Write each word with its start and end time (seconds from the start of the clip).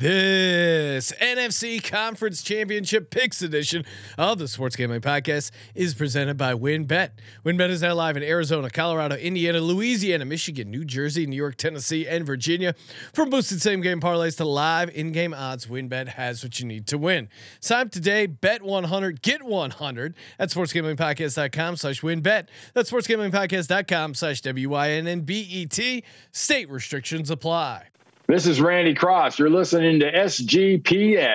This 0.00 1.10
NFC 1.20 1.82
Conference 1.82 2.44
Championship 2.44 3.10
Picks 3.10 3.42
edition 3.42 3.84
of 4.16 4.38
the 4.38 4.46
Sports 4.46 4.76
Gambling 4.76 5.00
Podcast 5.00 5.50
is 5.74 5.92
presented 5.92 6.36
by 6.36 6.54
WynnBet. 6.54 7.10
WynnBet 7.44 7.68
is 7.70 7.82
now 7.82 7.94
live 7.94 8.16
in 8.16 8.22
Arizona, 8.22 8.70
Colorado, 8.70 9.16
Indiana, 9.16 9.60
Louisiana, 9.60 10.24
Michigan, 10.24 10.70
New 10.70 10.84
Jersey, 10.84 11.26
New 11.26 11.34
York, 11.34 11.56
Tennessee, 11.56 12.06
and 12.06 12.24
Virginia. 12.24 12.76
From 13.12 13.28
boosted 13.28 13.60
same 13.60 13.80
game 13.80 14.00
parlays 14.00 14.36
to 14.36 14.44
live 14.44 14.88
in 14.90 15.10
game 15.10 15.34
odds, 15.34 15.66
WynnBet 15.66 16.06
has 16.06 16.44
what 16.44 16.60
you 16.60 16.66
need 16.66 16.86
to 16.86 16.96
win. 16.96 17.28
Sign 17.58 17.86
up 17.86 17.90
today, 17.90 18.26
bet 18.26 18.62
100, 18.62 19.20
get 19.20 19.42
100 19.42 20.14
at 20.38 20.50
sportsgamblingpodcast.com 20.50 21.76
slash 21.76 22.02
wynnbet. 22.02 22.46
That's 22.72 22.88
sportsgamblingpodcast.com 22.92 24.14
slash 24.14 24.42
W-Y-N-N-B-E-T. 24.42 26.04
State 26.30 26.70
restrictions 26.70 27.30
apply. 27.32 27.88
This 28.28 28.46
is 28.46 28.60
Randy 28.60 28.92
Cross. 28.92 29.38
You're 29.38 29.48
listening 29.48 30.00
to 30.00 30.12
SGPN. 30.12 31.34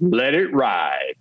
Let 0.00 0.32
it 0.32 0.50
ride. 0.54 1.16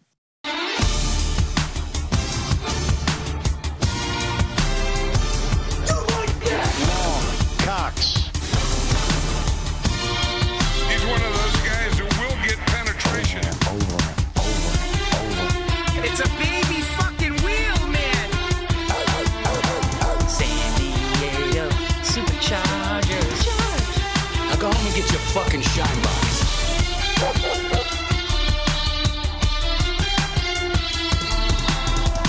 Fucking 25.34 25.62
shine 25.62 26.02
box. 26.02 26.40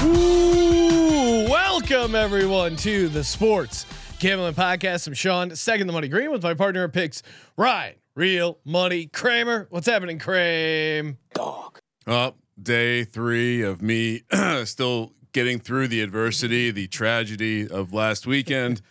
Ooh, 0.05 1.47
welcome 1.49 2.15
everyone 2.15 2.77
to 2.77 3.09
the 3.09 3.25
Sports 3.25 3.87
Gambling 4.19 4.53
Podcast. 4.53 5.07
I'm 5.07 5.15
Sean, 5.15 5.57
second 5.57 5.87
the 5.87 5.93
money 5.95 6.09
green 6.09 6.31
with 6.31 6.43
my 6.43 6.53
partner 6.53 6.85
at 6.85 6.93
picks, 6.93 7.23
Ryan, 7.57 7.95
real 8.15 8.59
money 8.67 9.07
Kramer. 9.07 9.67
What's 9.71 9.87
happening, 9.87 10.19
Kramer? 10.19 11.17
Dog. 11.33 11.79
Up 12.07 12.37
day 12.63 13.05
three 13.05 13.63
of 13.63 13.81
me 13.81 14.25
still 14.65 15.13
getting 15.33 15.59
through 15.59 15.89
the 15.89 16.03
adversity, 16.03 16.71
the 16.71 16.87
tragedy 16.89 17.67
of 17.67 17.95
last 17.95 18.27
weekend. 18.27 18.83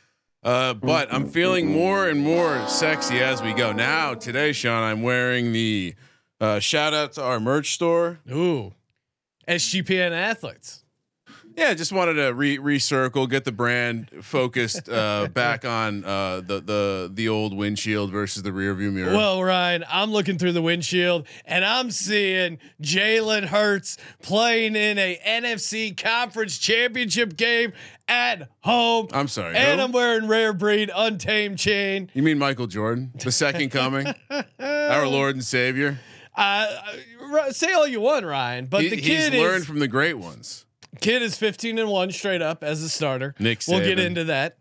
Uh, 0.41 0.73
but 0.73 1.13
I'm 1.13 1.27
feeling 1.27 1.71
more 1.71 2.07
and 2.07 2.19
more 2.19 2.65
sexy 2.67 3.19
as 3.19 3.41
we 3.41 3.53
go. 3.53 3.71
Now, 3.73 4.13
today, 4.13 4.53
Sean, 4.53 4.83
I'm 4.83 5.01
wearing 5.03 5.51
the 5.51 5.95
uh, 6.39 6.59
shout 6.59 6.93
out 6.93 7.13
to 7.13 7.23
our 7.23 7.39
merch 7.39 7.73
store. 7.73 8.19
Ooh, 8.31 8.73
SGPN 9.47 10.11
athletes. 10.11 10.85
Yeah, 11.59 11.73
just 11.73 11.91
wanted 11.91 12.13
to 12.13 12.33
re- 12.33 12.57
recircle, 12.57 13.29
get 13.29 13.43
the 13.43 13.51
brand 13.51 14.09
focused 14.21 14.87
uh, 14.87 15.27
back 15.33 15.65
on 15.65 16.05
uh, 16.05 16.37
the 16.39 16.61
the 16.61 17.11
the 17.13 17.27
old 17.27 17.53
windshield 17.53 18.11
versus 18.11 18.43
the 18.43 18.53
rear 18.53 18.73
view 18.73 18.91
mirror. 18.91 19.11
Well, 19.13 19.43
Ryan, 19.43 19.83
I'm 19.89 20.11
looking 20.11 20.37
through 20.37 20.53
the 20.53 20.61
windshield 20.61 21.27
and 21.45 21.65
I'm 21.65 21.91
seeing 21.91 22.59
Jalen 22.81 23.43
Hurts 23.47 23.97
playing 24.21 24.77
in 24.77 24.97
a 24.97 25.19
NFC 25.27 25.95
Conference 26.01 26.57
Championship 26.57 27.35
game 27.35 27.73
at 28.07 28.47
home. 28.61 29.09
I'm 29.11 29.27
sorry. 29.27 29.55
And 29.57 29.79
who? 29.81 29.85
I'm 29.87 29.91
wearing 29.91 30.27
rare 30.29 30.53
breed 30.53 30.89
untamed 30.95 31.59
chain. 31.59 32.09
you 32.13 32.23
mean 32.23 32.37
Michael 32.39 32.67
Jordan, 32.67 33.11
the 33.21 33.31
second 33.33 33.69
coming, 33.71 34.07
our 34.59 35.07
Lord 35.07 35.35
and 35.35 35.43
Savior? 35.43 35.99
Uh, 36.37 36.67
uh, 37.33 37.51
say 37.51 37.73
all 37.73 37.85
you 37.85 37.99
want, 37.99 38.25
Ryan, 38.25 38.67
but 38.67 38.81
He- 38.83 38.89
the 38.89 38.95
he's 38.95 39.29
kid 39.29 39.33
learned 39.33 39.57
is 39.63 39.65
from 39.65 39.79
the 39.79 39.87
great 39.89 40.17
ones. 40.17 40.65
Kid 41.01 41.21
is 41.21 41.37
15 41.37 41.77
and 41.77 41.89
one 41.89 42.11
straight 42.11 42.41
up 42.41 42.63
as 42.63 42.81
a 42.81 42.89
starter. 42.89 43.35
Nick 43.39 43.61
We'll 43.67 43.79
get 43.79 43.99
into 43.99 44.25
that. 44.25 44.57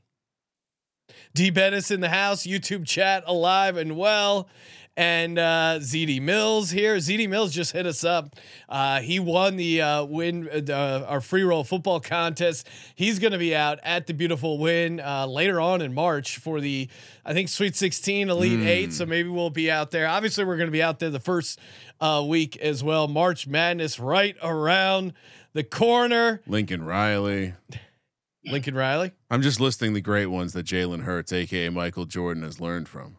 D 1.34 1.50
Bettis 1.50 1.90
in 1.90 2.00
the 2.00 2.08
house, 2.08 2.46
YouTube 2.46 2.86
chat 2.86 3.24
alive 3.26 3.76
and 3.76 3.96
well. 3.96 4.48
And 4.96 5.38
uh, 5.38 5.78
ZD 5.78 6.20
Mills 6.20 6.70
here. 6.70 6.96
ZD 6.96 7.28
Mills 7.28 7.52
just 7.54 7.70
hit 7.70 7.86
us 7.86 8.02
up. 8.02 8.34
Uh, 8.68 9.00
he 9.00 9.20
won 9.20 9.54
the 9.54 9.80
uh, 9.80 10.04
win 10.04 10.48
uh, 10.68 11.04
our 11.06 11.20
free 11.20 11.44
roll 11.44 11.62
football 11.62 12.00
contest. 12.00 12.66
He's 12.96 13.20
going 13.20 13.30
to 13.30 13.38
be 13.38 13.54
out 13.54 13.78
at 13.84 14.08
the 14.08 14.12
beautiful 14.12 14.58
Wynn 14.58 14.98
uh, 14.98 15.28
later 15.28 15.60
on 15.60 15.82
in 15.82 15.94
March 15.94 16.38
for 16.38 16.60
the 16.60 16.88
I 17.24 17.32
think 17.32 17.48
Sweet 17.48 17.76
16 17.76 18.28
Elite 18.28 18.66
Eight. 18.66 18.92
So 18.92 19.06
maybe 19.06 19.28
we'll 19.28 19.50
be 19.50 19.70
out 19.70 19.92
there. 19.92 20.08
Obviously, 20.08 20.42
we're 20.42 20.56
going 20.56 20.66
to 20.66 20.72
be 20.72 20.82
out 20.82 20.98
there 20.98 21.10
the 21.10 21.20
first 21.20 21.60
uh, 22.00 22.24
week 22.26 22.56
as 22.56 22.82
well. 22.82 23.06
March 23.06 23.46
Madness 23.46 24.00
right 24.00 24.36
around 24.42 25.12
the 25.58 25.64
corner. 25.64 26.40
Lincoln 26.46 26.84
Riley. 26.84 27.54
Lincoln 28.44 28.76
Riley. 28.76 29.10
I'm 29.28 29.42
just 29.42 29.58
listing 29.58 29.92
the 29.92 30.00
great 30.00 30.26
ones 30.26 30.52
that 30.52 30.64
Jalen 30.64 31.02
Hurts, 31.02 31.32
aka 31.32 31.68
Michael 31.68 32.04
Jordan, 32.04 32.44
has 32.44 32.60
learned 32.60 32.88
from. 32.88 33.16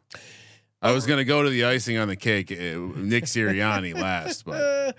I 0.82 0.94
was 0.94 1.06
gonna 1.06 1.26
go 1.26 1.44
to 1.44 1.50
the 1.50 1.66
icing 1.66 1.98
on 1.98 2.08
the 2.08 2.16
cake, 2.16 2.50
uh, 2.50 2.56
Nick 2.56 3.26
Sirianni 3.26 3.94
last, 4.02 4.46
but 4.46 4.96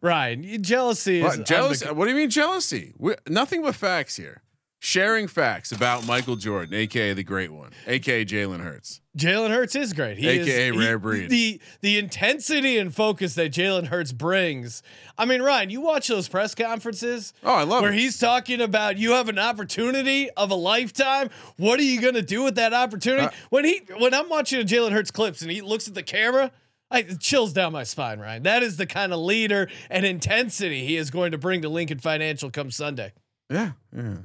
Ryan, 0.00 0.62
jealousy 0.62 1.18
is 1.18 1.24
what, 1.38 1.44
jealousy. 1.46 1.86
unbe- 1.86 1.96
What 1.96 2.04
do 2.04 2.12
you 2.12 2.16
mean 2.16 2.30
jealousy? 2.30 2.94
we 2.96 3.16
nothing 3.28 3.62
but 3.62 3.74
facts 3.74 4.14
here. 4.14 4.42
Sharing 4.78 5.26
facts 5.26 5.72
about 5.72 6.06
Michael 6.06 6.36
Jordan, 6.36 6.74
aka 6.74 7.14
the 7.14 7.24
great 7.24 7.50
one, 7.50 7.70
aka 7.86 8.24
Jalen 8.24 8.60
Hurts. 8.60 9.00
Jalen 9.16 9.48
Hurts 9.48 9.74
is 9.74 9.94
great. 9.94 10.18
He 10.18 10.28
AKA 10.28 10.68
is, 10.68 10.76
rare 10.76 10.98
he- 10.98 11.02
breed. 11.02 11.30
The 11.30 11.60
the 11.80 11.98
intensity 11.98 12.76
and 12.76 12.94
focus 12.94 13.34
that 13.36 13.52
Jalen 13.52 13.86
Hurts 13.86 14.12
brings. 14.12 14.82
I 15.16 15.24
mean, 15.24 15.40
Ryan, 15.40 15.70
you 15.70 15.80
watch 15.80 16.08
those 16.08 16.28
press 16.28 16.54
conferences. 16.54 17.32
Oh, 17.42 17.54
I 17.54 17.62
love 17.62 17.82
where 17.82 17.92
it. 17.92 17.98
he's 17.98 18.18
talking 18.18 18.60
about 18.60 18.98
you 18.98 19.12
have 19.12 19.30
an 19.30 19.38
opportunity 19.38 20.28
of 20.30 20.50
a 20.50 20.54
lifetime. 20.54 21.30
What 21.56 21.80
are 21.80 21.84
you 21.84 22.00
going 22.00 22.14
to 22.14 22.22
do 22.22 22.42
with 22.42 22.56
that 22.56 22.74
opportunity? 22.74 23.26
Uh, 23.26 23.30
when 23.48 23.64
he 23.64 23.80
when 23.98 24.12
I'm 24.12 24.28
watching 24.28 24.60
a 24.60 24.64
Jalen 24.64 24.92
Hurts 24.92 25.10
clips 25.10 25.40
and 25.40 25.50
he 25.50 25.62
looks 25.62 25.88
at 25.88 25.94
the 25.94 26.02
camera. 26.02 26.52
I, 26.88 27.00
it 27.00 27.18
chills 27.18 27.52
down 27.52 27.72
my 27.72 27.82
spine, 27.82 28.20
Ryan. 28.20 28.44
That 28.44 28.62
is 28.62 28.76
the 28.76 28.86
kind 28.86 29.12
of 29.12 29.18
leader 29.18 29.68
and 29.90 30.06
intensity 30.06 30.86
he 30.86 30.96
is 30.96 31.10
going 31.10 31.32
to 31.32 31.38
bring 31.38 31.62
to 31.62 31.68
Lincoln 31.68 31.98
Financial 31.98 32.48
come 32.48 32.70
Sunday. 32.70 33.12
Yeah, 33.50 33.72
yeah. 33.92 34.18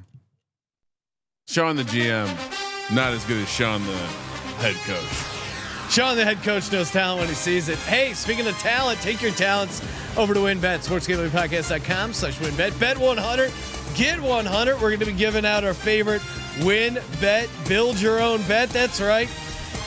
Sean 1.52 1.76
the 1.76 1.82
GM, 1.82 2.26
not 2.94 3.12
as 3.12 3.22
good 3.26 3.42
as 3.42 3.46
Sean 3.46 3.84
the 3.84 3.96
head 4.62 4.74
coach. 4.86 5.92
Sean, 5.92 6.16
the 6.16 6.24
head 6.24 6.42
coach, 6.42 6.72
knows 6.72 6.90
talent 6.90 7.20
when 7.20 7.28
he 7.28 7.34
sees 7.34 7.68
it. 7.68 7.76
Hey, 7.80 8.14
speaking 8.14 8.46
of 8.46 8.56
talent, 8.60 8.98
take 9.02 9.20
your 9.20 9.32
talents 9.32 9.82
over 10.16 10.32
to 10.32 10.40
WynnBet, 10.40 10.78
sportsgamblingpodcast.com 10.88 12.14
slash 12.14 12.38
WynnBet. 12.38 12.80
Bet 12.80 12.96
100, 12.96 13.52
get 13.94 14.18
100. 14.18 14.74
We're 14.76 14.80
going 14.80 15.00
to 15.00 15.04
be 15.04 15.12
giving 15.12 15.44
out 15.44 15.62
our 15.62 15.74
favorite 15.74 16.22
win 16.62 16.98
bet, 17.20 17.50
build 17.68 18.00
your 18.00 18.18
own 18.18 18.40
bet. 18.44 18.70
That's 18.70 19.02
right. 19.02 19.28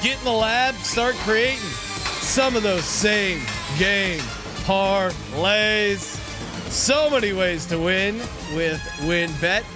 Get 0.03 0.19
in 0.19 0.23
the 0.23 0.31
lab, 0.33 0.75
start 0.75 1.15
creating 1.15 1.57
some 1.57 2.55
of 2.55 2.61
those 2.61 2.85
same 2.85 3.39
game 3.79 4.19
parlays. 4.65 6.21
So 6.69 7.09
many 7.09 7.33
ways 7.33 7.65
to 7.65 7.79
win 7.79 8.19
with 8.53 8.79
WynnBet. 8.99 9.74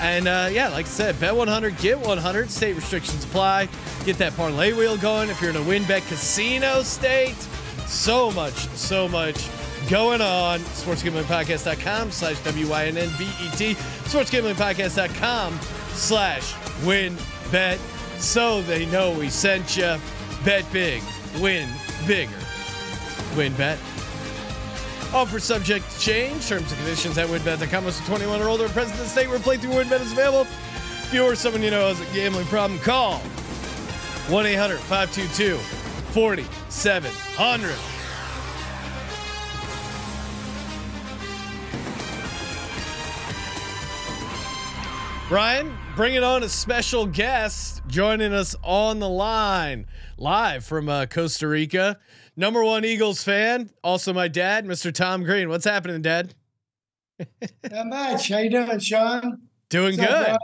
And 0.00 0.28
uh, 0.28 0.48
yeah, 0.50 0.68
like 0.68 0.86
I 0.86 0.88
said, 0.88 1.18
bet 1.18 1.34
100, 1.34 1.76
get 1.78 1.98
100. 1.98 2.50
State 2.50 2.74
restrictions 2.74 3.24
apply. 3.24 3.68
Get 4.04 4.18
that 4.18 4.36
parlay 4.36 4.72
wheel 4.72 4.96
going. 4.96 5.28
If 5.28 5.40
you're 5.40 5.50
in 5.50 5.56
a 5.56 5.60
WynnBet 5.60 6.06
casino 6.08 6.82
state, 6.82 7.36
so 7.86 8.30
much, 8.30 8.54
so 8.54 9.08
much 9.08 9.48
going 9.88 10.20
on. 10.20 10.60
SportsGamblingPodcast.com 10.60 12.10
slash 12.10 12.38
W-Y-N-N-B-E-T. 12.44 13.74
SportsGamblingPodcast.com 13.74 15.58
slash 15.92 16.54
win 16.84 17.16
bet. 17.50 17.78
So 18.18 18.62
they 18.62 18.86
know 18.86 19.16
we 19.18 19.28
sent 19.28 19.76
you. 19.76 19.96
Bet 20.44 20.70
big, 20.72 21.02
win 21.40 21.68
bigger. 22.06 22.32
WynnBet. 23.34 23.97
Offer 25.14 25.40
subject 25.40 25.90
to 25.90 26.00
change. 26.00 26.46
Terms 26.48 26.70
and 26.70 26.80
conditions 26.80 27.16
at 27.16 27.28
wynnbet.com. 27.28 27.84
Must 27.84 28.00
be 28.00 28.06
21 28.06 28.42
or 28.42 28.48
older 28.48 28.64
and 28.64 28.72
present 28.72 28.98
in 28.98 29.04
the 29.04 29.08
state 29.08 29.28
where 29.28 29.38
playthrough 29.38 29.84
WynnBet 29.84 30.00
is 30.00 30.12
available. 30.12 30.42
If 30.42 31.14
you 31.14 31.24
or 31.24 31.34
someone 31.34 31.62
you 31.62 31.70
know 31.70 31.88
has 31.88 32.00
a 32.00 32.14
gambling 32.14 32.46
problem, 32.46 32.78
call 32.80 33.18
1 33.18 34.46
800 34.46 34.78
522 34.78 35.56
4700. 36.12 37.74
Ryan, 45.30 45.76
bringing 45.94 46.24
on 46.24 46.42
a 46.42 46.48
special 46.48 47.04
guest 47.04 47.82
joining 47.86 48.32
us 48.32 48.56
on 48.62 48.98
the 48.98 49.08
line 49.08 49.86
live 50.16 50.64
from 50.64 50.88
uh, 50.88 51.04
Costa 51.04 51.46
Rica. 51.46 51.98
Number 52.38 52.62
one 52.62 52.84
Eagles 52.84 53.24
fan, 53.24 53.68
also 53.82 54.12
my 54.12 54.28
dad, 54.28 54.64
Mr. 54.64 54.94
Tom 54.94 55.24
Green. 55.24 55.48
What's 55.48 55.64
happening, 55.64 56.02
Dad? 56.02 56.36
Not 57.68 57.86
much. 57.88 58.28
How 58.28 58.38
you 58.38 58.48
doing, 58.48 58.78
Sean? 58.78 59.40
Doing 59.70 59.98
What's 59.98 60.08
good. 60.08 60.26
bud? 60.26 60.38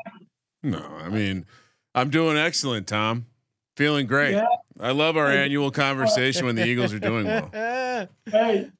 No, 0.64 0.84
I 1.00 1.08
mean, 1.08 1.46
I'm 1.94 2.10
doing 2.10 2.36
excellent, 2.36 2.88
Tom. 2.88 3.26
Feeling 3.76 4.08
great. 4.08 4.32
Yeah. 4.32 4.44
I 4.80 4.90
love 4.90 5.16
our 5.16 5.30
annual 5.30 5.70
conversation 5.70 6.46
when 6.46 6.56
the 6.56 6.66
Eagles 6.66 6.92
are 6.92 6.98
doing 6.98 7.26
well. 7.26 8.08
Hey, 8.26 8.70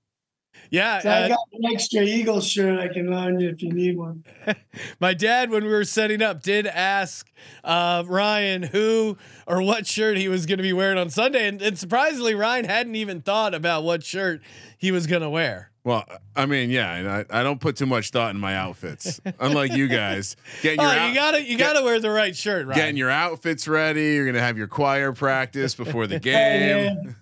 yeah, 0.75 0.99
so 1.01 1.09
I 1.09 1.23
uh, 1.23 1.29
got 1.29 1.39
an 1.53 1.65
extra 1.73 2.03
Eagles 2.03 2.47
shirt 2.49 2.79
I 2.79 2.89
can 2.93 3.11
loan 3.11 3.39
you 3.41 3.49
if 3.51 3.63
you 3.63 3.73
need 3.73 3.97
one. 3.97 4.25
my 5.01 5.15
dad, 5.15 5.51
when 5.51 5.65
we 5.65 5.71
were 5.71 5.85
setting 5.85 6.21
up, 6.23 6.43
did 6.43 6.67
ask 6.67 7.31
uh, 7.63 8.03
Ryan 8.07 8.63
who 8.65 9.17
or 9.47 9.63
what 9.63 9.87
shirt 9.87 10.17
he 10.17 10.29
was 10.29 10.47
going 10.47 10.59
to 10.59 10.63
be 10.63 10.73
wearing 10.73 10.99
on 10.99 11.11
Sunday, 11.11 11.47
and, 11.49 11.63
and 11.63 11.79
surprisingly, 11.79 12.35
Ryan 12.35 12.65
hadn't 12.65 12.95
even 12.97 13.21
thought 13.23 13.55
about 13.55 13.85
what 13.85 14.03
shirt 14.05 14.41
he 14.79 14.91
was 14.91 15.07
going 15.07 15.23
to 15.23 15.31
wear. 15.31 15.71
Well, 15.85 16.05
I 16.35 16.47
mean, 16.47 16.71
yeah, 16.71 16.95
and 16.95 17.09
I, 17.09 17.25
I 17.29 17.43
don't 17.43 17.61
put 17.61 17.77
too 17.77 17.85
much 17.85 18.09
thought 18.11 18.35
in 18.35 18.41
my 18.41 18.57
outfits, 18.57 19.21
unlike 19.39 19.75
you 19.75 19.87
guys. 19.87 20.35
Getting 20.63 20.81
Oh, 20.85 20.85
your 20.85 20.93
out- 20.93 21.09
you 21.11 21.15
gotta 21.15 21.43
you 21.43 21.59
get- 21.59 21.75
gotta 21.75 21.85
wear 21.85 22.01
the 22.01 22.09
right 22.11 22.35
shirt, 22.35 22.67
Ryan. 22.67 22.79
getting 22.79 22.97
your 22.97 23.11
outfits 23.11 23.69
ready. 23.69 24.15
You're 24.15 24.25
gonna 24.25 24.41
have 24.41 24.57
your 24.57 24.67
choir 24.67 25.13
practice 25.13 25.75
before 25.75 26.07
the 26.07 26.15
Hey, 26.25 26.91
game. 27.03 27.17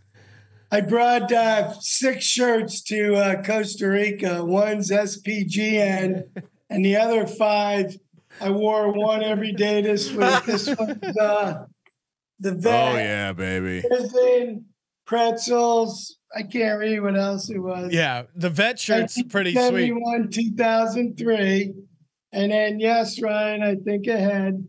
Man. 0.73 0.85
I 0.85 0.87
brought 0.87 1.33
uh, 1.33 1.73
six 1.81 2.25
shirts 2.25 2.83
to 2.85 3.15
uh, 3.15 3.43
Costa 3.43 3.89
Rica. 3.89 4.45
One's 4.45 4.91
SPGN, 4.91 6.25
and 6.71 6.85
the 6.85 6.97
other 6.97 7.27
five 7.27 7.97
I 8.41 8.51
wore 8.51 8.93
one 8.93 9.23
every 9.23 9.53
day 9.53 9.83
this 9.83 10.11
week. 10.11 10.45
This 10.45 10.67
one's 10.79 11.17
uh, 11.17 11.67
the 12.41 12.55
vet. 12.55 12.93
Oh 12.93 12.97
yeah, 12.97 13.33
baby. 13.33 13.83
prison, 13.87 14.67
pretzels. 15.07 16.19
I 16.35 16.43
can't 16.43 16.79
read 16.79 17.01
what 17.01 17.17
else 17.17 17.51
it 17.51 17.59
was. 17.59 17.93
yeah, 17.93 18.23
the 18.35 18.49
vet 18.49 18.79
shirt's 18.79 19.23
pretty 19.25 19.53
sweet. 19.53 19.93
1971, 19.93 20.31
2003. 20.31 21.75
And 22.33 22.51
then, 22.51 22.81
yes, 22.81 23.21
Ryan, 23.21 23.63
I 23.63 23.75
think 23.75 24.07
ahead. 24.07 24.67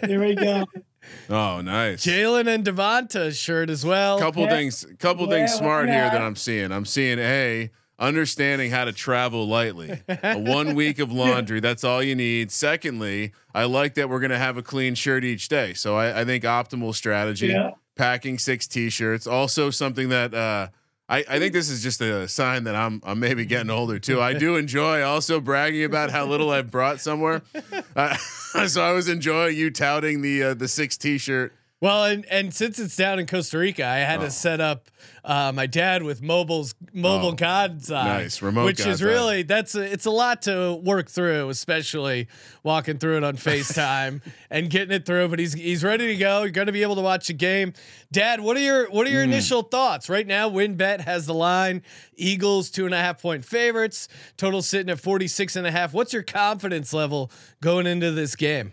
There 0.00 0.20
we 0.20 0.34
go. 0.34 0.64
Oh, 1.28 1.60
nice. 1.60 2.04
Jalen 2.06 2.46
and 2.46 2.64
Devonta's 2.64 3.36
shirt 3.36 3.68
as 3.70 3.84
well. 3.84 4.18
couple 4.18 4.42
Yeah. 4.44 4.50
things 4.50 4.86
couple 4.98 5.24
Yeah, 5.26 5.34
things 5.46 5.52
smart 5.54 5.88
here 5.88 6.08
that 6.10 6.20
I'm 6.20 6.36
seeing. 6.36 6.70
I'm 6.72 6.84
seeing 6.84 7.18
a 7.18 7.70
understanding 7.98 8.70
how 8.70 8.84
to 8.84 8.92
travel 8.92 9.46
lightly. 9.48 10.00
a 10.08 10.38
one 10.38 10.74
week 10.80 10.98
of 10.98 11.10
laundry, 11.10 11.60
that's 11.60 11.82
all 11.82 12.02
you 12.02 12.14
need. 12.14 12.52
Secondly, 12.52 13.32
I 13.54 13.64
like 13.64 13.94
that 13.94 14.08
we're 14.08 14.20
gonna 14.20 14.38
have 14.38 14.56
a 14.56 14.62
clean 14.62 14.94
shirt 14.94 15.24
each 15.24 15.48
day. 15.48 15.72
So 15.74 15.96
I, 15.96 16.20
I 16.20 16.24
think 16.24 16.44
optimal 16.44 16.94
strategy. 16.94 17.48
Yeah. 17.48 17.70
Packing 17.96 18.38
six 18.38 18.66
t-shirts. 18.66 19.26
Also 19.26 19.70
something 19.70 20.10
that 20.10 20.34
uh 20.34 20.68
I, 21.08 21.24
I 21.28 21.38
think 21.38 21.52
this 21.52 21.70
is 21.70 21.82
just 21.82 22.00
a 22.00 22.26
sign 22.26 22.64
that 22.64 22.74
I'm 22.74 23.00
I'm 23.04 23.20
maybe 23.20 23.44
getting 23.44 23.70
older 23.78 23.98
too. 23.98 24.20
I 24.20 24.34
do 24.34 24.56
enjoy 24.56 25.02
also 25.02 25.40
bragging 25.40 25.84
about 25.84 26.10
how 26.10 26.26
little 26.26 26.50
I've 26.50 26.70
brought 26.70 27.00
somewhere. 27.00 27.42
Uh, 27.94 28.14
so 28.66 28.82
I 28.82 28.92
was 28.92 29.08
enjoying 29.08 29.56
you 29.56 29.70
touting 29.70 30.20
the 30.20 30.42
uh, 30.42 30.54
the 30.54 30.68
six 30.68 30.98
t-shirt. 30.98 31.54
Well, 31.86 32.04
and 32.06 32.26
and 32.26 32.52
since 32.52 32.80
it's 32.80 32.96
down 32.96 33.20
in 33.20 33.28
Costa 33.28 33.58
Rica, 33.58 33.84
I 33.86 33.98
had 33.98 34.18
Oh. 34.18 34.24
to 34.24 34.30
set 34.32 34.60
up 34.60 34.90
uh, 35.24 35.52
my 35.54 35.66
dad 35.68 36.02
with 36.02 36.20
mobile's 36.20 36.74
mobile 36.92 37.28
Oh, 37.28 37.32
God's 37.32 37.92
Eye, 37.92 38.22
nice. 38.22 38.42
Remote 38.42 38.64
which 38.64 38.78
God's 38.78 38.88
is 39.00 39.02
Eye. 39.02 39.06
really 39.06 39.42
that's 39.44 39.76
a, 39.76 39.82
it's 39.92 40.04
a 40.04 40.10
lot 40.10 40.42
to 40.42 40.74
work 40.82 41.08
through, 41.08 41.48
especially 41.48 42.26
walking 42.64 42.98
through 42.98 43.18
it 43.18 43.22
on 43.22 43.36
Facetime 43.36 44.20
and 44.50 44.68
getting 44.68 44.96
it 44.96 45.06
through. 45.06 45.28
But 45.28 45.38
he's 45.38 45.52
he's 45.52 45.84
ready 45.84 46.08
to 46.08 46.16
go. 46.16 46.40
You're 46.42 46.50
going 46.50 46.66
to 46.66 46.72
be 46.72 46.82
able 46.82 46.96
to 46.96 47.02
watch 47.02 47.28
the 47.28 47.34
game, 47.34 47.72
Dad. 48.10 48.40
What 48.40 48.56
are 48.56 48.60
your 48.60 48.90
what 48.90 49.06
are 49.06 49.10
your 49.10 49.22
initial 49.22 49.62
thoughts 49.62 50.08
right 50.08 50.26
now? 50.26 50.50
WynnBet 50.50 51.02
has 51.02 51.26
the 51.26 51.34
line 51.34 51.82
Eagles 52.16 52.68
two 52.68 52.86
and 52.86 52.94
a 52.96 52.98
half 52.98 53.22
point 53.22 53.44
favorites, 53.44 54.08
total 54.36 54.60
sitting 54.60 54.90
at 54.90 54.98
46 54.98 55.54
and 55.54 55.64
a 55.68 55.70
half. 55.70 55.94
What's 55.94 56.12
your 56.12 56.24
confidence 56.24 56.92
level 56.92 57.30
going 57.60 57.86
into 57.86 58.10
this 58.10 58.34
game? 58.34 58.72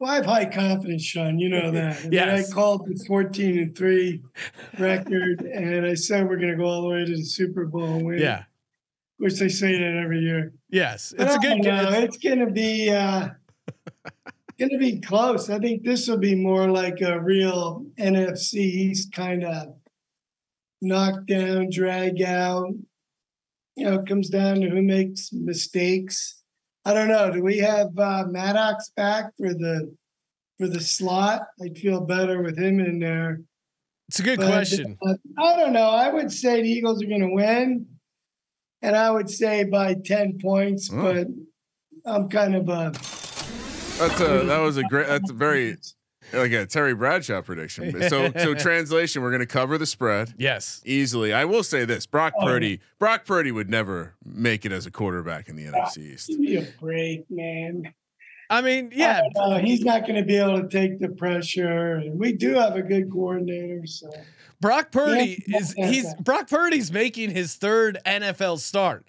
Well, 0.00 0.10
I 0.10 0.14
have 0.14 0.24
high 0.24 0.46
confidence, 0.46 1.02
Sean. 1.02 1.38
You 1.38 1.50
know 1.50 1.70
that. 1.72 2.10
Yes. 2.10 2.50
I 2.50 2.54
called 2.54 2.86
the 2.86 3.04
14 3.06 3.58
and 3.58 3.76
3 3.76 4.22
record, 4.78 5.42
and 5.42 5.84
I 5.84 5.92
said 5.92 6.26
we're 6.26 6.38
going 6.38 6.52
to 6.52 6.56
go 6.56 6.64
all 6.64 6.80
the 6.80 6.88
way 6.88 7.04
to 7.04 7.16
the 7.16 7.22
Super 7.22 7.66
Bowl 7.66 7.84
and 7.84 8.06
win. 8.06 8.18
Yeah. 8.18 8.38
Of 8.38 8.44
course, 9.20 9.38
they 9.38 9.50
say 9.50 9.78
that 9.78 10.00
every 10.02 10.20
year. 10.20 10.54
Yes, 10.70 11.12
But 11.14 11.26
it's 11.26 11.36
a 11.36 11.38
good 11.38 11.62
game. 11.62 11.92
It's 11.92 12.16
going 12.16 12.38
to 12.38 12.50
be 12.50 12.88
uh, 12.88 13.28
going 14.58 14.70
to 14.70 14.78
be 14.78 15.02
close. 15.02 15.50
I 15.50 15.58
think 15.58 15.84
this 15.84 16.08
will 16.08 16.16
be 16.16 16.34
more 16.34 16.70
like 16.70 17.02
a 17.02 17.20
real 17.20 17.84
NFC 17.98 18.54
East 18.54 19.12
kind 19.12 19.44
of 19.44 19.74
knockdown, 20.80 21.68
drag 21.70 22.22
out. 22.22 22.72
You 23.76 23.84
know, 23.84 23.94
it 23.96 24.08
comes 24.08 24.30
down 24.30 24.62
to 24.62 24.70
who 24.70 24.80
makes 24.80 25.30
mistakes. 25.30 26.39
I 26.84 26.94
don't 26.94 27.08
know. 27.08 27.30
Do 27.30 27.42
we 27.42 27.58
have 27.58 27.88
uh, 27.98 28.24
Maddox 28.28 28.90
back 28.96 29.32
for 29.36 29.52
the 29.52 29.94
for 30.58 30.66
the 30.66 30.80
slot? 30.80 31.42
I'd 31.62 31.76
feel 31.78 32.00
better 32.00 32.42
with 32.42 32.58
him 32.58 32.80
in 32.80 32.98
there. 32.98 33.40
It's 34.08 34.18
a 34.18 34.22
good 34.22 34.38
But, 34.38 34.48
question. 34.48 34.96
uh, 35.06 35.14
I 35.38 35.56
don't 35.56 35.72
know. 35.72 35.88
I 35.88 36.10
would 36.12 36.32
say 36.32 36.62
the 36.62 36.68
Eagles 36.68 37.02
are 37.02 37.06
going 37.06 37.20
to 37.20 37.32
win, 37.34 37.86
and 38.82 38.96
I 38.96 39.10
would 39.10 39.30
say 39.30 39.64
by 39.64 39.94
ten 39.94 40.38
points. 40.40 40.90
Oh. 40.92 41.00
But 41.02 41.26
I'm 42.06 42.28
kind 42.28 42.56
of 42.56 42.68
a 42.68 42.90
That's 43.98 44.20
a 44.20 44.44
that 44.46 44.58
was 44.60 44.76
a 44.78 44.82
great 44.84 45.06
that's 45.06 45.30
a 45.30 45.34
very 45.34 45.76
like 46.32 46.52
a 46.52 46.66
Terry 46.66 46.94
Bradshaw 46.94 47.42
prediction. 47.42 47.90
So 48.08 48.30
so 48.36 48.54
translation, 48.54 49.22
we're 49.22 49.30
gonna 49.32 49.46
cover 49.46 49.78
the 49.78 49.86
spread 49.86 50.34
Yes. 50.38 50.80
easily. 50.84 51.32
I 51.32 51.44
will 51.44 51.62
say 51.62 51.84
this: 51.84 52.06
Brock 52.06 52.32
Oh. 52.38 52.44
Purdy, 52.46 52.80
Brock 52.98 53.24
Purdy 53.24 53.52
would 53.52 53.68
never 53.70 54.14
make 54.24 54.64
it 54.64 54.72
as 54.72 54.86
a 54.86 54.90
quarterback 54.90 55.48
in 55.48 55.56
the 55.56 55.64
NFC 55.66 55.98
East. 56.14 56.28
give 56.28 56.38
me 56.40 56.56
a 56.56 56.66
break, 56.80 57.24
man. 57.30 57.92
I 58.48 58.62
mean, 58.62 58.90
yeah, 58.92 59.20
I 59.40 59.60
he's 59.60 59.82
not 59.84 60.02
going 60.08 60.16
to 60.16 60.24
be 60.24 60.36
able 60.36 60.60
to 60.62 60.68
take 60.68 60.98
the 60.98 61.08
pressure. 61.08 61.94
And 61.96 62.18
we 62.18 62.32
do 62.32 62.54
have 62.54 62.74
a 62.74 62.82
good 62.82 63.08
coordinator, 63.12 63.86
so 63.86 64.10
Brock 64.60 64.90
Purdy 64.90 65.44
Yeah, 65.46 65.58
is 65.58 65.72
he's. 65.74 66.12
Brock 66.16 66.48
Purdy's 66.50 66.90
making 66.90 67.30
his 67.30 67.54
third 67.54 67.98
NFL 68.04 68.58
start 68.58 69.06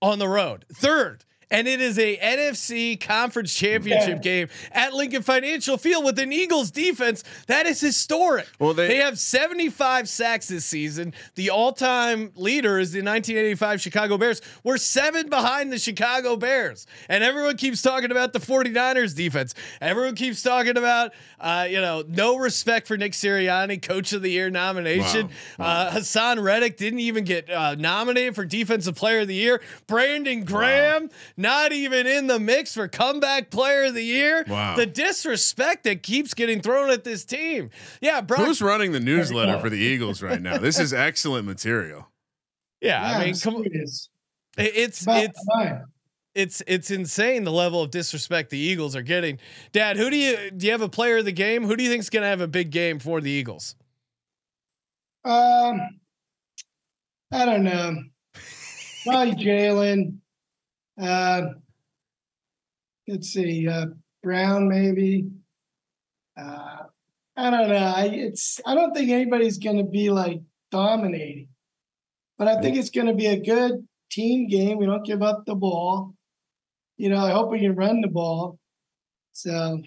on 0.00 0.18
the 0.18 0.28
road. 0.28 0.64
Third. 0.72 1.24
And 1.50 1.66
it 1.66 1.80
is 1.80 1.98
a 1.98 2.16
NFC 2.18 2.96
conference 3.00 3.54
championship 3.54 4.16
Yeah. 4.16 4.18
game 4.18 4.48
at 4.72 4.92
Lincoln 4.92 5.22
Financial 5.22 5.78
Field 5.78 6.04
with 6.04 6.18
an 6.18 6.32
Eagles 6.32 6.70
defense 6.70 7.24
that 7.46 7.66
is 7.66 7.80
historic. 7.80 8.46
Well, 8.58 8.74
they- 8.74 8.88
they 8.88 8.96
have 8.96 9.18
75 9.18 10.08
sacks 10.08 10.48
this 10.48 10.64
season. 10.66 11.14
The 11.36 11.50
all-time 11.50 12.32
leader 12.36 12.78
is 12.78 12.92
the 12.92 13.00
1985 13.02 13.80
Chicago 13.80 14.18
Bears. 14.18 14.42
We're 14.62 14.76
seven 14.76 15.28
behind 15.28 15.72
the 15.72 15.78
Chicago 15.78 16.36
Bears. 16.36 16.86
And 17.08 17.24
everyone 17.24 17.56
keeps 17.56 17.80
talking 17.80 18.10
about 18.10 18.32
the 18.32 18.40
49ers 18.40 19.14
defense. 19.14 19.54
Everyone 19.80 20.14
keeps 20.14 20.42
talking 20.42 20.76
about 20.76 21.12
uh, 21.40 21.68
you 21.70 21.80
know, 21.80 22.02
no 22.08 22.36
respect 22.36 22.88
for 22.88 22.96
Nick 22.96 23.12
Sirianni, 23.12 23.80
coach 23.80 24.12
of 24.12 24.22
the 24.22 24.28
year 24.30 24.50
nomination. 24.50 25.28
Wow. 25.56 25.66
Uh, 25.66 25.90
Haason 25.92 26.42
Reddick 26.42 26.76
didn't 26.76 26.98
even 26.98 27.22
get 27.22 27.48
uh, 27.48 27.76
nominated 27.76 28.34
for 28.34 28.44
defensive 28.44 28.96
player 28.96 29.20
of 29.20 29.28
the 29.28 29.36
year. 29.36 29.60
Brandon 29.86 30.42
Graham 30.44 31.10
not 31.38 31.72
even 31.72 32.06
in 32.06 32.26
the 32.26 32.38
mix 32.38 32.74
for 32.74 32.86
comeback 32.88 33.50
player 33.50 33.84
of 33.84 33.94
the 33.94 34.02
year. 34.04 34.44
Wow. 34.46 34.76
The 34.76 34.84
disrespect 34.84 35.84
that 35.84 36.02
keeps 36.02 36.34
getting 36.34 36.60
thrown 36.60 36.90
at 36.90 37.04
this 37.04 37.24
team. 37.24 37.70
Yeah, 38.02 38.20
Brock. 38.20 38.40
Who's 38.40 38.60
running 38.60 38.92
the 38.92 39.00
newsletter 39.00 39.58
for 39.60 39.70
the 39.70 39.78
Eagles 39.78 40.20
right 40.22 40.42
now? 40.42 40.58
This 40.58 40.78
is 40.78 40.92
excellent 40.92 41.46
material. 41.46 42.08
yeah, 42.82 43.02
I 43.02 43.10
Yeah, 43.12 43.18
mean, 43.20 43.28
I'm 43.34 43.40
come 43.40 43.54
on. 43.56 43.62
serious. 43.64 44.08
It- 44.58 44.72
It's 44.76 45.04
it's 45.08 45.40
it's 46.34 46.62
it's 46.66 46.90
insane 46.90 47.44
the 47.44 47.50
level 47.52 47.82
of 47.82 47.90
disrespect 47.90 48.50
the 48.50 48.58
Eagles 48.58 48.94
are 48.94 49.02
getting. 49.02 49.38
Dad, 49.72 49.96
who 49.96 50.10
do 50.10 50.16
you 50.16 50.50
do 50.50 50.66
you 50.66 50.72
have 50.72 50.82
a 50.82 50.88
player 50.88 51.18
of 51.18 51.24
the 51.24 51.32
game? 51.32 51.64
Who 51.64 51.74
do 51.76 51.82
you 51.82 51.90
think's 51.90 52.10
going 52.10 52.22
to 52.22 52.28
have 52.28 52.40
a 52.40 52.46
big 52.48 52.70
game 52.70 52.98
for 52.98 53.20
the 53.20 53.30
Eagles? 53.30 53.74
Um, 55.24 55.80
I 57.32 57.44
don't 57.44 57.64
know. 57.64 57.96
Probably 59.04 59.34
Jalen. 59.44 60.18
Uh, 61.00 61.42
let's 63.06 63.28
see, 63.28 63.68
uh, 63.68 63.86
Brown 64.22 64.68
maybe. 64.68 65.28
Uh, 66.36 66.84
I 67.36 67.50
don't 67.50 67.68
know. 67.68 67.76
I 67.76 68.04
it's 68.12 68.60
I 68.66 68.74
don't 68.74 68.92
think 68.92 69.10
anybody's 69.10 69.58
going 69.58 69.78
to 69.78 69.84
be 69.84 70.10
like 70.10 70.40
dominating, 70.70 71.48
but 72.36 72.48
I 72.48 72.60
think 72.60 72.76
it's 72.76 72.90
going 72.90 73.06
to 73.06 73.14
be 73.14 73.26
a 73.26 73.40
good 73.40 73.86
team 74.10 74.48
game. 74.48 74.78
We 74.78 74.86
don't 74.86 75.06
give 75.06 75.22
up 75.22 75.44
the 75.46 75.54
ball. 75.54 76.14
You 76.96 77.10
know, 77.10 77.24
I 77.24 77.30
hope 77.30 77.50
we 77.50 77.60
can 77.60 77.76
run 77.76 78.00
the 78.00 78.08
ball. 78.08 78.58
So 79.32 79.80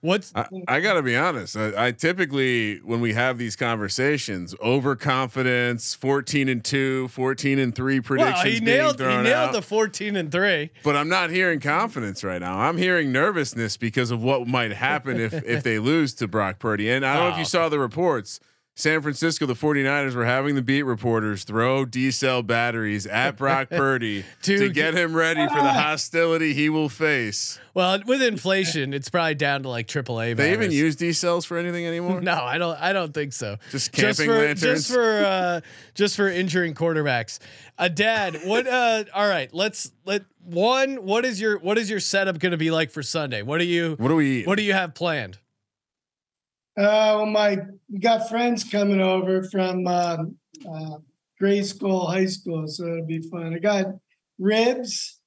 What's 0.00 0.32
I, 0.34 0.46
I 0.68 0.80
got 0.80 0.94
to 0.94 1.02
be 1.02 1.16
honest. 1.16 1.56
I, 1.56 1.86
I 1.86 1.92
typically, 1.92 2.78
when 2.78 3.00
we 3.00 3.12
have 3.14 3.38
these 3.38 3.56
conversations, 3.56 4.54
overconfidence, 4.62 5.94
14 5.94 6.48
and 6.48 6.64
2, 6.64 7.08
14 7.08 7.58
and 7.58 7.74
3 7.74 8.00
predictions 8.00 8.44
well, 8.44 8.52
he 8.52 8.60
nailed 8.60 9.00
he 9.00 9.06
nailed 9.06 9.26
out. 9.26 9.52
the 9.52 9.62
14 9.62 10.16
and 10.16 10.30
3. 10.32 10.70
but 10.82 10.96
I'm 10.96 11.08
not 11.08 11.30
hearing 11.30 11.60
confidence 11.60 12.24
right 12.24 12.40
now. 12.40 12.58
I'm 12.58 12.76
hearing 12.78 13.12
nervousness 13.12 13.76
because 13.76 14.10
of 14.10 14.22
what 14.22 14.46
might 14.46 14.72
happen 14.72 15.20
if 15.20 15.32
if 15.44 15.62
they 15.62 15.78
lose 15.78 16.14
to 16.14 16.28
Brock 16.28 16.58
Purdy. 16.58 16.90
And 16.90 17.04
I 17.04 17.14
don't 17.14 17.22
know 17.24 17.28
if 17.30 17.34
Oh. 17.34 17.38
you 17.38 17.42
ah, 17.42 17.46
saw 17.46 17.68
the 17.68 17.78
reports. 17.78 18.40
San 18.74 19.02
Francisco, 19.02 19.44
the 19.44 19.52
49ers 19.54 20.14
were 20.14 20.24
having 20.24 20.54
the 20.54 20.62
beat 20.62 20.84
reporters 20.84 21.44
throw 21.44 21.84
D 21.84 22.10
cell 22.10 22.42
batteries 22.42 23.06
at 23.06 23.36
Brock 23.36 23.68
Purdy 23.68 24.24
to 24.42 24.70
get 24.70 24.94
him 24.94 25.14
ready 25.14 25.46
for 25.46 25.60
the 25.60 25.72
hostility 25.72 26.54
he 26.54 26.70
will 26.70 26.88
face. 26.88 27.58
Well, 27.74 28.00
with 28.06 28.22
inflation, 28.22 28.94
it's 28.94 29.10
probably 29.10 29.34
down 29.34 29.64
to 29.64 29.68
like 29.68 29.88
AAA. 29.88 30.36
They 30.36 30.52
even 30.54 30.70
use 30.70 30.96
D 30.96 31.12
cells 31.12 31.44
for 31.44 31.58
anything 31.58 31.86
anymore? 31.86 32.20
No, 32.32 32.34
I 32.34 32.56
don't. 32.56 32.80
I 32.80 32.92
don't 32.92 33.12
think 33.12 33.32
so. 33.32 33.56
Just 33.70 33.92
just 33.92 34.18
camping 34.18 34.26
for 34.26 34.38
lanterns? 34.38 34.60
just 34.60 34.92
for 34.92 35.24
uh, 35.24 35.60
just 35.94 36.16
for 36.16 36.28
injuring 36.28 36.74
quarterbacks. 36.74 37.40
Uh, 37.78 37.88
Dad, 37.88 38.40
what? 38.44 38.66
Uh, 38.66 39.04
all 39.12 39.28
right, 39.28 39.52
let's 39.52 39.92
let 40.04 40.24
one. 40.44 41.04
What 41.04 41.24
is 41.24 41.40
your 41.40 41.58
what 41.58 41.78
is 41.78 41.90
your 41.90 42.00
setup 42.00 42.38
going 42.38 42.52
to 42.52 42.58
be 42.58 42.70
like 42.70 42.90
for 42.90 43.02
Sunday? 43.02 43.42
What 43.42 43.58
do 43.58 43.64
you 43.64 43.96
What 43.98 44.08
do 44.08 44.14
we 44.16 44.40
eat? 44.40 44.46
What 44.46 44.56
do 44.56 44.62
you 44.62 44.72
have 44.72 44.94
planned? 44.94 45.38
Uh, 46.76 47.20
well, 47.20 47.26
my 47.26 47.58
we 47.90 47.98
got 47.98 48.28
friends 48.28 48.64
coming 48.64 49.00
over 49.00 49.42
from 49.44 49.86
um, 49.86 50.36
uh, 50.68 50.96
grade 51.38 51.66
school, 51.66 52.06
high 52.06 52.26
school, 52.26 52.66
so 52.66 52.86
it'll 52.86 53.06
be 53.06 53.20
fun. 53.20 53.54
I 53.54 53.58
got 53.58 53.86
ribs 54.38 55.20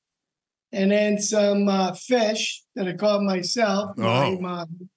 and 0.72 0.92
then 0.92 1.20
some 1.20 1.68
uh, 1.70 1.94
fish 1.94 2.64
that 2.76 2.88
I 2.88 2.94
caught 2.94 3.22
myself, 3.22 3.96
my 3.98 4.26
Oh. 4.26 4.40
mom, 4.40 4.90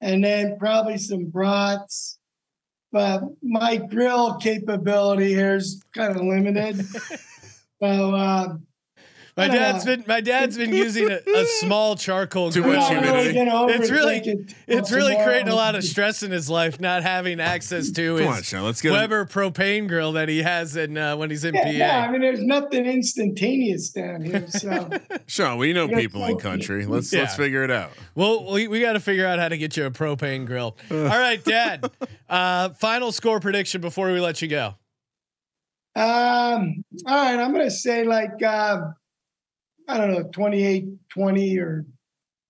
and 0.00 0.22
then 0.24 0.56
probably 0.58 0.96
some 0.98 1.26
brats. 1.26 2.18
But 2.92 3.22
my 3.42 3.76
grill 3.76 4.36
capability 4.36 5.34
here 5.34 5.56
is 5.56 5.82
kind 5.94 6.14
of 6.14 6.22
limited. 6.22 6.86
so 7.82 8.14
um, 8.14 8.66
My 9.36 9.44
I 9.44 9.48
don't 9.48 9.56
dad's 9.56 9.84
know. 9.84 9.96
been 9.96 10.04
my 10.06 10.20
dad's 10.20 10.56
been 10.56 10.72
using 10.72 11.10
a, 11.10 11.16
a 11.16 11.44
small 11.58 11.96
charcoal 11.96 12.52
Too 12.52 12.62
much 12.62 12.78
I'm 12.78 13.02
really 13.02 13.32
humidity. 13.32 13.72
It's 13.82 13.90
really- 13.90 14.46
It's 14.68 14.88
till 14.90 14.98
really 14.98 15.16
creating 15.24 15.48
a 15.48 15.56
lot 15.56 15.74
of 15.74 15.82
stress 15.82 16.22
in 16.22 16.30
his 16.30 16.48
life 16.48 16.78
not 16.80 17.02
having 17.02 17.40
access 17.40 17.90
to 17.90 18.18
Come 18.18 18.28
on, 18.28 18.36
his 18.36 18.46
Sean. 18.46 18.62
Let's 18.62 18.80
get 18.80 18.90
him- 18.90 18.94
Weber 18.94 19.26
propane 19.26 19.88
grill 19.88 20.12
that 20.12 20.28
he 20.28 20.42
has 20.42 20.76
in 20.76 20.96
uh, 20.96 21.16
when 21.16 21.30
he's 21.30 21.42
in 21.44 21.54
Yeah, 21.54 21.64
PA. 21.64 21.70
yeah, 21.70 22.06
I 22.06 22.12
mean, 22.12 22.20
there's 22.20 22.42
nothing 22.44 22.86
instantaneous 22.86 23.90
down 23.90 24.22
here. 24.22 24.46
So 24.48 24.88
Sean, 25.26 25.58
we 25.58 25.72
know 25.72 25.88
Yeah, 25.88 25.98
people 25.98 26.24
in 26.26 26.34
okay. 26.34 26.40
country. 26.42 26.86
Let's 26.86 27.12
Yeah. 27.12 27.22
let's 27.22 27.34
figure 27.34 27.64
it 27.64 27.72
out. 27.72 27.90
Well, 28.14 28.52
we, 28.52 28.68
we 28.68 28.80
got 28.80 28.92
to 28.92 29.00
figure 29.00 29.26
out 29.26 29.40
how 29.40 29.48
to 29.48 29.58
get 29.58 29.76
you 29.76 29.84
a 29.86 29.90
propane 29.90 30.46
grill. 30.46 30.76
All 30.92 30.96
right, 31.06 31.42
Dad. 31.42 31.90
Uh, 32.26 32.70
final 32.70 33.12
score 33.12 33.38
prediction 33.38 33.80
before 33.80 34.10
we 34.10 34.18
let 34.18 34.40
you 34.42 34.48
go. 34.48 34.74
Um, 35.94 36.84
all 37.06 37.14
right, 37.14 37.38
I'm 37.38 37.52
gonna 37.52 37.70
say 37.70 38.02
like 38.04 38.42
uh, 38.42 38.78
I 39.88 39.98
don't 39.98 40.12
know, 40.12 40.22
28 40.32 40.86
20 41.10 41.58
or 41.58 41.84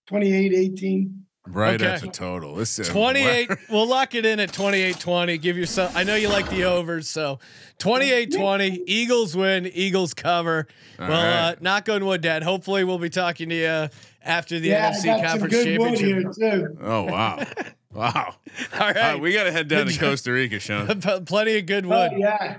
28 0.07 0.53
18. 0.55 1.21
Right 1.47 1.75
Okay. 1.81 1.93
at 1.93 2.00
the 2.00 2.09
total. 2.09 2.55
This 2.55 2.79
is 2.79 2.88
28. 2.88 3.50
we'll 3.69 3.87
lock 3.87 4.14
it 4.14 4.25
in 4.25 4.41
at 4.41 4.50
28 4.53 4.99
20. 4.99 5.37
Give 5.38 5.59
yourself, 5.59 5.95
I 5.95 6.03
know 6.03 6.14
you 6.14 6.29
like 6.31 6.49
the 6.49 6.64
overs. 6.64 7.09
So 7.11 7.38
28 7.79 8.33
20. 8.33 8.85
Eagles 8.87 9.37
win. 9.37 9.67
Eagles 9.67 10.14
cover. 10.14 10.67
All 10.99 11.07
well, 11.09 11.49
uh, 11.49 11.55
knock 11.61 11.88
on 11.91 12.05
wood, 12.07 12.23
Dad. 12.23 12.43
Hopefully, 12.45 12.85
we'll 12.85 12.99
be 12.99 13.11
talking 13.11 13.50
to 13.50 13.55
you 13.55 13.88
after 14.23 14.59
the 14.59 14.69
yeah, 14.69 14.91
NFC 14.93 15.03
I 15.12 15.21
got 15.21 15.31
some 15.33 15.41
Conference 15.41 15.55
good 15.64 15.79
wood 15.79 15.99
Championship. 15.99 16.38
here 16.41 16.69
too. 16.69 16.79
Oh 16.81 17.03
wow. 17.03 17.45
Wow. 17.93 18.12
All 18.17 18.35
All 18.81 18.87
right. 18.87 18.97
right, 18.97 19.21
we 19.21 19.33
got 19.35 19.45
to 19.45 19.53
head 19.53 19.69
down 19.69 19.87
to. 19.87 19.99
Costa 19.99 20.33
Rica, 20.33 20.59
Sean. 20.61 21.00
Plenty 21.26 21.59
of 21.59 21.67
good 21.67 21.85
Oh, 21.85 21.91
wood. 21.91 22.12
yeah, 22.17 22.57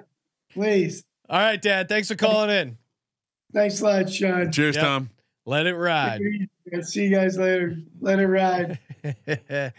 please. 0.53 1.03
All 1.27 1.39
right, 1.39 1.59
Dad. 1.61 1.89
Thanks 1.89 2.07
for 2.07 2.15
calling 2.15 2.51
in. 2.51 2.77
Thanks 3.55 3.79
a 3.79 3.83
lot, 3.85 4.09
Sean. 4.09 4.51
Cheers, 4.51 4.75
Yep. 4.75 4.83
Tom. 4.83 5.09
Let 5.45 5.65
it 5.65 5.75
ride. 5.75 6.19
See 6.81 7.05
you 7.05 7.15
guys 7.15 7.37
later. 7.37 7.77
Let 8.01 8.19
it 8.19 8.27
ride. 8.27 8.79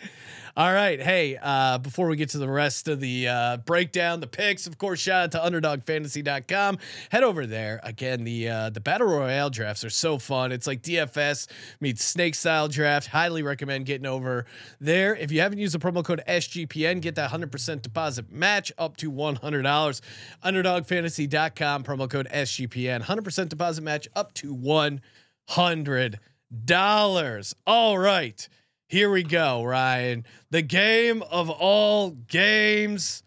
All 0.57 0.73
right. 0.73 1.01
Hey, 1.01 1.39
uh, 1.41 1.79
before 1.79 2.07
we 2.09 2.17
get 2.17 2.31
to 2.31 2.39
the 2.39 2.49
rest 2.49 2.89
of 2.89 3.01
the 3.01 3.29
uh, 3.29 3.57
breakdown, 3.59 4.21
the 4.21 4.27
picks, 4.27 4.67
of 4.67 4.79
course, 4.79 5.01
shout 5.01 5.35
out 5.35 5.51
to 5.51 5.51
underdogfantasy.com. 5.51 6.79
Head 7.11 7.23
over 7.23 7.47
there. 7.47 7.81
Again, 7.83 8.25
the 8.25 8.49
uh, 8.49 8.71
the 8.71 8.81
battle 8.81 9.09
royale 9.09 9.51
drafts 9.51 9.85
are 9.85 9.91
so 9.91 10.19
fun. 10.19 10.53
It's 10.53 10.67
like 10.67 10.83
DFS 10.83 11.49
meets 11.81 12.05
snake 12.05 12.35
style 12.35 12.69
draft. 12.69 13.09
Highly 13.09 13.43
recommend 13.43 13.87
getting 13.87 14.07
over 14.07 14.47
there. 14.81 15.15
If 15.17 15.33
you 15.33 15.41
haven't 15.41 15.59
used 15.59 15.75
the 15.75 15.79
promo 15.79 16.05
code 16.05 16.23
SGPN, 16.29 17.01
get 17.01 17.17
that 17.17 17.31
100% 17.31 17.83
deposit 17.83 18.31
match 18.31 18.73
up 18.79 18.97
to 18.99 19.11
$100. 19.11 20.01
Underdogfantasy.com, 20.45 21.85
promo 21.85 22.09
code 22.09 22.29
SGPN, 22.33 23.03
100% 23.03 23.49
deposit 23.49 23.83
match 23.83 24.09
up 24.15 24.33
to 24.35 24.55
100 24.55 26.21
dollars. 26.65 27.55
All 27.67 27.99
right. 27.99 28.49
Here 28.89 29.11
we 29.11 29.23
go, 29.25 29.65
Ryan. 29.65 30.25
The 30.51 30.63
game 30.63 31.23
of 31.23 31.51
all 31.51 32.11
games. 32.11 33.23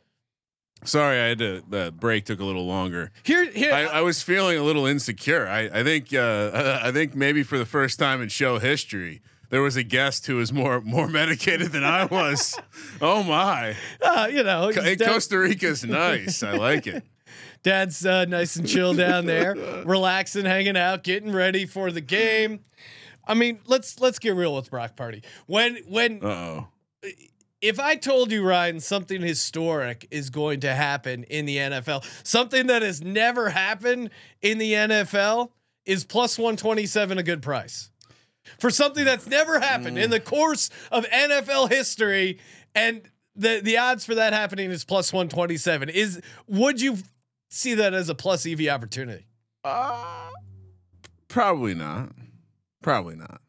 Sorry, 0.85 1.19
I 1.19 1.25
had 1.27 1.39
to. 1.39 1.61
The 1.67 1.93
break 1.97 2.25
took 2.25 2.39
a 2.39 2.45
little 2.45 2.65
longer. 2.65 3.11
Here, 3.23 3.51
here. 3.51 3.73
I, 3.73 3.83
I 3.85 4.01
was 4.01 4.21
feeling 4.23 4.57
a 4.57 4.63
little 4.63 4.85
insecure. 4.85 5.45
I, 5.47 5.69
I 5.79 5.83
think. 5.83 6.13
Uh, 6.13 6.79
I 6.83 6.91
think 6.93 7.15
maybe 7.15 7.43
for 7.43 7.57
the 7.57 7.65
first 7.65 7.99
time 7.99 8.21
in 8.21 8.29
show 8.29 8.59
history, 8.59 9.21
there 9.49 9.61
was 9.61 9.75
a 9.75 9.83
guest 9.83 10.27
who 10.27 10.37
was 10.37 10.53
more 10.53 10.79
more 10.79 11.07
medicated 11.09 11.73
than 11.73 11.83
I 11.83 12.05
was. 12.05 12.57
oh 13.01 13.23
my! 13.23 13.75
uh, 14.01 14.29
you 14.31 14.43
know, 14.43 14.71
Co- 14.73 14.81
dad- 14.95 15.01
Costa 15.01 15.37
Rica's 15.39 15.83
nice. 15.83 16.41
I 16.41 16.53
like 16.53 16.87
it. 16.87 17.03
dad's 17.63 18.05
uh, 18.05 18.23
nice 18.23 18.55
and 18.55 18.65
chill 18.65 18.93
down 18.93 19.25
there, 19.25 19.55
relaxing, 19.85 20.45
hanging 20.45 20.77
out, 20.77 21.03
getting 21.03 21.33
ready 21.33 21.65
for 21.65 21.91
the 21.91 22.01
game. 22.01 22.61
I 23.29 23.35
mean, 23.35 23.59
let's 23.67 23.99
let's 23.99 24.17
get 24.17 24.35
real 24.35 24.55
with 24.55 24.71
Brock 24.71 24.95
Purdy. 24.95 25.21
When 25.45 25.77
when 25.87 26.23
Uh 26.23 26.27
oh. 26.27 26.67
if 27.61 27.79
I 27.79 27.95
told 27.95 28.31
you, 28.31 28.43
Ryan, 28.43 28.79
something 28.79 29.21
historic 29.21 30.07
is 30.09 30.31
going 30.31 30.61
to 30.61 30.73
happen 30.73 31.23
in 31.25 31.45
the 31.45 31.57
NFL, 31.57 32.03
something 32.27 32.67
that 32.67 32.81
has 32.81 33.03
never 33.03 33.49
happened 33.49 34.09
in 34.41 34.57
the 34.57 34.73
NFL, 34.73 35.51
is 35.85 36.03
plus 36.03 36.39
127 36.39 37.19
a 37.19 37.23
good 37.23 37.43
price? 37.43 37.91
For 38.57 38.71
something 38.71 39.05
that's 39.05 39.27
never 39.27 39.59
happened 39.59 39.99
in 39.99 40.09
the 40.09 40.19
course 40.19 40.71
of 40.91 41.05
NFL 41.05 41.69
history, 41.69 42.39
and 42.73 43.03
the, 43.35 43.61
the 43.63 43.77
odds 43.77 44.05
for 44.05 44.15
that 44.15 44.33
happening 44.33 44.71
is 44.71 44.83
plus 44.83 45.13
127. 45.13 45.89
Is 45.89 46.19
would 46.47 46.81
you 46.81 46.97
see 47.51 47.75
that 47.75 47.93
as 47.93 48.09
a 48.09 48.15
plus 48.15 48.47
EV 48.47 48.69
opportunity? 48.69 49.27
Uh, 49.63 50.29
probably 51.27 51.75
not. 51.75 52.09
Probably 52.81 53.15
not. 53.15 53.41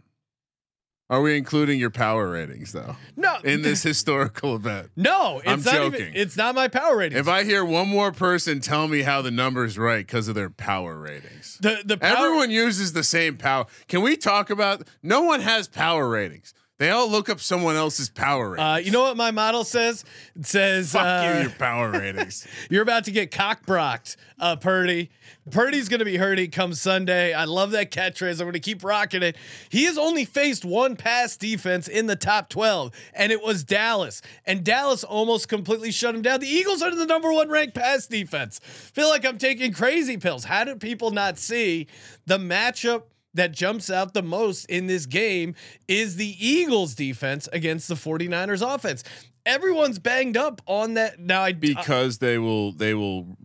Are 1.09 1.21
we 1.23 1.37
including 1.37 1.81
your 1.81 1.91
power 1.91 2.31
ratings 2.31 2.71
though 2.71 2.95
No, 3.17 3.37
in 3.43 3.63
this 3.63 3.83
historical 3.91 4.55
event? 4.55 4.91
no, 4.95 5.41
it's 5.45 5.49
I'm 5.49 5.63
not 5.63 5.75
joking. 5.75 6.01
even. 6.03 6.13
It's 6.17 6.37
not 6.37 6.55
my 6.55 6.69
power 6.69 6.97
rating. 6.99 7.19
If 7.19 7.27
I 7.27 7.43
hear 7.43 7.65
one 7.65 7.89
more 7.89 8.13
person 8.13 8.61
tell 8.61 8.87
me 8.87 9.03
how 9.03 9.21
the 9.21 9.33
number's 9.33 9.77
right 9.77 10.07
because 10.07 10.29
of 10.29 10.37
their 10.37 10.51
power 10.51 10.97
ratings, 10.97 11.59
the 11.61 11.83
the 11.85 11.97
power, 11.99 12.17
everyone 12.17 12.53
uses 12.53 12.93
the 12.93 13.03
same 13.03 13.37
power. 13.37 13.67
Can 13.89 14.03
we 14.03 14.17
talk 14.17 14.51
about? 14.51 14.87
No 15.03 15.23
one 15.23 15.41
has 15.41 15.67
power 15.67 16.09
ratings. 16.09 16.55
They 16.81 16.89
all 16.89 17.11
look 17.11 17.29
up 17.29 17.41
someone 17.41 17.77
else's 17.77 18.09
power 18.09 18.53
ratings. 18.53 18.65
Uh, 18.67 18.81
you 18.83 18.91
know 18.91 19.03
what 19.03 19.15
my 19.15 19.33
model 19.33 19.65
says? 19.65 20.03
It 20.35 20.47
says 20.47 20.93
Fuck 20.93 21.05
uh, 21.05 21.35
you, 21.35 21.43
your 21.43 21.51
power 21.51 21.91
ratings. 21.93 22.49
You're 22.71 22.81
about 22.83 23.05
to 23.05 23.11
get 23.11 23.31
cockbrocked, 23.31 24.17
uh, 24.39 24.57
Purdy. 24.57 25.11
Purdy's 25.51 25.91
going 25.91 25.99
to 25.99 26.07
be 26.07 26.17
hurty 26.17 26.51
come 26.51 26.73
Sunday. 26.73 27.35
I 27.35 27.45
love 27.45 27.73
that 27.73 27.91
catch 27.91 28.21
catchphrase. 28.21 28.41
I'm 28.41 28.47
going 28.47 28.55
to 28.55 28.61
keep 28.61 28.83
rocking 28.83 29.23
it. 29.23 29.37
He 29.69 29.85
has 29.85 29.99
only 29.99 30.25
faced 30.25 30.65
one 30.65 30.97
pass 30.97 31.37
defense 31.37 31.87
in 31.87 32.07
the 32.07 32.17
top 32.17 32.49
12, 32.49 32.93
and 33.13 33.31
it 33.31 33.43
was 33.43 33.63
Dallas. 33.63 34.23
And 34.47 34.65
Dallas 34.65 35.05
almost 35.05 35.51
completely 35.51 35.91
shut 35.91 36.15
him 36.15 36.23
down. 36.23 36.41
The 36.41 36.49
Eagles 36.49 36.81
are 36.81 36.95
the 36.95 37.05
number 37.05 37.31
one 37.31 37.51
ranked 37.51 37.75
pass 37.75 38.07
defense. 38.07 38.59
Feel 38.65 39.11
like 39.11 39.27
I'm 39.27 39.37
taking 39.37 39.75
crazy 39.75 40.17
pills. 40.17 40.45
How 40.45 40.65
do 40.65 40.77
people 40.77 41.11
not 41.11 41.37
see 41.37 41.89
the 42.25 42.39
matchup? 42.39 43.03
That 43.35 43.53
jumps 43.53 43.91
out 43.91 44.13
the 44.13 44.23
most 44.23 44.65
in 44.65 44.89
this 44.89 45.07
game 45.07 45.55
is 45.87 46.17
the 46.17 46.35
Eagles 46.45 46.97
defense 46.97 47.49
against 47.53 47.87
the 47.87 47.95
49ers 47.95 48.61
offense. 48.75 49.05
Everyone's 49.47 50.01
banged 50.01 50.37
up 50.37 50.61
on 50.67 50.95
that. 50.95 51.21
Now 51.21 51.43
I 51.43 51.53
because 51.53 52.19
they 52.19 52.39
will 52.39 52.73
they 52.73 52.93
will 52.93 53.37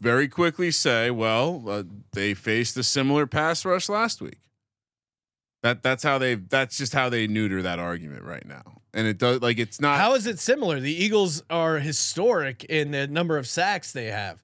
very 0.00 0.28
quickly 0.28 0.70
say, 0.70 1.10
well, 1.10 1.64
uh, 1.68 1.82
they 2.12 2.34
faced 2.34 2.76
a 2.76 2.82
similar 2.82 3.26
pass 3.26 3.64
rush 3.64 3.88
last 3.88 4.20
week. 4.20 4.38
That 5.62 5.82
that's 5.82 6.02
how 6.02 6.18
they 6.18 6.36
that's 6.36 6.78
just 6.78 6.92
how 6.92 7.08
they 7.08 7.26
neuter 7.26 7.62
that 7.62 7.78
argument 7.78 8.22
right 8.22 8.46
now. 8.46 8.62
And 8.94 9.06
it 9.06 9.18
does 9.18 9.40
like 9.42 9.58
it's 9.58 9.80
not 9.80 9.98
How 9.98 10.14
is 10.14 10.26
it 10.26 10.38
similar? 10.38 10.80
The 10.80 10.94
Eagles 10.94 11.42
are 11.50 11.78
historic 11.78 12.64
in 12.64 12.92
the 12.92 13.06
number 13.06 13.36
of 13.36 13.46
sacks 13.46 13.92
they 13.92 14.06
have. 14.06 14.42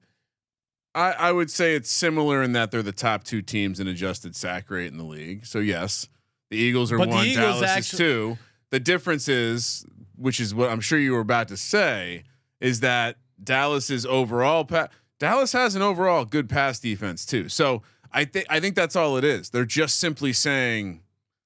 I, 0.95 1.11
I 1.13 1.31
would 1.31 1.49
say 1.49 1.75
it's 1.75 1.91
similar 1.91 2.43
in 2.43 2.53
that 2.53 2.71
they're 2.71 2.83
the 2.83 2.91
top 2.91 3.23
two 3.23 3.41
teams 3.41 3.79
in 3.79 3.87
adjusted 3.87 4.35
sack 4.35 4.69
rate 4.69 4.91
in 4.91 4.97
the 4.97 5.03
league. 5.03 5.45
So 5.45 5.59
yes, 5.59 6.07
the 6.51 6.57
Eagles 6.57 6.91
are 6.91 6.97
But 6.97 7.09
one, 7.09 7.25
Eagles 7.25 7.61
Dallas 7.61 7.69
actu- 7.69 7.79
is 7.79 7.97
two. 7.97 8.37
The 8.69 8.79
difference 8.79 9.27
is, 9.27 9.85
which 10.15 10.39
is 10.39 10.53
what 10.53 10.69
I'm 10.69 10.81
sure 10.81 10.99
you 10.99 11.13
were 11.13 11.19
about 11.19 11.47
to 11.49 11.57
say, 11.57 12.23
is 12.61 12.79
that 12.81 13.17
Dallas's 13.43 14.05
overall 14.05 14.65
pa- 14.65 14.89
Dallas 15.19 15.51
has 15.53 15.75
an 15.75 15.81
overall 15.81 16.25
good 16.25 16.47
pass 16.49 16.79
defense 16.79 17.25
too. 17.25 17.49
So 17.49 17.81
I 18.11 18.25
think 18.25 18.45
I 18.49 18.59
think 18.59 18.75
that's 18.75 18.95
all 18.95 19.17
it 19.17 19.23
is. 19.23 19.49
They're 19.49 19.65
just 19.65 19.99
simply 19.99 20.33
saying, 20.33 21.01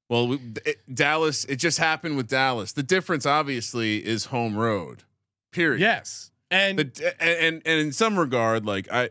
well, 0.09 0.27
we, 0.27 0.39
it, 0.65 0.77
Dallas. 0.93 1.45
It 1.45 1.55
just 1.57 1.77
happened 1.77 2.17
with 2.17 2.27
Dallas. 2.27 2.73
The 2.73 2.83
difference 2.83 3.25
obviously 3.25 4.05
is 4.05 4.25
home 4.25 4.57
road. 4.57 5.03
Period. 5.53 5.79
Yes. 5.79 6.31
And 6.51 6.77
The, 6.79 7.15
and, 7.21 7.39
and 7.39 7.61
and 7.65 7.79
in 7.79 7.91
some 7.93 8.17
regard, 8.19 8.65
like 8.65 8.91
I, 8.91 9.09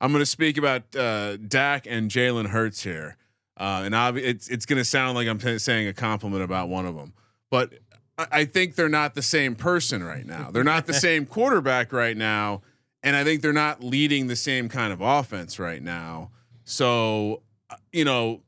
I'm 0.00 0.12
going 0.12 0.22
to 0.22 0.26
speak 0.26 0.58
about 0.58 0.94
uh, 0.94 1.36
Dak 1.36 1.86
and 1.86 2.10
Jalen 2.10 2.48
Hurts 2.48 2.82
here, 2.82 3.16
uh, 3.56 3.82
and 3.84 3.94
obvi- 3.94 4.22
it's 4.24 4.48
it's 4.48 4.66
going 4.66 4.78
to 4.78 4.84
sound 4.84 5.16
like 5.16 5.26
I'm 5.26 5.38
t- 5.38 5.58
saying 5.58 5.88
a 5.88 5.92
compliment 5.92 6.42
about 6.42 6.68
one 6.68 6.86
of 6.86 6.94
them, 6.94 7.14
but 7.50 7.72
I, 8.18 8.26
I 8.30 8.44
think 8.44 8.74
they're 8.74 8.88
not 8.88 9.14
the 9.14 9.22
same 9.22 9.54
person 9.54 10.02
right 10.02 10.26
now. 10.26 10.50
They're 10.50 10.64
not 10.64 10.86
the 10.86 10.94
same 11.08 11.24
quarterback 11.24 11.92
right 11.92 12.16
now, 12.16 12.62
and 13.02 13.16
I 13.16 13.24
think 13.24 13.40
they're 13.40 13.52
not 13.52 13.82
leading 13.82 14.26
the 14.26 14.36
same 14.36 14.68
kind 14.68 14.92
of 14.92 15.00
offense 15.00 15.58
right 15.58 15.82
now. 15.82 16.30
So, 16.64 17.42
uh, 17.70 17.76
you 17.92 18.04
know, 18.04 18.42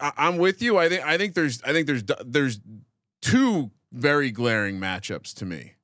I, 0.00 0.12
I'm 0.16 0.38
with 0.38 0.60
you. 0.60 0.78
I 0.78 0.88
think 0.88 1.04
I 1.04 1.16
think 1.18 1.34
there's 1.34 1.62
I 1.62 1.72
think 1.72 1.86
there's 1.86 2.02
there's 2.24 2.58
two 3.20 3.70
very 3.92 4.30
glaring 4.30 4.80
matchups 4.80 5.34
to 5.34 5.44
me. 5.44 5.74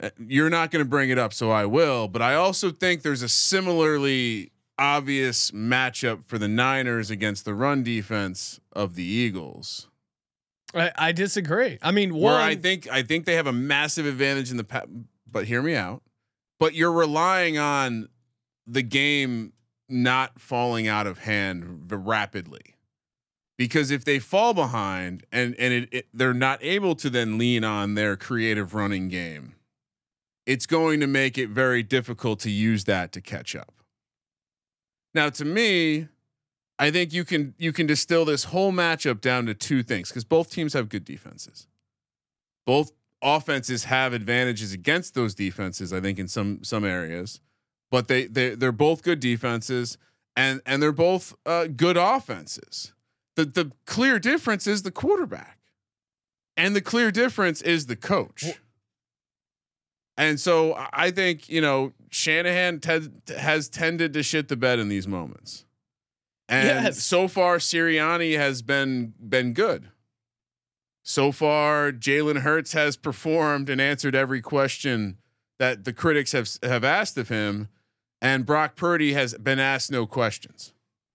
Uh, 0.00 0.10
You're 0.18 0.50
not 0.50 0.70
going 0.70 0.84
to 0.84 0.88
bring 0.88 1.10
it 1.10 1.18
up, 1.18 1.32
so 1.32 1.50
I 1.50 1.66
will. 1.66 2.08
But 2.08 2.22
I 2.22 2.34
also 2.34 2.70
think 2.70 3.02
there's 3.02 3.22
a 3.22 3.28
similarly 3.28 4.52
obvious 4.78 5.50
matchup 5.50 6.24
for 6.26 6.38
the 6.38 6.48
Niners 6.48 7.10
against 7.10 7.44
the 7.44 7.54
run 7.54 7.82
defense 7.82 8.60
of 8.72 8.94
the 8.94 9.04
Eagles, 9.04 9.88
I, 10.74 10.90
I 10.96 11.12
disagree. 11.12 11.78
I 11.82 11.92
mean, 11.92 12.14
one, 12.14 12.32
where 12.34 12.40
I 12.40 12.54
think 12.54 12.88
I 12.90 13.02
think 13.02 13.26
they 13.26 13.34
have 13.34 13.46
a 13.46 13.52
massive 13.52 14.06
advantage 14.06 14.50
in 14.50 14.56
the 14.56 14.64
pa- 14.64 14.86
but 15.30 15.44
hear 15.46 15.62
me 15.62 15.74
out. 15.74 16.02
But 16.58 16.74
you're 16.74 16.92
relying 16.92 17.58
on 17.58 18.08
the 18.66 18.82
game 18.82 19.52
not 19.88 20.40
falling 20.40 20.88
out 20.88 21.06
of 21.06 21.18
hand 21.18 21.90
rapidly. 21.90 22.76
Because 23.58 23.90
if 23.90 24.04
they 24.04 24.18
fall 24.18 24.54
behind 24.54 25.24
and 25.30 25.54
and 25.58 25.74
it, 25.74 25.88
it, 25.92 26.06
they're 26.12 26.34
not 26.34 26.58
able 26.62 26.94
to 26.96 27.10
then 27.10 27.38
lean 27.38 27.62
on 27.64 27.94
their 27.94 28.16
creative 28.16 28.74
running 28.74 29.08
game, 29.08 29.54
it's 30.46 30.66
going 30.66 31.00
to 31.00 31.06
make 31.06 31.38
it 31.38 31.48
very 31.48 31.82
difficult 31.82 32.40
to 32.40 32.50
use 32.50 32.84
that 32.84 33.12
to 33.12 33.20
catch 33.20 33.54
up. 33.54 33.72
Now, 35.14 35.28
to 35.30 35.44
me, 35.44 36.08
I 36.78 36.90
think 36.90 37.12
you 37.12 37.24
can 37.24 37.54
you 37.58 37.72
can 37.72 37.86
distill 37.86 38.24
this 38.24 38.44
whole 38.44 38.72
matchup 38.72 39.20
down 39.20 39.46
to 39.46 39.54
two 39.54 39.82
things 39.82 40.08
because 40.08 40.24
both 40.24 40.50
teams 40.50 40.72
have 40.72 40.88
good 40.88 41.04
defenses. 41.04 41.68
Both 42.66 42.92
offenses 43.22 43.84
have 43.84 44.12
advantages 44.12 44.72
against 44.72 45.14
those 45.14 45.34
defenses. 45.34 45.92
I 45.92 46.00
think 46.00 46.18
in 46.18 46.28
some 46.28 46.64
some 46.64 46.84
areas, 46.84 47.40
but 47.90 48.08
they 48.08 48.26
they 48.26 48.54
they're 48.54 48.72
both 48.72 49.02
good 49.02 49.20
defenses 49.20 49.98
and 50.36 50.60
and 50.66 50.82
they're 50.82 50.92
both 50.92 51.34
uh, 51.46 51.66
good 51.68 51.96
offenses. 51.96 52.92
The 53.36 53.44
the 53.44 53.72
clear 53.86 54.18
difference 54.18 54.66
is 54.66 54.82
the 54.82 54.90
quarterback, 54.90 55.58
and 56.56 56.74
the 56.74 56.80
clear 56.80 57.10
difference 57.10 57.62
is 57.62 57.86
the 57.86 57.96
coach. 57.96 58.44
And 60.16 60.38
so 60.38 60.74
I- 60.92 61.10
think 61.10 61.48
you 61.48 61.60
know 61.60 61.92
Shanahan 62.10 62.80
ted- 62.80 63.22
has 63.36 63.68
tended 63.68 64.12
to 64.12 64.22
shit 64.22 64.48
the 64.48 64.56
bed 64.56 64.78
in 64.78 64.88
these 64.88 65.08
moments, 65.08 65.64
and 66.48 66.84
Yes. 66.84 67.02
so 67.02 67.28
far 67.28 67.56
Sirianni 67.58 68.36
has 68.36 68.62
been 68.62 69.14
been 69.18 69.52
good. 69.54 69.88
So 71.04 71.32
far, 71.32 71.90
Jalen 71.90 72.42
Hurts 72.42 72.74
has 72.74 72.96
performed 72.96 73.68
and 73.68 73.80
answered 73.80 74.14
every 74.14 74.40
question 74.40 75.18
that 75.58 75.84
the 75.84 75.92
critics 75.92 76.32
have 76.32 76.48
have 76.62 76.84
asked 76.84 77.16
of 77.18 77.28
him, 77.28 77.68
and 78.20 78.46
Brock 78.46 78.76
Purdy 78.76 79.14
has 79.14 79.34
been 79.34 79.58
asked 79.58 79.90
no 79.90 80.06
questions. 80.06 80.72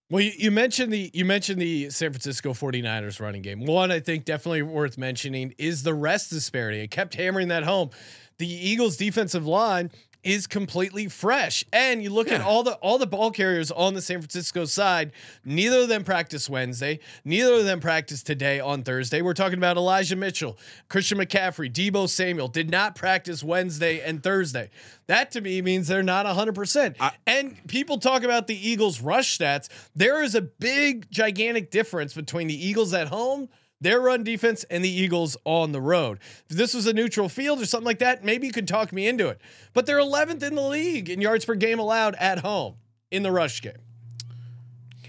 Well, 0.09 0.21
you, 0.23 0.31
you 0.37 0.51
mentioned 0.51 0.91
the 0.91 1.11
you 1.13 1.23
mentioned 1.25 1.61
the 1.61 1.89
San 1.89 2.11
Francisco 2.11 2.53
49ers 2.53 3.19
running 3.19 3.41
game. 3.41 3.65
One 3.65 3.91
I 3.91 3.99
think 3.99 4.25
definitely 4.25 4.61
worth 4.63 4.97
mentioning 4.97 5.53
is 5.57 5.83
the 5.83 5.93
rest 5.93 6.29
disparity. 6.31 6.81
I 6.81 6.87
kept 6.87 7.13
hammering 7.15 7.49
that 7.49 7.63
home. 7.63 7.91
The 8.37 8.47
Eagles 8.47 8.97
defensive 8.97 9.47
line 9.47 9.91
is 10.23 10.45
completely 10.45 11.07
fresh. 11.07 11.63
And 11.71 12.03
you 12.03 12.09
look 12.09 12.29
at 12.29 12.41
all 12.41 12.61
the 12.63 12.73
all 12.73 12.97
the 12.97 13.07
ball 13.07 13.31
carriers 13.31 13.71
on 13.71 13.93
the 13.93 14.01
San 14.01 14.19
Francisco 14.19 14.65
side, 14.65 15.11
neither 15.45 15.79
of 15.79 15.89
them 15.89 16.03
practice 16.03 16.49
Wednesday, 16.49 16.99
neither 17.23 17.53
of 17.53 17.65
them 17.65 17.79
practice 17.79 18.23
today 18.23 18.59
on 18.59 18.83
Thursday. 18.83 19.21
We're 19.21 19.33
talking 19.33 19.57
about 19.57 19.77
Elijah 19.77 20.15
Mitchell, 20.15 20.57
Christian 20.89 21.17
McCaffrey, 21.17 21.71
Deebo 21.71 22.09
Samuel 22.09 22.47
did 22.49 22.69
not 22.69 22.95
practice 22.95 23.43
Wednesday 23.43 24.01
and 24.01 24.21
Thursday. 24.21 24.69
That 25.05 25.31
to 25.31 25.41
me 25.41 25.61
means 25.61 25.87
they're 25.87 26.03
not 26.03 26.25
100%. 26.25 26.95
I- 26.99 27.13
and 27.25 27.55
people 27.67 27.97
talk 27.97 28.23
about 28.23 28.47
the 28.47 28.69
Eagles 28.69 29.01
rush 29.01 29.37
stats. 29.37 29.69
There 29.95 30.21
is 30.21 30.35
a 30.35 30.41
big 30.41 31.09
gigantic 31.09 31.71
difference 31.71 32.13
between 32.13 32.47
the 32.47 32.67
Eagles 32.67 32.93
at 32.93 33.07
home 33.07 33.49
their 33.79 33.99
run 33.99 34.23
defense 34.23 34.63
and 34.69 34.83
the 34.83 34.89
Eagles 34.89 35.37
on 35.45 35.71
the 35.71 35.81
road. 35.81 36.19
If 36.49 36.57
this 36.57 36.73
was 36.73 36.87
a 36.87 36.93
neutral 36.93 37.29
field 37.29 37.61
or 37.61 37.65
something 37.65 37.85
like 37.85 37.99
that, 37.99 38.23
maybe 38.23 38.47
you 38.47 38.53
could 38.53 38.67
talk 38.67 38.91
me 38.91 39.07
into 39.07 39.27
it. 39.29 39.39
But 39.73 39.85
they're 39.85 39.99
11th 39.99 40.41
in 40.43 40.55
the 40.55 40.61
league 40.67 41.09
in 41.09 41.21
yards 41.21 41.45
per 41.45 41.55
game 41.55 41.77
allowed 41.79 42.15
at 42.15 42.39
home 42.39 42.75
in 43.11 43.23
the 43.23 43.31
rush 43.31 43.61
game. 43.61 43.73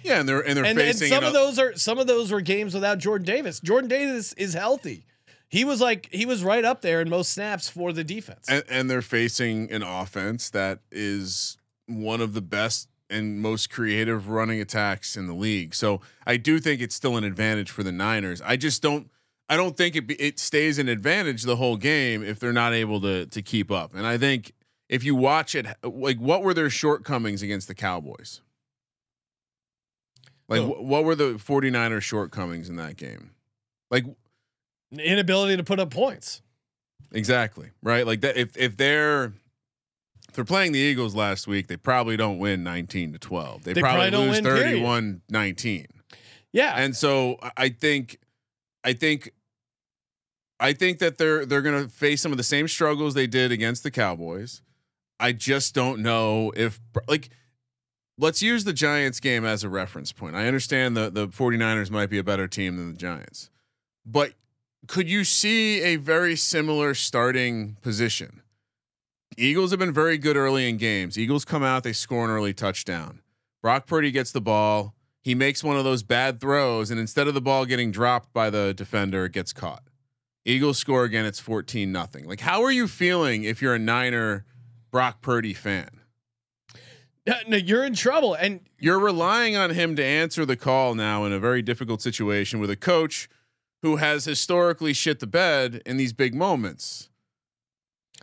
Yeah, 0.03 0.21
and 0.21 0.29
they're 0.29 0.41
and 0.41 0.57
they're 0.57 0.65
And, 0.65 0.79
and 0.79 0.89
facing 0.89 1.09
some 1.09 1.25
an- 1.25 1.29
of 1.29 1.33
those 1.33 1.59
are 1.59 1.77
some 1.77 1.99
of 1.99 2.07
those 2.07 2.31
were 2.31 2.41
games 2.41 2.73
without 2.75 2.99
Jordan 2.99 3.25
Davis. 3.27 3.61
Jordan 3.61 3.89
Davis 3.89 4.33
is 4.35 4.55
healthy. 4.55 5.05
He 5.51 5.65
was 5.65 5.81
like 5.81 6.09
he 6.13 6.25
was 6.27 6.45
right 6.45 6.65
up 6.65 6.83
there 6.83 7.01
in 7.01 7.09
most 7.11 7.33
snaps 7.33 7.69
for 7.69 7.93
the 7.93 8.05
defense. 8.05 8.47
and, 8.49 8.63
and 8.71 8.91
they're 8.91 9.03
facing 9.03 9.71
an 9.73 9.83
offense 9.83 10.51
that 10.51 10.81
is 10.93 11.59
one 11.87 12.21
of 12.21 12.33
the 12.35 12.41
best 12.43 12.89
and 13.11 13.41
most 13.41 13.71
creative 13.71 14.29
running 14.29 14.61
attacks 14.61 15.17
in 15.17 15.27
the 15.27 15.35
league. 15.35 15.75
So 15.75 16.01
I 16.27 16.37
do 16.37 16.61
think 16.61 16.81
it's 16.81 16.95
still 16.95 17.17
an 17.17 17.25
advantage 17.25 17.71
for 17.71 17.83
the 17.83 17.93
Niners. 17.93 18.41
I 18.43 18.57
just 18.57 18.83
don't. 18.83 19.11
I 19.51 19.57
don't 19.57 19.79
think 19.79 19.97
it 19.97 20.07
be, 20.07 20.15
it 20.17 20.39
stays 20.39 20.79
an 20.79 20.89
advantage 20.89 21.45
the 21.45 21.57
whole 21.57 21.79
game 21.79 22.23
if 22.23 22.39
they're 22.39 22.53
not 22.53 22.75
able 22.75 23.01
to 23.01 23.27
to 23.27 23.43
keep 23.43 23.71
up. 23.71 23.95
And 23.95 24.07
I 24.07 24.19
think 24.19 24.53
if 24.89 25.05
you 25.05 25.15
watch 25.15 25.55
it, 25.55 25.67
like 25.83 26.19
what 26.19 26.43
were 26.43 26.53
their 26.55 26.71
shortcomings 26.71 27.43
against 27.43 27.67
the 27.67 27.75
Cowboys? 27.75 28.43
Like 30.49 30.61
Who? 30.63 30.69
wh- 30.69 30.83
what 30.83 31.05
were 31.05 31.15
the 31.15 31.35
49ers 31.35 32.03
shortcomings 32.03 32.69
in 32.69 32.77
that 32.77 32.97
game? 32.97 33.31
Like 33.91 34.05
Inability 34.93 35.57
to 35.59 35.65
put 35.65 35.79
up 35.79 35.91
points. 35.91 36.41
Exactly. 37.13 37.71
Right. 37.83 38.07
Like 38.07 38.23
that. 38.23 38.37
If 38.37 38.57
if 38.57 38.77
they're 38.77 39.33
they're 40.39 40.45
playing 40.45 40.71
the 40.71 40.79
Eagles 40.79 41.17
last 41.17 41.49
week, 41.49 41.67
they 41.67 41.77
probably 41.77 42.17
don't 42.17 42.39
win 42.39 42.63
19 42.63 43.13
to 43.15 43.19
12. 43.19 43.65
They, 43.65 43.73
They 43.73 43.81
probably, 43.81 44.11
probably 44.11 44.27
lose 44.29 44.37
win, 44.37 44.45
31 44.45 45.23
19. 45.29 45.87
Yeah. 46.53 46.75
And 46.77 46.95
so 46.95 47.39
I- 47.43 47.51
I 47.57 47.69
think 47.71 48.19
I 48.85 48.93
think 48.93 49.33
I 50.61 50.73
think 50.75 51.01
that 51.01 51.19
they're 51.19 51.45
they're 51.45 51.61
going 51.63 51.83
to 51.85 51.91
face 51.91 52.21
some 52.21 52.31
of 52.31 52.39
the 52.39 52.45
same 52.45 52.69
struggles 52.69 53.15
they 53.15 53.27
did 53.27 53.51
against 53.51 53.83
the 53.83 53.91
Cowboys. 53.91 54.63
I 55.19 55.33
just 55.33 55.75
don't 55.75 56.03
know 56.03 56.53
if 56.57 56.79
like 57.09 57.31
let's 58.17 58.41
use 58.43 58.63
the 58.63 58.73
Giants 58.73 59.19
game 59.19 59.45
as 59.45 59.65
a 59.65 59.69
reference 59.69 60.13
point. 60.13 60.37
I 60.37 60.47
understand 60.47 60.97
the 60.97 61.11
the 61.11 61.27
49ers 61.27 61.91
might 61.91 62.11
be 62.11 62.19
a 62.19 62.25
better 62.25 62.47
team 62.47 62.77
than 62.77 62.93
the 62.93 62.97
Giants. 62.99 63.51
But 64.07 64.35
could 64.87 65.09
you 65.11 65.25
see 65.25 65.83
a 65.83 65.97
very 65.97 66.37
similar 66.37 66.95
starting 66.95 67.77
position? 67.83 68.43
Eagles 69.41 69.71
have 69.71 69.79
been 69.79 69.93
very 69.93 70.19
good 70.19 70.37
early 70.37 70.69
in 70.69 70.77
games. 70.77 71.17
Eagles 71.17 71.45
come 71.45 71.63
out, 71.63 71.85
they 71.85 71.93
score 71.93 72.25
an 72.25 72.31
early 72.31 72.53
touchdown. 72.53 73.21
Brock 73.63 73.87
Purdy 73.87 74.11
gets 74.11 74.33
the 74.33 74.41
ball. 74.41 74.97
He 75.23 75.33
makes 75.37 75.63
one 75.63 75.77
of 75.77 75.85
those 75.85 76.03
bad 76.03 76.41
throws, 76.41 76.91
and 76.91 76.99
instead 76.99 77.29
of 77.29 77.35
the 77.35 77.41
ball 77.41 77.65
getting 77.65 77.93
dropped 77.93 78.33
by 78.33 78.51
the 78.51 78.75
defender, 78.75 79.27
it 79.27 79.33
gets 79.33 79.53
caught. 79.53 79.85
Eagles 80.45 80.79
score 80.79 81.05
again. 81.05 81.25
It's 81.25 81.39
fourteen 81.39 81.93
nothing. 81.93 82.27
Like, 82.27 82.41
how 82.41 82.65
are 82.65 82.73
you 82.73 82.89
feeling 82.89 83.45
if 83.45 83.63
you're 83.63 83.77
a 83.77 83.79
Niner 83.79 84.45
Brock 84.91 85.21
Purdy 85.23 85.55
fan? 85.55 86.01
No, 87.47 87.57
you're 87.57 87.85
in 87.85 87.95
trouble. 87.95 88.35
And 88.35 88.61
You're 88.79 88.99
relying 88.99 89.57
on 89.57 89.71
him 89.71 89.97
to 89.97 90.05
answer 90.05 90.47
the 90.47 90.57
call 90.57 90.95
now 90.95 91.25
in 91.25 91.33
a 91.33 91.39
very 91.39 91.63
difficult 91.63 92.01
situation 92.01 92.59
with 92.61 92.71
a 92.71 92.77
coach 92.77 93.29
who 93.83 93.97
has 93.97 94.25
historically 94.25 94.93
shit 94.93 95.21
the 95.21 95.27
bed 95.27 95.83
in 95.85 95.97
these 95.97 96.13
big 96.13 96.35
moments. 96.35 97.09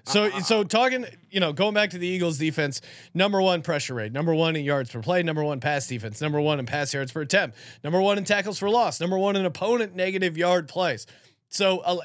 So 0.06 0.30
so 0.40 0.64
talking, 0.64 1.06
you 1.30 1.40
know, 1.40 1.54
going 1.54 1.74
back 1.74 1.92
to 1.92 1.98
the 1.98 2.08
Eagles 2.08 2.38
defense, 2.38 2.82
number 3.14 3.42
one 3.42 3.62
pressure 3.62 3.94
rate, 3.94 4.12
number 4.12 4.34
one 4.34 4.56
in 4.56 4.64
yards 4.64 4.92
per 4.92 5.02
play, 5.02 5.24
number 5.24 5.44
one 5.44 5.60
pass 5.60 5.88
defense, 5.88 6.22
number 6.22 6.40
one 6.40 6.60
in 6.60 6.66
pass 6.66 6.94
yards 6.94 7.12
per 7.12 7.22
attempt, 7.22 7.58
number 7.84 8.02
one 8.02 8.18
in 8.18 8.24
tackles 8.24 8.60
for 8.60 8.70
loss, 8.70 9.00
number 9.00 9.18
one 9.18 9.36
in 9.36 9.46
opponent 9.46 9.96
negative 9.96 10.38
yard 10.38 10.68
plays. 10.68 11.08
So 11.50 11.80
uh, 11.80 11.98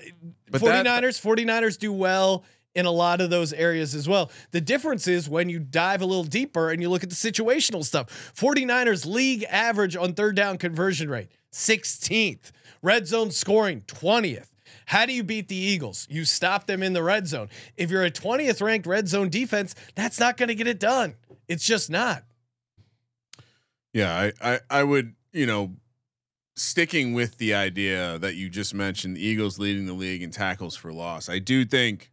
But 0.51 0.61
that- 0.63 0.87
49ers 0.87 1.21
49ers 1.21 1.79
do 1.79 1.93
well 1.93 2.45
in 2.77 2.87
a 2.87 2.91
lot 2.91 3.21
of 3.21 3.31
those 3.31 3.53
areas 3.53 3.97
as 3.97 4.09
well. 4.09 4.31
The 4.53 4.61
difference 4.61 5.09
is 5.09 5.29
when 5.29 5.49
you 5.49 5.59
dive 5.59 6.03
a 6.03 6.07
little 6.07 6.23
deeper 6.23 6.71
and 6.71 6.81
you 6.81 6.89
look 6.89 7.03
at 7.03 7.11
the 7.11 7.17
situational 7.17 7.85
stuff. 7.85 8.33
49ers 8.37 9.07
league 9.07 9.45
average 9.51 9.97
on 9.97 10.15
third 10.15 10.37
down 10.37 10.57
conversion 10.57 11.11
rate, 11.11 11.31
16th. 11.53 12.53
Red 12.83 13.07
zone 13.09 13.31
scoring, 13.33 13.83
20th. 13.89 14.50
How 14.87 15.07
do 15.07 15.13
you 15.13 15.23
beat 15.23 15.49
the 15.49 15.57
Eagles? 15.57 16.07
You 16.11 16.25
stop 16.25 16.67
them 16.67 16.83
in 16.83 16.93
the 16.93 17.03
red 17.03 17.27
zone. 17.27 17.49
If 17.77 17.91
you're 17.91 18.05
a 18.05 18.11
20th 18.11 18.63
ranked 18.63 18.87
red 18.87 19.09
zone 19.09 19.29
defense, 19.29 19.75
that's 19.95 20.21
not 20.21 20.37
going 20.37 20.49
to 20.49 20.55
get 20.55 20.67
it 20.67 20.81
done. 20.81 21.15
It's 21.49 21.65
just 21.65 21.91
not. 21.91 22.25
Yeah, 23.93 24.31
I, 24.41 24.53
I, 24.53 24.61
I 24.71 24.85
would, 24.85 25.15
you 25.33 25.47
know, 25.47 25.73
sticking 26.55 27.15
with 27.15 27.39
the 27.39 27.55
idea 27.55 28.19
that 28.19 28.37
you 28.37 28.49
just 28.49 28.75
mentioned, 28.75 29.17
the 29.17 29.25
Eagles 29.25 29.59
leading 29.59 29.87
the 29.87 29.93
league 29.93 30.23
in 30.23 30.31
tackles 30.31 30.77
for 30.77 30.93
loss. 30.93 31.29
I 31.29 31.39
do 31.39 31.65
think 31.65 32.13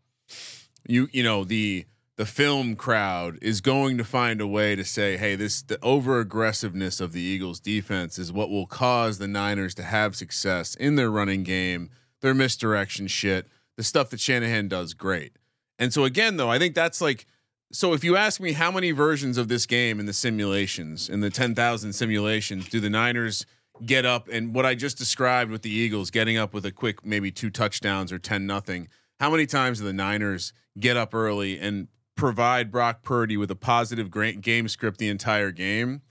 you 0.88 1.10
you 1.12 1.22
know 1.22 1.43
the 1.43 1.86
the 2.15 2.26
film 2.26 2.76
crowd 2.76 3.38
is 3.41 3.62
going 3.62 3.98
to 3.98 4.04
find 4.04 4.41
a 4.41 4.48
way 4.48 4.76
to 4.76 4.84
say, 4.84 5.17
hey, 5.17 5.36
this 5.36 5.62
the 5.62 5.78
over 5.84 6.20
aggressiveness 6.20 7.00
of 7.00 7.12
the 7.12 7.22
Eagles 7.22 7.60
defense 7.60 8.17
is 8.17 8.32
what 8.32 8.50
will 8.50 8.65
cause 8.65 9.20
the 9.20 9.28
Niners 9.28 9.76
to 9.76 9.84
have 9.84 10.15
success 10.15 10.76
in 10.76 10.96
their 10.96 11.12
running 11.12 11.43
game, 11.43 11.91
their 12.21 12.34
misdirection 12.34 13.08
shit, 13.08 13.47
the 13.75 13.84
stuff 13.84 14.10
that 14.10 14.19
Shanahan 14.19 14.67
does 14.67 14.93
great. 14.93 15.38
And 15.80 15.93
so 15.93 16.03
again, 16.03 16.38
though, 16.38 16.49
I 16.49 16.60
think 16.60 16.75
that's 16.75 17.01
like 17.01 17.25
so 17.71 17.93
if 17.93 18.03
you 18.03 18.15
ask 18.15 18.39
me 18.39 18.53
how 18.53 18.71
many 18.71 18.91
versions 18.91 19.38
of 19.38 19.49
this 19.49 19.65
game 19.65 19.99
in 19.99 20.06
the 20.06 20.13
simulations, 20.13 21.10
in 21.10 21.19
the 21.19 21.30
10,000 21.30 21.93
simulations, 21.93 22.69
do 22.69 22.80
the 22.80 22.89
Niners 22.89 23.45
get 23.86 24.06
up 24.06 24.27
and 24.32 24.56
what 24.56 24.65
I 24.65 24.73
just 24.73 24.97
described 24.97 25.51
with 25.51 25.62
the 25.62 25.69
Eagles 25.69 26.10
getting 26.10 26.38
up 26.38 26.53
with 26.53 26.65
a 26.65 26.71
quick 26.71 27.06
maybe 27.06 27.30
two 27.30 27.49
touchdowns 27.49 28.12
or 28.12 28.19
10 28.19 28.47
nothing, 28.47 28.88
how 29.19 29.30
many 29.30 29.45
times 29.45 29.80
do 29.80 29.86
the 29.86 29.93
Niners 29.93 30.53
get 30.80 30.95
up 30.97 31.13
early 31.13 31.60
and 31.60 31.88
provide 32.15 32.71
Brock 32.71 33.03
Purdy 33.03 33.38
with 33.38 33.51
a 33.51 33.56
positive 33.56 34.12
game 34.41 34.67
script 34.67 34.97
the 34.97 35.10
entire 35.10 35.51
game? 35.51 36.01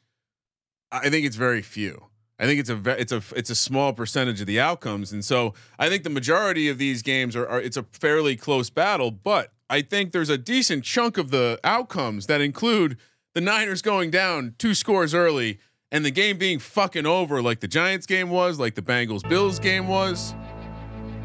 I 0.92 1.09
think 1.09 1.27
it's 1.27 1.37
very 1.37 1.62
few. 1.62 2.06
I 2.38 2.44
think 2.44 2.61
it's 2.61 2.70
a 2.70 3.01
it's 3.01 3.12
a 3.12 3.22
it's 3.35 3.51
a 3.51 3.55
small 3.55 3.92
percentage 3.92 4.40
of 4.40 4.46
the 4.46 4.61
outcomes, 4.61 5.12
and 5.12 5.25
so 5.25 5.55
I 5.79 5.88
think 5.88 6.03
the 6.03 6.11
majority 6.11 6.68
of 6.68 6.77
these 6.77 7.03
games 7.03 7.35
are, 7.35 7.49
are 7.49 7.61
it's 7.61 7.79
a 7.79 7.85
fairly 7.92 8.37
close 8.37 8.68
battle. 8.68 9.11
But 9.11 9.53
I 9.70 9.81
think 9.81 10.12
there's 10.12 10.29
a 10.29 10.37
decent 10.37 10.85
chunk 10.85 11.16
of 11.16 11.31
the 11.31 11.59
outcomes 11.64 12.27
that 12.27 12.40
include 12.40 12.99
the 13.35 13.40
Niners 13.40 13.81
going 13.83 14.11
down 14.11 14.55
two 14.59 14.75
scores 14.75 15.14
early 15.14 15.61
and 15.90 16.05
the 16.05 16.11
game 16.11 16.37
being 16.37 16.59
fucking 16.59 17.07
over, 17.07 17.40
like 17.40 17.61
the 17.61 17.68
Giants 17.68 18.07
game 18.07 18.29
was, 18.29 18.59
like 18.59 18.75
the 18.75 18.83
Bengals 18.83 19.27
Bills 19.27 19.59
game 19.59 19.88
was. 19.88 20.35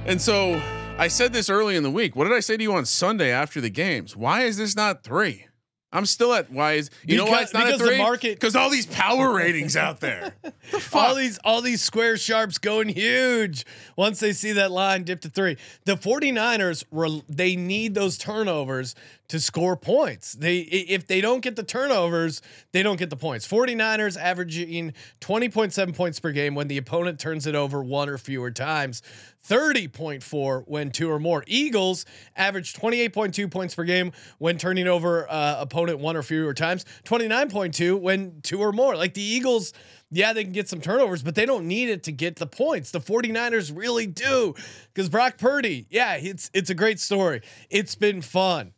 And 0.05 0.21
so 0.21 0.61
I 0.97 1.07
said 1.07 1.33
this 1.33 1.49
early 1.49 1.75
in 1.75 1.83
the 1.83 1.91
week. 1.91 2.15
What 2.15 2.23
did 2.25 2.33
I 2.33 2.39
say 2.39 2.57
to 2.57 2.63
you 2.63 2.73
on 2.73 2.85
Sunday 2.85 3.31
after 3.31 3.59
the 3.59 3.69
games? 3.69 4.15
Why 4.15 4.43
is 4.43 4.57
this 4.57 4.75
not 4.75 5.03
three? 5.03 5.45
I'm 5.93 6.05
still 6.05 6.33
at 6.33 6.49
why 6.51 6.73
is 6.73 6.89
you 7.05 7.17
know 7.17 7.25
why 7.25 7.29
Because- 7.31 7.43
it's 7.43 7.53
not 7.53 7.65
because 7.65 7.81
at 7.81 7.89
the 7.89 7.97
market- 7.97 8.39
because 8.39 8.55
all 8.55 8.69
these 8.69 8.85
power 8.85 9.33
ratings 9.33 9.75
out 9.75 9.99
there. 9.99 10.33
all 10.93 11.15
these 11.15 11.37
all 11.43 11.61
these 11.61 11.81
square 11.81 12.15
sharps 12.17 12.57
going 12.57 12.87
huge 12.89 13.65
once 13.97 14.19
they 14.19 14.31
see 14.33 14.53
that 14.53 14.71
line 14.71 15.03
dip 15.03 15.21
to 15.21 15.29
three. 15.29 15.57
The 15.85 15.95
49ers 15.97 16.85
rel- 16.91 17.23
they 17.27 17.55
need 17.55 17.93
those 17.93 18.17
turnovers 18.17 18.95
to 19.27 19.39
score 19.39 19.75
points. 19.75 20.33
They 20.33 20.59
if 20.59 21.07
they 21.07 21.19
don't 21.21 21.41
get 21.41 21.55
the 21.57 21.63
turnovers, 21.63 22.41
they 22.71 22.83
don't 22.83 22.97
get 22.97 23.09
the 23.09 23.15
points. 23.17 23.45
49ers 23.47 24.19
averaging 24.19 24.93
20.7 25.19 25.95
points 25.95 26.19
per 26.19 26.31
game 26.31 26.55
when 26.55 26.67
the 26.69 26.77
opponent 26.77 27.19
turns 27.19 27.47
it 27.47 27.55
over 27.55 27.83
one 27.83 28.07
or 28.09 28.17
fewer 28.17 28.51
times. 28.51 29.01
30.4 29.47 30.63
when 30.67 30.91
two 30.91 31.09
or 31.09 31.19
more. 31.19 31.43
Eagles 31.47 32.05
average 32.35 32.73
28.2 32.73 33.49
points 33.49 33.75
per 33.75 33.83
game 33.83 34.11
when 34.37 34.57
turning 34.57 34.87
over 34.87 35.29
uh, 35.29 35.57
opponent 35.59 35.99
one 35.99 36.15
or 36.15 36.23
fewer 36.23 36.53
times. 36.53 36.85
29.2 37.05 37.99
when 37.99 38.41
two 38.41 38.59
or 38.59 38.71
more. 38.71 38.95
Like 38.95 39.13
the 39.13 39.21
Eagles, 39.21 39.73
yeah, 40.11 40.33
they 40.33 40.43
can 40.43 40.53
get 40.53 40.69
some 40.69 40.81
turnovers, 40.81 41.23
but 41.23 41.35
they 41.35 41.45
don't 41.45 41.67
need 41.67 41.89
it 41.89 42.03
to 42.03 42.11
get 42.11 42.35
the 42.35 42.47
points. 42.47 42.91
The 42.91 42.99
49ers 42.99 43.75
really 43.75 44.07
do. 44.07 44.53
Because 44.93 45.09
Brock 45.09 45.37
Purdy, 45.37 45.87
yeah, 45.89 46.15
it's 46.15 46.51
it's 46.53 46.69
a 46.69 46.75
great 46.75 46.99
story. 46.99 47.41
It's 47.69 47.95
been 47.95 48.21
fun. 48.21 48.73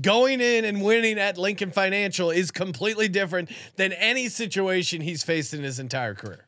Going 0.00 0.40
in 0.40 0.64
and 0.64 0.82
winning 0.82 1.18
at 1.18 1.36
Lincoln 1.36 1.72
Financial 1.72 2.30
is 2.30 2.52
completely 2.52 3.08
different 3.08 3.50
than 3.74 3.92
any 3.92 4.28
situation 4.28 5.00
he's 5.00 5.24
faced 5.24 5.52
in 5.52 5.64
his 5.64 5.80
entire 5.80 6.14
career. 6.14 6.46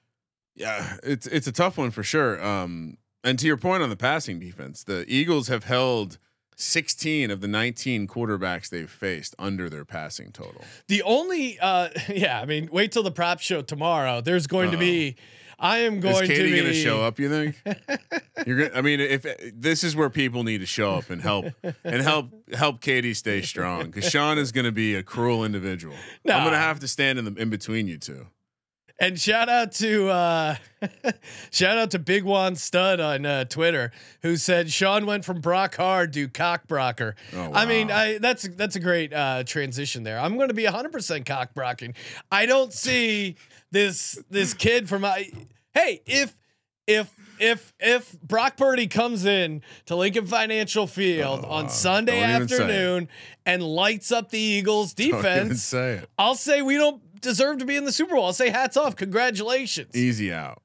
Yeah, 0.55 0.99
it's 1.03 1.27
it's 1.27 1.49
a 1.49 1.53
tough 1.53 1.77
one 1.77 1.91
for 1.91 2.05
sure. 2.05 2.43
Um, 2.45 2.99
and 3.25 3.39
to 3.39 3.47
your 3.47 3.57
point 3.57 3.83
on 3.83 3.91
the 3.91 3.97
passing 3.97 4.39
defense, 4.39 4.85
the 4.85 5.05
Eagles 5.09 5.49
have 5.49 5.65
held 5.65 6.19
16 6.57 7.31
of 7.31 7.41
the 7.41 7.49
19 7.49 8.07
quarterbacks 8.07 8.69
they've 8.69 8.91
faced 8.91 9.35
under 9.39 9.69
their 9.69 9.85
passing 9.85 10.31
total. 10.33 10.65
The 10.89 11.03
only, 11.03 11.59
uh, 11.59 11.89
yeah, 12.09 12.41
I 12.41 12.47
mean, 12.47 12.69
wait 12.73 12.93
till 12.93 13.03
the 13.03 13.11
prop 13.11 13.41
show 13.41 13.63
tomorrow. 13.63 14.21
There's 14.21 14.47
going 14.47 14.71
to 14.71 14.77
be, 14.77 15.17
I 15.59 15.79
am 15.79 16.01
going 16.01 16.25
Is 16.25 16.29
Katie 16.29 16.37
to 16.37 16.45
be 16.45 16.57
going 16.57 16.65
to 16.67 16.75
show 16.75 17.03
up? 17.03 17.19
You 17.19 17.29
think? 17.29 17.57
You're 18.47 18.69
gonna. 18.69 18.79
I 18.79 18.81
mean, 18.81 18.99
if 18.99 19.25
this 19.55 19.85
is 19.85 19.95
where 19.95 20.11
people 20.11 20.43
need 20.43 20.59
to 20.59 20.67
show 20.67 20.95
up 20.95 21.11
and 21.11 21.23
help 21.23 21.47
and 21.85 22.03
help 22.03 22.31
help 22.53 22.81
Katie 22.81 23.15
stay 23.15 23.43
strong, 23.43 23.87
because 23.87 24.11
Sean 24.11 24.39
is 24.39 24.51
going 24.51 24.65
to 24.65 24.73
be 24.73 24.97
a 24.97 25.05
cruel 25.05 25.45
individual. 25.45 25.95
I'm 26.27 26.43
gonna 26.43 26.57
have 26.57 26.81
to 26.81 26.89
stand 26.89 27.21
in 27.21 27.25
the 27.27 27.41
in 27.41 27.51
between 27.51 27.87
you 27.87 27.99
two. 27.99 28.27
And 29.03 29.19
shout 29.19 29.49
out 29.49 29.73
to 29.73 30.09
uh, 30.11 30.55
shout 31.51 31.77
out 31.77 31.91
to 31.91 31.99
Big 31.99 32.23
Juan 32.23 32.55
Stud 32.55 33.01
on 33.01 33.27
uh, 33.27 33.45
Twitter 33.47 33.91
who 34.23 34.37
said 34.37 34.71
Sean 34.71 35.07
went 35.07 35.25
from 35.25 35.41
Brock 35.41 35.75
Hard 35.75 36.13
to 36.13 36.29
Cock 36.29 36.69
Brocker. 36.69 37.15
Oh, 37.35 37.51
I 37.53 37.67
mean. 37.67 37.91
I 37.91 38.19
that's 38.19 38.45
that's 38.45 38.77
a 38.77 38.81
great 38.81 39.13
uh, 39.13 39.43
transition 39.43 40.05
there. 40.05 40.21
I'm 40.21 40.37
going 40.37 40.49
to 40.49 40.55
be 40.55 40.67
100% 40.67 41.27
cock 41.27 41.53
brocking. 41.53 41.97
I 42.31 42.47
don't 42.47 42.73
see 42.73 43.35
this 43.73 44.23
this 44.31 44.55
kid 44.55 44.89
from 44.89 45.05
I. 45.05 45.33
Hey, 45.75 46.01
if 46.07 46.37
if 46.87 47.13
if 47.41 47.75
if 47.81 48.13
Brock 48.23 48.57
Purdy 48.57 48.87
comes 48.87 49.25
in 49.25 49.63
to 49.87 49.97
Lincoln 49.97 50.27
Financial 50.27 50.87
Field 50.87 51.45
on 51.45 51.69
Sunday 51.71 52.19
Oh, 52.19 52.23
say 52.23 52.31
it. 52.37 52.43
afternoon 52.43 53.09
and 53.45 53.65
lights 53.65 54.13
up 54.13 54.31
the 54.31 54.39
Eagles 54.39 54.95
defense, 54.95 55.61
say. 55.65 56.03
I'll 56.17 56.37
say 56.37 56.63
we 56.63 56.77
don't 56.77 57.03
deserve 57.23 57.59
to 57.59 57.65
be 57.65 57.77
in 57.77 57.85
the 57.85 57.93
Super 57.93 58.15
Bowl. 58.15 58.27
I'll 58.27 58.33
say 58.33 58.51
hats 58.51 58.77
off, 58.77 58.97
congratulations. 58.97 59.95
Easy 59.97 60.33
out. 60.33 60.63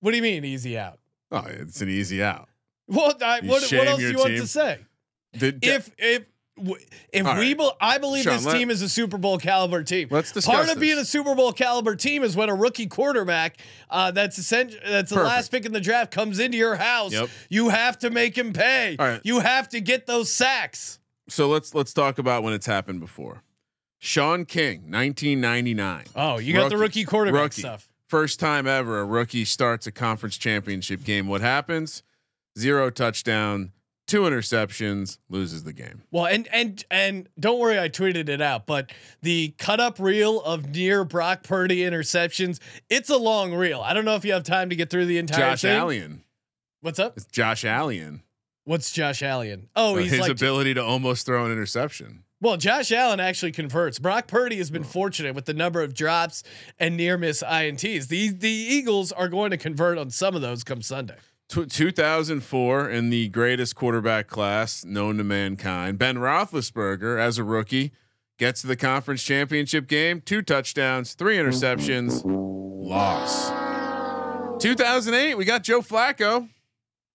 What 0.00 0.12
do 0.12 0.16
you 0.16 0.22
mean 0.22 0.44
easy 0.44 0.78
out? 0.78 0.98
Oh, 1.32 1.44
it's 1.48 1.80
an 1.80 1.88
easy 1.88 2.22
out. 2.22 2.48
Well, 2.86 3.12
I, 3.20 3.40
what, 3.40 3.62
what 3.62 3.72
else 3.72 3.98
do 3.98 4.08
you 4.10 4.16
want 4.18 4.36
to 4.36 4.46
say? 4.46 4.78
If 5.32 5.90
if 5.98 6.24
if 7.12 7.26
All 7.26 7.34
we 7.36 7.52
right. 7.54 7.58
be, 7.58 7.70
I 7.80 7.98
believe 7.98 8.22
Sean, 8.24 8.34
this 8.34 8.46
let- 8.46 8.56
team 8.56 8.70
is 8.70 8.80
a 8.80 8.88
Super 8.88 9.18
Bowl 9.18 9.36
caliber 9.38 9.82
team. 9.82 10.08
Let's 10.10 10.32
discuss 10.32 10.54
Part 10.54 10.70
of 10.70 10.78
being 10.80 10.96
this. 10.96 11.08
a 11.08 11.10
Super 11.10 11.34
Bowl 11.34 11.52
caliber 11.52 11.96
team 11.96 12.22
is 12.22 12.34
when 12.36 12.48
a 12.48 12.54
rookie 12.54 12.86
quarterback 12.86 13.58
uh, 13.90 14.12
that's 14.12 14.38
essential 14.38 14.78
that's 14.86 15.10
the 15.10 15.22
last 15.22 15.50
pick 15.50 15.66
in 15.66 15.72
the 15.72 15.80
draft 15.80 16.12
comes 16.12 16.38
into 16.38 16.56
your 16.56 16.76
house. 16.76 17.12
Yep. 17.12 17.28
You 17.50 17.68
have 17.70 17.98
to 17.98 18.10
make 18.10 18.38
him 18.38 18.52
pay. 18.52 18.96
Right. 18.98 19.20
You 19.24 19.40
have 19.40 19.68
to 19.70 19.80
get 19.80 20.06
those 20.06 20.30
sacks. 20.32 20.98
so 21.28 21.48
let's 21.48 21.74
let's 21.74 21.92
talk 21.92 22.18
about 22.18 22.42
when 22.42 22.52
it's 22.54 22.66
happened 22.66 23.00
before. 23.00 23.42
Shaun 23.98 24.44
King, 24.44 24.90
1999. 24.90 26.04
Oh, 26.14 26.38
you 26.38 26.52
got 26.52 26.70
the 26.70 26.76
rookie 26.76 27.04
quarterback 27.04 27.42
rookie. 27.42 27.62
stuff. 27.62 27.88
First 28.08 28.38
time 28.38 28.66
ever 28.66 29.00
a 29.00 29.04
rookie 29.04 29.44
starts 29.44 29.86
a 29.86 29.92
conference 29.92 30.36
championship 30.36 31.02
game. 31.02 31.26
What 31.26 31.40
happens? 31.40 32.02
Zero 32.56 32.88
touchdown, 32.88 33.72
two 34.06 34.22
interceptions, 34.22 35.18
loses 35.28 35.64
the 35.64 35.72
game. 35.72 36.02
Well, 36.10 36.26
and 36.26 36.48
and 36.52 36.84
and 36.90 37.28
don't 37.38 37.58
worry, 37.58 37.78
I 37.78 37.88
tweeted 37.88 38.28
it 38.28 38.40
out, 38.40 38.66
but 38.66 38.92
the 39.22 39.54
cut 39.58 39.80
up 39.80 39.98
reel 39.98 40.40
of 40.42 40.70
near 40.70 41.04
Brock 41.04 41.42
Purdy 41.42 41.78
interceptions, 41.78 42.60
it's 42.88 43.10
a 43.10 43.16
long 43.16 43.52
reel. 43.54 43.80
I 43.80 43.92
don't 43.92 44.04
know 44.04 44.14
if 44.14 44.24
you 44.24 44.32
have 44.34 44.44
time 44.44 44.70
to 44.70 44.76
get 44.76 44.88
through 44.88 45.06
the 45.06 45.18
entire 45.18 45.38
thing. 45.40 45.50
Josh 45.50 45.62
thing. 45.62 45.76
Allen. 45.76 46.22
What's 46.80 46.98
up? 47.00 47.16
It's 47.16 47.26
Josh 47.26 47.64
Allen. 47.64 48.22
What's 48.64 48.92
Josh 48.92 49.22
Allen? 49.22 49.68
Oh, 49.74 49.96
he's 49.96 50.12
his 50.12 50.20
like 50.20 50.30
ability 50.30 50.74
to 50.74 50.84
almost 50.84 51.26
throw 51.26 51.44
an 51.44 51.50
interception. 51.52 52.22
Well, 52.40 52.56
Josh 52.56 52.92
Allen 52.92 53.20
actually 53.20 53.52
converts. 53.52 53.98
Brock 53.98 54.26
Purdy 54.26 54.56
has 54.56 54.70
been 54.70 54.82
hmm. 54.82 54.88
fortunate 54.88 55.34
with 55.34 55.46
the 55.46 55.54
number 55.54 55.82
of 55.82 55.94
drops 55.94 56.42
and 56.78 56.96
near 56.96 57.16
miss 57.16 57.42
ints. 57.42 58.08
The 58.08 58.28
the 58.30 58.48
Eagles 58.48 59.12
are 59.12 59.28
going 59.28 59.50
to 59.50 59.56
convert 59.56 59.98
on 59.98 60.10
some 60.10 60.34
of 60.34 60.42
those 60.42 60.64
come 60.64 60.82
Sunday. 60.82 61.16
2004 61.48 62.90
in 62.90 63.10
the 63.10 63.28
greatest 63.28 63.76
quarterback 63.76 64.26
class 64.26 64.84
known 64.84 65.16
to 65.16 65.24
mankind. 65.24 65.98
Ben 65.98 66.16
Roethlisberger, 66.16 67.20
as 67.20 67.38
a 67.38 67.44
rookie, 67.44 67.92
gets 68.36 68.62
to 68.62 68.66
the 68.66 68.76
conference 68.76 69.22
championship 69.22 69.86
game, 69.86 70.20
two 70.20 70.42
touchdowns, 70.42 71.14
three 71.14 71.36
interceptions, 71.36 72.22
loss. 72.24 73.50
2008, 74.60 75.36
we 75.36 75.44
got 75.44 75.62
Joe 75.62 75.80
Flacco, 75.80 76.48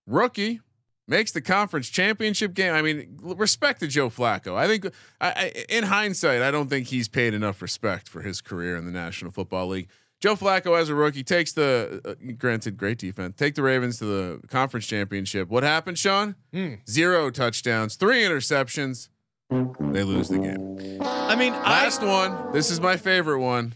rookie, 0.07 0.61
makes 1.07 1.31
the 1.31 1.41
conference 1.41 1.89
championship 1.89 2.53
game. 2.53 2.73
I 2.73 2.81
mean, 2.81 3.19
respect 3.21 3.79
to 3.81 3.87
Joe 3.87 4.09
Flacco. 4.09 4.55
I 4.55 4.67
think, 4.67 4.85
I, 5.19 5.29
I, 5.29 5.65
in 5.69 5.83
hindsight, 5.85 6.41
I 6.41 6.51
don't 6.51 6.69
think 6.69 6.87
he's 6.87 7.07
paid 7.07 7.33
enough 7.33 7.61
respect 7.61 8.07
for 8.07 8.21
his 8.21 8.41
career 8.41 8.77
in 8.77 8.85
the 8.85 8.91
National 8.91 9.31
Football 9.31 9.67
League. 9.67 9.89
Joe 10.21 10.35
Flacco, 10.35 10.79
as 10.79 10.87
a 10.87 10.95
rookie, 10.95 11.23
takes 11.23 11.53
the 11.53 11.99
uh, 12.05 12.31
granted 12.37 12.77
great 12.77 12.99
defense, 12.99 13.35
take 13.37 13.55
the 13.55 13.63
Ravens 13.63 13.97
to 13.97 14.05
the 14.05 14.47
conference 14.47 14.85
championship. 14.85 15.49
What 15.49 15.63
happened, 15.63 15.97
Sean? 15.97 16.35
Hmm. 16.53 16.75
Zero 16.87 17.31
touchdowns, 17.31 17.95
three 17.95 18.21
interceptions. 18.21 19.09
They 19.49 20.03
lose 20.03 20.29
the 20.29 20.37
game. 20.37 20.99
I 21.01 21.35
mean, 21.35 21.53
Last 21.53 22.03
I 22.03 22.05
one. 22.05 22.53
This 22.53 22.69
is 22.69 22.79
my 22.79 22.97
favorite 22.97 23.39
one. 23.39 23.73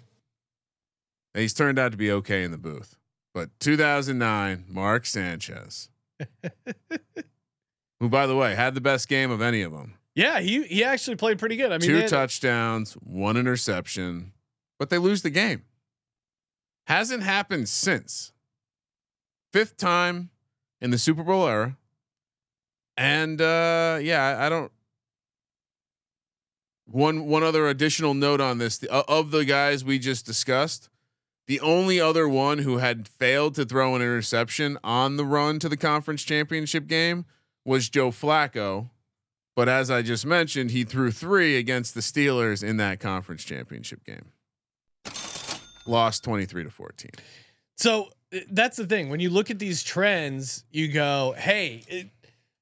He's 1.34 1.54
turned 1.54 1.78
out 1.78 1.92
to 1.92 1.98
be 1.98 2.12
okay 2.12 2.44
in 2.44 2.52
the 2.52 2.58
booth. 2.58 2.98
But 3.34 3.50
2009, 3.60 4.66
Mark 4.70 5.06
Sanchez, 5.06 5.90
who, 8.00 8.10
by 8.10 8.28
the 8.28 8.36
way, 8.36 8.56
had 8.56 8.74
the 8.76 8.82
best 8.82 9.08
game 9.08 9.32
of 9.32 9.42
any 9.42 9.62
of 9.62 9.72
them. 9.72 9.96
yeah, 10.16 10.40
he 10.40 10.64
he 10.64 10.84
actually 10.84 11.16
played 11.16 11.40
pretty 11.40 11.56
good. 11.56 11.72
I 11.72 11.78
mean, 11.78 11.88
Two 11.90 11.96
had- 11.98 12.10
touchdowns, 12.10 12.94
one 12.94 13.38
interception, 13.38 14.34
but 14.80 14.90
they 14.90 14.98
lose 14.98 15.22
the 15.22 15.30
game. 15.30 15.64
Hasn't 16.88 17.24
happened 17.24 17.68
since. 17.68 18.32
Fifth 19.52 19.78
time 19.78 20.30
in 20.82 20.92
the 20.92 20.98
Super 20.98 21.24
Bowl 21.24 21.48
era. 21.48 21.78
And 22.98 23.42
uh, 23.42 23.98
yeah, 24.02 24.24
I, 24.40 24.46
I 24.46 24.50
don't 24.50 24.72
one 26.86 27.26
one 27.26 27.44
other 27.44 27.68
additional 27.68 28.14
note 28.14 28.40
on 28.42 28.58
this: 28.58 28.78
the, 28.78 28.92
of 28.94 29.32
the 29.32 29.44
guys 29.46 29.84
we 29.84 29.98
just 30.00 30.26
discussed, 30.26 30.90
the 31.48 31.60
only 31.60 32.00
other 32.00 32.28
one 32.28 32.60
who 32.60 32.78
had 32.78 33.08
failed 33.08 33.56
to 33.56 33.66
throw 33.66 33.96
an 33.96 34.02
interception 34.02 34.78
on 34.84 35.18
the 35.18 35.26
run 35.26 35.60
to 35.60 35.70
the 35.70 35.78
conference 35.78 36.24
championship 36.24 36.88
game 36.88 37.26
was 37.64 37.90
Joe 37.90 38.10
Flacco. 38.10 38.90
But 39.56 39.70
as 39.70 39.90
I 39.90 40.02
just 40.02 40.26
mentioned, 40.26 40.72
he 40.72 40.84
threw 40.84 41.12
three 41.12 41.58
against 41.58 41.94
the 41.94 42.02
Steelers 42.02 42.64
in 42.64 42.78
that 42.78 43.00
conference 43.00 43.44
championship 43.44 44.04
game. 44.04 44.32
Lost 45.86 46.24
23 46.24 46.64
to 46.64 46.70
14. 46.70 47.12
So 47.78 48.10
uh, 48.34 48.40
that's 48.52 48.78
the 48.78 48.86
thing. 48.86 49.10
When 49.10 49.20
you 49.20 49.30
look 49.30 49.52
at 49.52 49.60
these 49.60 49.84
trends, 49.84 50.64
you 50.72 50.92
go, 50.92 51.36
"Hey, 51.38 51.84
it, 51.88 52.10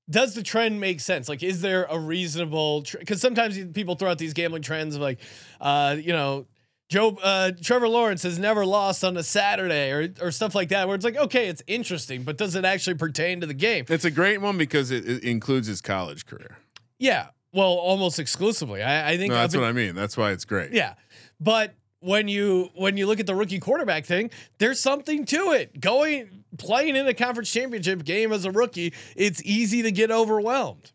does 0.09 0.33
the 0.33 0.43
trend 0.43 0.79
make 0.79 0.99
sense? 0.99 1.29
Like, 1.29 1.41
is 1.41 1.61
there 1.61 1.85
a 1.85 1.97
reasonable? 1.97 2.83
Because 2.99 3.21
sometimes 3.21 3.57
people 3.73 3.95
throw 3.95 4.11
out 4.11 4.17
these 4.17 4.33
gambling 4.33 4.61
trends 4.61 4.95
of 4.95 5.01
like, 5.01 5.19
uh, 5.61 5.95
you 5.97 6.11
know, 6.11 6.45
Joe 6.93 7.17
uh, 7.23 7.51
Trevor 7.59 7.87
Lawrence 7.87 8.21
has 8.21 8.37
never 8.37 8.67
lost 8.67 9.03
on 9.03 9.17
a 9.17 9.23
Saturday 9.23 9.89
or 9.89 10.13
or 10.21 10.29
stuff 10.29 10.53
like 10.53 10.69
that, 10.69 10.85
where 10.87 10.93
it's 10.93 11.03
like, 11.03 11.17
okay, 11.17 11.47
it's 11.47 11.63
interesting, 11.65 12.21
but 12.21 12.37
does 12.37 12.53
it 12.53 12.65
actually 12.65 12.93
pertain 12.97 13.41
to 13.41 13.47
the 13.47 13.55
game? 13.55 13.85
It's 13.89 14.05
a 14.05 14.11
great 14.11 14.41
one 14.41 14.59
because 14.59 14.91
it, 14.91 15.09
it 15.09 15.23
includes 15.23 15.65
his 15.65 15.81
college 15.81 16.27
career. 16.27 16.59
Yeah, 16.99 17.29
well, 17.51 17.71
almost 17.71 18.19
exclusively. 18.19 18.83
I, 18.83 19.13
I 19.13 19.17
think 19.17 19.31
No, 19.33 19.39
that's 19.39 19.55
in- 19.55 19.61
what 19.61 19.65
I 19.67 19.71
mean. 19.71 19.95
That's 19.95 20.15
why 20.15 20.33
it's 20.33 20.45
great. 20.45 20.71
Yeah, 20.71 20.93
but 21.39 21.73
when 21.99 22.27
you 22.27 22.69
when 22.75 22.95
you 22.95 23.07
look 23.07 23.19
at 23.19 23.25
the 23.25 23.33
rookie 23.33 23.59
quarterback 23.59 24.05
thing, 24.05 24.29
there's 24.59 24.79
something 24.79 25.25
to 25.25 25.53
it. 25.53 25.81
Going 25.81 26.43
playing 26.59 26.95
in 26.95 27.07
a 27.07 27.15
conference 27.15 27.51
championship 27.51 28.03
game 28.03 28.31
as 28.31 28.45
a 28.45 28.51
rookie, 28.51 28.93
it's 29.15 29.41
easy 29.43 29.81
to 29.81 29.91
get 29.91 30.11
overwhelmed. 30.11 30.91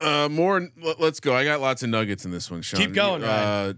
Uh, 0.00 0.28
more. 0.28 0.68
Let, 0.80 1.00
us 1.00 1.18
go. 1.18 1.34
I 1.34 1.44
got 1.44 1.60
lots 1.60 1.82
of 1.82 1.88
nuggets 1.88 2.24
in 2.24 2.30
this 2.30 2.48
one. 2.52 2.62
Sean. 2.62 2.78
Keep 2.78 2.92
going, 2.94 3.24
Uh. 3.24 3.72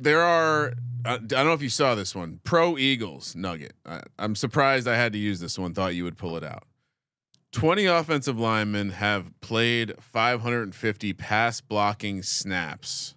There 0.00 0.22
are. 0.22 0.72
Uh, 1.04 1.14
I 1.14 1.18
don't 1.18 1.46
know 1.46 1.52
if 1.52 1.62
you 1.62 1.70
saw 1.70 1.94
this 1.94 2.14
one. 2.14 2.40
Pro 2.44 2.76
Eagles 2.76 3.34
nugget. 3.34 3.72
I, 3.86 4.02
I'm 4.18 4.34
surprised 4.34 4.86
I 4.86 4.96
had 4.96 5.12
to 5.12 5.18
use 5.18 5.40
this 5.40 5.58
one. 5.58 5.72
Thought 5.72 5.94
you 5.94 6.04
would 6.04 6.18
pull 6.18 6.36
it 6.36 6.44
out. 6.44 6.64
20 7.52 7.86
offensive 7.86 8.38
linemen 8.38 8.90
have 8.90 9.32
played 9.40 9.94
550 9.98 11.12
pass 11.14 11.60
blocking 11.60 12.22
snaps 12.22 13.14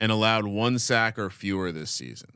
and 0.00 0.12
allowed 0.12 0.46
one 0.46 0.78
sack 0.78 1.18
or 1.18 1.28
fewer 1.28 1.72
this 1.72 1.90
season. 1.90 2.30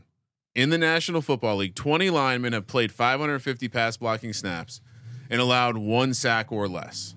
In 0.54 0.70
the 0.70 0.78
National 0.78 1.20
Football 1.20 1.56
League, 1.56 1.74
20 1.74 2.10
linemen 2.10 2.52
have 2.52 2.66
played 2.66 2.92
550 2.92 3.68
pass 3.68 3.96
blocking 3.96 4.32
snaps 4.32 4.80
and 5.30 5.40
allowed 5.40 5.76
one 5.76 6.14
sack 6.14 6.50
or 6.50 6.68
less 6.68 7.14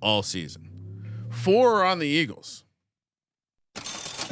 all 0.00 0.22
season. 0.22 0.68
Four 1.30 1.80
are 1.80 1.84
on 1.84 1.98
the 1.98 2.08
Eagles. 2.08 2.61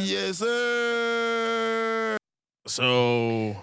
Yes, 0.03 0.39
sir. 0.39 2.17
So 2.67 3.57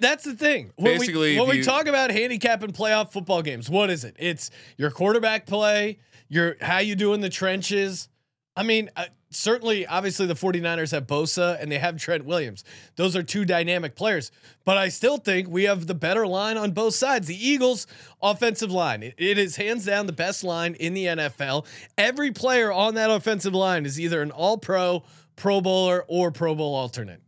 That's 0.00 0.24
the 0.24 0.34
thing. 0.34 0.72
When 0.76 0.98
Basically, 0.98 1.32
we, 1.34 1.40
when 1.40 1.48
we 1.48 1.56
you- 1.58 1.64
talk 1.64 1.86
about 1.86 2.10
handicapping 2.10 2.70
playoff 2.72 3.12
football 3.12 3.42
games, 3.42 3.70
what 3.70 3.90
is 3.90 4.04
it? 4.04 4.16
It's 4.18 4.50
your 4.76 4.90
quarterback 4.90 5.46
play, 5.46 5.98
your 6.28 6.56
how 6.60 6.78
you 6.78 6.94
do 6.96 7.14
in 7.14 7.20
the 7.20 7.28
trenches. 7.30 8.08
I 8.56 8.62
mean, 8.62 8.88
uh, 8.96 9.06
certainly, 9.30 9.84
obviously, 9.86 10.26
the 10.26 10.34
49ers 10.34 10.92
have 10.92 11.06
Bosa 11.06 11.60
and 11.60 11.70
they 11.72 11.78
have 11.78 11.96
Trent 11.96 12.24
Williams. 12.24 12.62
Those 12.96 13.16
are 13.16 13.22
two 13.22 13.44
dynamic 13.44 13.96
players. 13.96 14.30
But 14.64 14.76
I 14.78 14.88
still 14.90 15.16
think 15.16 15.48
we 15.48 15.64
have 15.64 15.86
the 15.88 15.94
better 15.94 16.26
line 16.26 16.56
on 16.56 16.70
both 16.72 16.94
sides. 16.94 17.26
The 17.26 17.48
Eagles' 17.48 17.86
offensive 18.22 18.70
line, 18.70 19.02
it- 19.02 19.14
it 19.18 19.38
is 19.38 19.56
hands 19.56 19.84
down 19.86 20.06
the 20.06 20.12
best 20.12 20.44
line 20.44 20.74
in 20.74 20.94
the 20.94 21.06
NFL. 21.06 21.66
Every 21.98 22.30
player 22.30 22.70
on 22.72 22.94
that 22.94 23.10
offensive 23.10 23.54
line 23.54 23.86
is 23.86 23.98
either 23.98 24.22
an 24.22 24.30
all 24.30 24.56
pro, 24.58 25.02
pro 25.36 25.60
bowler, 25.60 26.04
or 26.08 26.30
Pro 26.30 26.54
Bowl 26.54 26.74
alternate. 26.74 27.20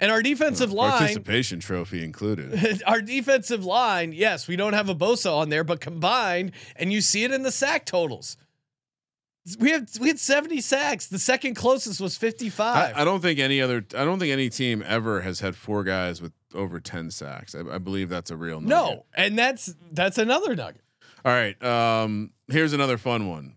And 0.00 0.10
our 0.10 0.22
defensive 0.22 0.72
line, 0.72 0.98
participation 0.98 1.60
trophy 1.60 2.04
included. 2.04 2.82
our 2.86 3.00
defensive 3.00 3.64
line, 3.64 4.12
yes, 4.12 4.48
we 4.48 4.56
don't 4.56 4.72
have 4.72 4.88
a 4.88 4.94
Bosa 4.94 5.34
on 5.34 5.48
there, 5.48 5.64
but 5.64 5.80
combined, 5.80 6.52
and 6.76 6.92
you 6.92 7.00
see 7.00 7.24
it 7.24 7.30
in 7.30 7.42
the 7.42 7.52
sack 7.52 7.86
totals. 7.86 8.36
We 9.58 9.70
have 9.70 9.88
we 10.00 10.08
had 10.08 10.18
70 10.18 10.60
sacks. 10.62 11.06
The 11.06 11.18
second 11.18 11.54
closest 11.54 12.00
was 12.00 12.16
55. 12.16 12.96
I, 12.96 13.02
I 13.02 13.04
don't 13.04 13.20
think 13.20 13.38
any 13.38 13.60
other. 13.60 13.84
I 13.96 14.04
don't 14.04 14.18
think 14.18 14.32
any 14.32 14.48
team 14.48 14.82
ever 14.86 15.20
has 15.20 15.40
had 15.40 15.54
four 15.54 15.84
guys 15.84 16.22
with 16.22 16.32
over 16.54 16.80
10 16.80 17.10
sacks. 17.10 17.54
I, 17.54 17.60
I 17.74 17.78
believe 17.78 18.08
that's 18.08 18.30
a 18.30 18.36
real 18.36 18.60
nugget. 18.62 18.68
no, 18.68 19.04
and 19.14 19.38
that's 19.38 19.74
that's 19.92 20.16
another 20.18 20.56
nugget. 20.56 20.80
All 21.24 21.32
right. 21.32 21.62
Um, 21.62 22.30
here's 22.48 22.72
another 22.72 22.98
fun 22.98 23.28
one. 23.28 23.56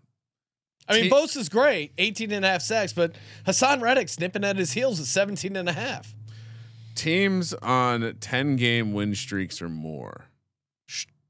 I 0.88 1.02
mean, 1.02 1.12
Bosa's 1.12 1.50
great, 1.50 1.92
18 1.98 2.32
and 2.32 2.46
a 2.46 2.48
half 2.50 2.62
sacks, 2.62 2.94
but 2.94 3.16
Haason 3.46 3.82
Reddick's 3.82 4.20
nipping 4.20 4.44
at 4.44 4.56
his 4.56 4.72
heels 4.72 5.00
at 5.00 5.06
17 5.06 5.56
and 5.56 5.68
a 5.68 5.74
half. 5.74 6.16
Teams 6.96 7.54
on 7.56 8.16
10 8.20 8.56
game 8.56 8.94
win 8.94 9.14
streaks 9.14 9.62
or 9.62 9.70
more, 9.70 10.30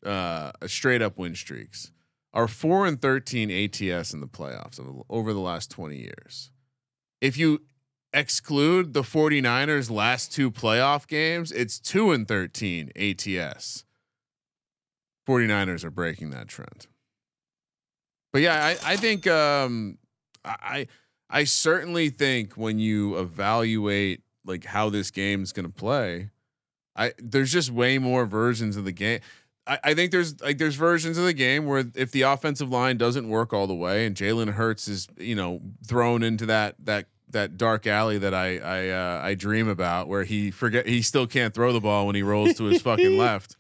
uh, 0.06 0.52
straight 0.67 1.02
up 1.02 1.17
win 1.17 1.36
streaks, 1.36 1.91
are 2.34 2.48
4 2.48 2.86
and 2.86 3.02
13 3.02 3.50
ATS 3.50 4.13
in 4.13 4.22
the 4.22 4.28
playoffs 4.28 4.80
over- 4.80 5.02
over 5.10 5.34
the 5.34 5.39
last 5.39 5.72
20 5.72 5.98
years. 5.98 6.52
If 7.20 7.36
you 7.36 7.63
exclude 8.13 8.93
the 8.93 9.02
49ers 9.04 9.89
last 9.89 10.32
two 10.32 10.52
playoff 10.52 11.08
games, 11.08 11.52
it's 11.52 11.80
2 11.80 12.12
and 12.12 12.28
13 12.28 12.91
ATS. 12.96 13.84
49ers 15.28 15.84
are 15.84 15.91
breaking 15.91 16.30
that 16.30 16.48
trend. 16.48 16.88
But 18.38 18.43
yeah, 18.43 18.63
I, 18.63 18.91
I 18.91 18.95
think 18.97 19.26
um, 19.26 19.97
I 20.45 20.86
I 21.28 21.43
certainly 21.45 22.12
think 22.12 22.54
when 22.54 22.78
you 22.78 23.17
evaluate 23.17 24.21
like 24.45 24.63
how 24.63 24.91
this 24.91 25.10
game's 25.10 25.52
gonna 25.52 25.69
play, 25.69 26.30
I 26.95 27.13
there's 27.17 27.52
just 27.52 27.71
way 27.71 27.97
more 27.97 28.28
versions 28.28 28.78
of 28.78 28.86
the 28.86 28.91
game. 28.91 29.21
I, 29.65 29.80
I 29.86 29.93
think 29.95 30.12
there's 30.12 30.39
like 30.39 30.60
there's 30.60 30.76
versions 30.76 31.17
of 31.17 31.26
the 31.26 31.34
game 31.34 31.65
where 31.65 31.84
if 31.95 32.12
the 32.12 32.21
offensive 32.21 32.69
line 32.69 32.97
doesn't 32.97 33.28
work 33.28 33.54
all 33.54 33.65
the 33.65 33.73
way 33.73 34.06
and 34.06 34.15
Jalen 34.15 34.50
Hurts 34.50 34.88
is 34.88 35.08
you 35.17 35.34
know 35.34 35.60
thrown 35.88 36.21
into 36.21 36.45
that 36.45 36.76
that 36.86 37.08
that 37.32 37.58
dark 37.58 37.88
alley 37.88 38.19
that 38.19 38.36
I 38.36 38.60
I 38.60 38.89
uh, 38.89 39.21
I 39.23 39.34
dream 39.34 39.67
about 39.67 40.08
where 40.08 40.26
he 40.26 40.52
forget 40.52 40.88
he 40.88 41.02
still 41.02 41.26
can't 41.26 41.56
throw 41.56 41.73
the 41.73 41.82
ball 41.82 42.06
when 42.06 42.13
he 42.13 42.21
rolls 42.21 42.54
to 42.58 42.65
his 42.65 42.84
fucking 42.84 43.17
left, 43.17 43.57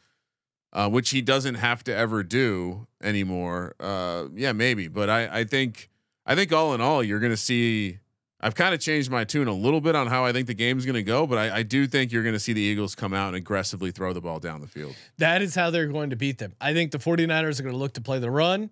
uh, 0.73 0.89
which 0.89 1.09
he 1.11 1.21
doesn't 1.21 1.55
have 1.55 1.83
to 1.85 1.95
ever 1.95 2.23
do 2.23 2.87
anymore. 3.01 3.75
Uh, 3.79 4.25
yeah, 4.33 4.51
maybe, 4.51 4.87
but 4.87 5.09
I 5.09 5.39
I 5.39 5.43
think 5.43 5.89
I 6.25 6.35
think 6.35 6.51
all 6.53 6.73
in 6.73 6.81
all 6.81 7.03
you're 7.03 7.19
gonna 7.19 7.37
see. 7.37 7.99
I've 8.39 8.53
kind 8.53 8.75
of 8.75 8.79
changed 8.79 9.09
my 9.09 9.23
tune 9.23 9.47
a 9.47 9.51
little 9.51 9.81
bit 9.81 9.95
on 9.95 10.05
how 10.05 10.23
I 10.23 10.31
think 10.31 10.45
the 10.45 10.53
game's 10.53 10.85
going 10.85 10.93
to 10.93 11.01
go, 11.01 11.25
but 11.25 11.39
I, 11.39 11.57
I 11.57 11.63
do 11.63 11.87
think 11.87 12.11
you're 12.11 12.21
going 12.21 12.35
to 12.35 12.39
see 12.39 12.53
the 12.53 12.61
Eagles 12.61 12.93
come 12.93 13.11
out 13.11 13.29
and 13.29 13.35
aggressively 13.35 13.89
throw 13.89 14.13
the 14.13 14.21
ball 14.21 14.39
down 14.39 14.61
the 14.61 14.67
field. 14.67 14.95
That 15.17 15.41
is 15.41 15.55
how 15.55 15.71
they're 15.71 15.87
going 15.87 16.11
to 16.11 16.15
beat 16.15 16.37
them. 16.37 16.53
I 16.61 16.71
think 16.71 16.91
the 16.91 16.99
49ers 16.99 17.59
are 17.59 17.63
going 17.63 17.73
to 17.73 17.79
look 17.79 17.93
to 17.93 18.01
play 18.01 18.19
the 18.19 18.29
run. 18.29 18.69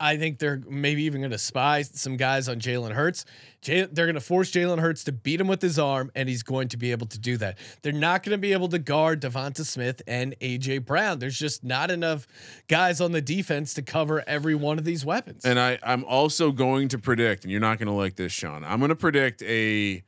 I 0.00 0.16
think 0.16 0.38
they're 0.38 0.62
maybe 0.68 1.02
even 1.04 1.20
going 1.20 1.32
to 1.32 1.38
spy 1.38 1.82
some 1.82 2.16
guys 2.16 2.48
on 2.48 2.60
Jalen 2.60 2.92
Hurts. 2.92 3.24
Jay, 3.60 3.84
they're 3.84 4.06
going 4.06 4.14
to 4.14 4.20
force 4.20 4.52
Jalen 4.52 4.78
Hurts 4.78 5.02
to 5.04 5.12
beat 5.12 5.40
him 5.40 5.48
with 5.48 5.60
his 5.60 5.78
arm, 5.78 6.12
and 6.14 6.28
he's 6.28 6.44
going 6.44 6.68
to 6.68 6.76
be 6.76 6.92
able 6.92 7.06
to 7.08 7.18
do 7.18 7.36
that. 7.38 7.58
They're 7.82 7.92
not 7.92 8.22
going 8.22 8.32
to 8.32 8.38
be 8.38 8.52
able 8.52 8.68
to 8.68 8.78
guard 8.78 9.20
Devonta 9.20 9.64
Smith 9.64 10.00
and 10.06 10.36
AJ 10.40 10.84
Brown. 10.84 11.18
There's 11.18 11.38
just 11.38 11.64
not 11.64 11.90
enough 11.90 12.28
guys 12.68 13.00
on 13.00 13.10
the 13.10 13.20
defense 13.20 13.74
to 13.74 13.82
cover 13.82 14.22
every 14.28 14.54
one 14.54 14.78
of 14.78 14.84
these 14.84 15.04
weapons. 15.04 15.44
And 15.44 15.58
I, 15.58 15.78
I'm 15.82 16.04
also 16.04 16.52
going 16.52 16.88
to 16.88 16.98
predict, 16.98 17.42
and 17.44 17.50
you're 17.50 17.60
not 17.60 17.78
going 17.78 17.88
to 17.88 17.92
like 17.92 18.14
this, 18.14 18.32
Sean. 18.32 18.62
I'm 18.64 18.78
going 18.78 18.90
to 18.90 18.96
predict 18.96 19.42
a, 19.42 20.02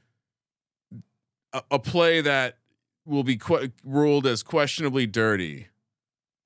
a 1.53 1.63
a 1.73 1.79
play 1.81 2.21
that 2.21 2.59
will 3.05 3.25
be 3.25 3.37
que- 3.37 3.73
ruled 3.83 4.27
as 4.27 4.45
questionably 4.45 5.07
dirty 5.07 5.67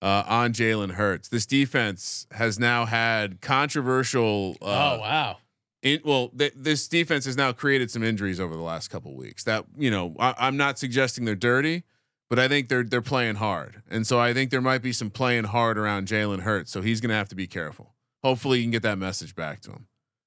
uh, 0.05 0.23
on 0.27 0.53
Jalen 0.53 0.93
Hurts. 0.93 1.29
This 1.29 1.47
defense 1.47 2.27
has 2.31 2.59
now 2.59 2.85
had 2.85 3.41
controversial. 3.41 4.57
Uh, 4.61 4.97
oh 4.97 5.01
wow! 5.01 5.39
in, 5.83 6.01
well, 6.05 6.29
th- 6.37 6.53
this 6.55 6.87
defense 6.89 7.25
has 7.25 7.37
now 7.37 7.53
created 7.53 7.91
some 7.91 8.03
injuries 8.03 8.39
over 8.39 8.55
the 8.55 8.63
last 8.63 8.89
couple 8.89 9.15
weeks. 9.17 9.45
That 9.45 9.65
you 9.77 9.91
know, 9.91 10.15
I, 10.19 10.35
I'm 10.39 10.59
not 10.59 10.79
suggesting 10.79 11.25
they're 11.25 11.35
dirty, 11.35 11.85
but 12.29 12.39
I 12.39 12.49
think 12.49 12.69
they're 12.69 12.85
they're 12.85 13.03
playing 13.03 13.37
hard, 13.37 13.83
and 13.89 14.07
so 14.07 14.21
I 14.21 14.35
think 14.35 14.51
there 14.51 14.61
might 14.61 14.83
be 14.83 14.93
some 14.93 15.11
playing 15.11 15.45
hard 15.45 15.79
around 15.79 16.07
Jalen 16.07 16.41
Hurts. 16.41 16.71
So 16.71 16.83
he's 16.83 17.01
going 17.01 17.11
to 17.11 17.17
have 17.17 17.31
to 17.31 17.35
be 17.35 17.47
careful. 17.47 17.95
Hopefully, 18.23 18.59
you 18.59 18.65
can 18.65 18.73
get 18.73 18.83
that 18.83 18.99
message 18.99 19.35
back 19.35 19.61
to 19.63 19.71
him, 19.71 19.87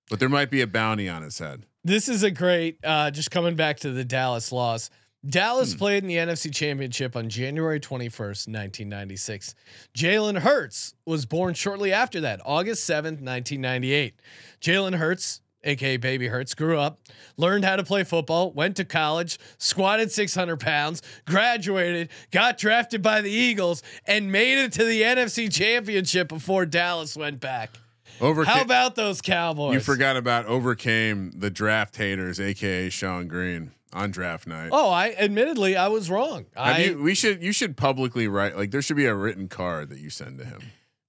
but 0.09 0.19
there 0.19 0.29
might 0.29 0.49
be 0.49 0.61
a 0.61 0.67
bounty 0.67 1.07
on 1.07 1.21
his 1.21 1.37
head. 1.37 1.67
This 1.83 2.09
is 2.09 2.23
a 2.23 2.31
great. 2.31 2.79
Uh, 2.83 3.11
just 3.11 3.29
coming 3.29 3.55
back 3.55 3.77
to 3.81 3.91
the 3.91 4.03
Dallas 4.03 4.51
loss. 4.51 4.89
Dallas 5.27 5.73
Hmm. 5.73 5.77
played 5.79 6.03
in 6.03 6.07
the 6.07 6.17
NFC 6.17 6.51
Championship 6.53 7.15
on 7.15 7.27
January 7.29 7.79
21st, 7.79 8.47
1996. 8.47 9.55
Jalen 9.97 10.39
Hurts 10.39 10.93
was 11.05 11.25
born 11.25 11.53
shortly 11.53 11.91
after 11.91 12.21
that, 12.21 12.39
August 12.45 12.85
7th, 12.85 13.19
1998. 13.21 14.13
Jalen 14.61 14.95
Hurts, 14.95 15.41
aka 15.63 15.97
Baby 15.97 16.27
Hurts, 16.27 16.53
grew 16.53 16.77
up, 16.79 16.99
learned 17.35 17.65
how 17.65 17.75
to 17.75 17.83
play 17.83 18.03
football, 18.03 18.51
went 18.51 18.77
to 18.77 18.85
college, 18.85 19.37
squatted 19.57 20.11
600 20.11 20.57
pounds, 20.59 21.01
graduated, 21.25 22.09
got 22.31 22.57
drafted 22.57 23.01
by 23.01 23.19
the 23.21 23.31
Eagles, 23.31 23.81
and 24.05 24.31
made 24.31 24.59
it 24.59 24.71
to 24.73 24.85
the 24.85 25.01
NFC 25.01 25.49
Championship 25.51 26.29
before 26.29 26.65
Dallas 26.65 27.17
went 27.17 27.39
back. 27.39 27.71
Overca- 28.19 28.45
How 28.45 28.61
about 28.61 28.95
those 28.95 29.21
Cowboys? 29.21 29.73
you 29.73 29.79
forgot 29.79 30.15
about 30.15 30.45
overcame 30.45 31.31
the 31.35 31.49
draft 31.49 31.97
haters, 31.97 32.39
aka 32.39 32.89
Sean 32.89 33.27
Green, 33.27 33.71
on 33.93 34.11
draft 34.11 34.47
night. 34.47 34.69
Oh, 34.71 34.89
I 34.89 35.15
admittedly 35.17 35.75
I 35.75 35.87
was 35.87 36.09
wrong. 36.09 36.45
Have 36.55 36.75
I 36.75 36.77
you, 36.85 37.01
we 37.01 37.15
should 37.15 37.41
you 37.43 37.51
should 37.51 37.77
publicly 37.77 38.27
write 38.27 38.57
like 38.57 38.71
there 38.71 38.81
should 38.81 38.97
be 38.97 39.05
a 39.05 39.15
written 39.15 39.47
card 39.47 39.89
that 39.89 39.99
you 39.99 40.09
send 40.09 40.37
to 40.39 40.45
him. 40.45 40.59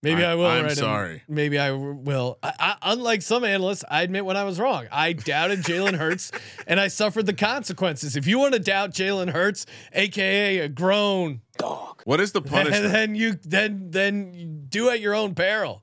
maybe 0.03 0.25
I- 0.25 0.33
I, 0.33 0.35
will. 0.37 0.47
I'm 0.47 0.63
write 0.63 0.73
him- 0.73 0.77
sorry. 0.79 1.23
Maybe 1.29 1.59
I 1.59 1.73
will. 1.73 2.39
I, 2.43 2.53
I, 2.61 2.77
unlike 2.93 3.23
some 3.23 3.43
analysts, 3.45 3.85
I 3.91 4.03
admit 4.03 4.25
when 4.25 4.37
I 4.37 4.45
was 4.45 4.61
wrong. 4.61 4.87
I 4.93 5.13
doubted 5.13 5.61
Jalen 5.65 5.95
Hurts, 5.97 6.31
and 6.69 6.79
I 6.79 6.87
suffered 6.89 7.27
the 7.27 7.35
consequences. 7.35 8.17
If 8.17 8.27
you 8.29 8.39
want 8.39 8.55
to 8.55 8.61
doubt 8.61 8.93
Jalen 8.93 9.31
Hurts, 9.33 9.67
aka 9.93 10.59
a 10.61 10.69
grown, 10.69 11.41
dog, 11.59 12.03
What 12.05 12.21
is 12.21 12.31
the 12.33 12.43
punishment? 12.55 12.93
then 12.93 13.15
you 13.17 13.33
then 13.43 13.91
then 13.91 14.35
you 14.35 14.47
do 14.47 14.89
at 14.91 15.01
your 15.01 15.15
own 15.15 15.35
peril. 15.35 15.83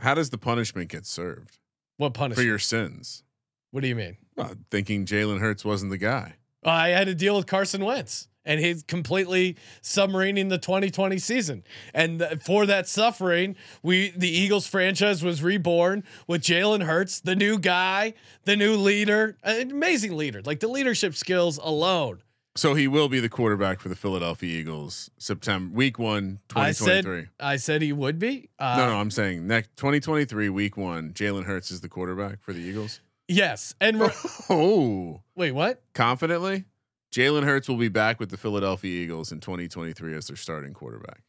How 0.00 0.14
does 0.14 0.30
the 0.30 0.38
punishment 0.38 0.88
get 0.90 1.04
served 1.06 1.58
What 1.98 2.14
punishment 2.14 2.36
for 2.44 2.46
your 2.48 2.58
sins? 2.60 3.24
what 3.72 3.82
do 3.82 3.88
you 3.88 3.96
mean? 3.96 4.16
Well, 4.38 4.54
thinking 4.70 5.04
Jalen 5.04 5.40
Hurts 5.40 5.64
wasn't 5.64 5.90
the 5.90 5.98
guy. 5.98 6.34
I 6.64 6.88
had 6.88 7.06
to 7.06 7.14
deal 7.14 7.36
with 7.36 7.46
Carson 7.46 7.84
Wentz 7.84 8.28
and 8.48 8.60
he's 8.60 8.82
completely 8.82 9.56
submarining 9.82 10.48
the 10.48 10.58
2020 10.58 11.18
season. 11.18 11.62
And 11.92 12.18
th- 12.18 12.42
for 12.42 12.66
that 12.66 12.88
suffering, 12.88 13.54
we 13.82 14.10
the 14.16 14.28
Eagles 14.28 14.66
franchise 14.66 15.22
was 15.22 15.42
reborn 15.42 16.02
with 16.26 16.42
Jalen 16.42 16.82
Hurts, 16.84 17.20
the 17.20 17.36
new 17.36 17.58
guy, 17.58 18.14
the 18.44 18.56
new 18.56 18.76
leader, 18.76 19.36
an 19.44 19.70
amazing 19.70 20.16
leader. 20.16 20.40
Like 20.44 20.60
the 20.60 20.68
leadership 20.68 21.14
skills 21.14 21.58
alone. 21.58 22.22
So 22.56 22.74
he 22.74 22.88
will 22.88 23.08
be 23.08 23.20
the 23.20 23.28
quarterback 23.28 23.78
for 23.78 23.88
the 23.88 23.94
Philadelphia 23.94 24.58
Eagles 24.58 25.10
September 25.18 25.72
week 25.76 25.98
one, 25.98 26.40
I 26.56 26.72
2023. 26.72 27.20
said 27.20 27.28
I 27.38 27.56
said 27.56 27.82
he 27.82 27.92
would 27.92 28.18
be. 28.18 28.48
Uh, 28.58 28.76
no, 28.78 28.86
no, 28.88 28.98
I'm 28.98 29.12
saying 29.12 29.46
next 29.46 29.76
2023 29.76 30.48
week 30.48 30.76
one, 30.76 31.12
Jalen 31.12 31.44
Hurts 31.44 31.70
is 31.70 31.82
the 31.82 31.88
quarterback 31.88 32.42
for 32.42 32.52
the 32.52 32.60
Eagles. 32.60 33.00
Yes. 33.28 33.74
And 33.80 34.00
re- 34.00 34.08
Oh, 34.50 35.20
wait, 35.36 35.52
what? 35.52 35.82
confidently, 35.94 36.64
Jalen 37.12 37.44
Hurts 37.44 37.68
will 37.68 37.76
be 37.76 37.88
back 37.88 38.18
with 38.20 38.30
the 38.30 38.36
Philadelphia 38.36 38.90
Eagles 39.02 39.32
in 39.32 39.40
2023 39.40 40.14
as 40.14 40.26
their 40.28 40.36
starting 40.36 40.72
quarterback. 40.74 41.22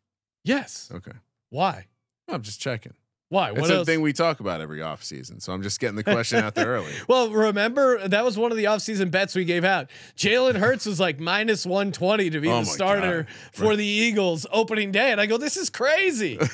Yes. 0.43 0.89
Okay, 0.93 1.11
Why? 1.49 1.87
I'm 2.27 2.41
just 2.41 2.61
checking. 2.61 2.93
Why? 3.29 3.49
That's 3.49 3.61
what 3.61 3.67
the 3.67 3.75
else? 3.75 3.85
thing 3.87 4.01
we 4.01 4.11
talk 4.13 4.39
about 4.39 4.59
every 4.59 4.79
offseason. 4.79 5.39
So 5.41 5.53
I'm 5.53 5.61
just 5.61 5.79
getting 5.79 5.95
the 5.95 6.03
question 6.03 6.39
out 6.43 6.55
there 6.55 6.67
early. 6.69 6.91
Well, 7.07 7.29
remember 7.29 8.07
that 8.07 8.23
was 8.25 8.37
one 8.39 8.49
of 8.51 8.57
the 8.57 8.63
offseason 8.63 9.11
bets 9.11 9.35
we 9.35 9.45
gave 9.45 9.63
out. 9.63 9.89
Jalen 10.17 10.55
Hurts 10.55 10.85
was 10.87 10.99
like 10.99 11.19
minus 11.19 11.63
120 11.65 12.31
to 12.31 12.39
be 12.39 12.49
Oh 12.49 12.61
the 12.61 12.65
starter 12.65 13.23
God. 13.23 13.33
for 13.53 13.65
Right. 13.69 13.77
the 13.77 13.85
Eagles 13.85 14.47
opening 14.51 14.91
day. 14.91 15.11
And 15.11 15.21
I 15.21 15.27
go, 15.27 15.37
this 15.37 15.57
is 15.57 15.69
crazy. 15.69 16.39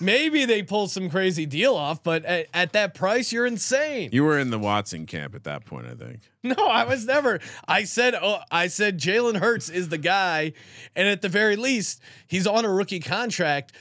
Maybe 0.00 0.46
they 0.46 0.62
pull 0.62 0.88
some 0.88 1.10
crazy 1.10 1.46
deal 1.46 1.74
off, 1.74 2.02
but 2.02 2.24
at, 2.24 2.46
at 2.54 2.72
that 2.72 2.94
price, 2.94 3.32
you're 3.32 3.46
insane. 3.46 4.10
You 4.12 4.24
were 4.24 4.38
in 4.38 4.50
the 4.50 4.58
Watson 4.58 5.06
camp 5.06 5.34
at 5.34 5.44
that 5.44 5.66
point, 5.66 5.86
I 5.86 5.94
think. 5.94 6.20
No, 6.42 6.54
I 6.54 6.84
was 6.84 7.04
never. 7.04 7.38
I 7.68 7.84
said, 7.84 8.14
oh, 8.14 8.38
I 8.50 8.68
said 8.68 8.98
Jalen 8.98 9.36
Hurts 9.36 9.68
is 9.68 9.90
the 9.90 9.98
guy, 9.98 10.54
and 10.96 11.06
at 11.06 11.20
the 11.20 11.28
very 11.28 11.56
least, 11.56 12.00
he's 12.26 12.46
on 12.46 12.64
a 12.64 12.70
rookie 12.70 13.00
contract. 13.00 13.72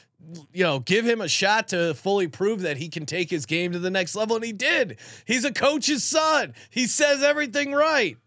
You 0.52 0.64
know, 0.64 0.80
give 0.80 1.06
him 1.06 1.22
a 1.22 1.30
shot 1.30 1.70
to 1.70 1.94
fully 1.94 2.28
prove 2.28 2.62
that 2.62 2.76
he 2.76 2.90
can 2.90 3.06
take 3.06 3.30
his 3.30 3.46
game 3.46 3.72
to 3.72 3.80
the 3.80 3.90
next 3.90 4.14
level, 4.16 4.36
and 4.36 4.44
he 4.44 4.52
did. 4.52 5.00
He's 5.26 5.46
a 5.46 5.54
coach's 5.54 6.04
son. 6.04 6.54
He 6.70 6.86
says 6.86 7.24
everything 7.24 7.72
right. 7.72 8.18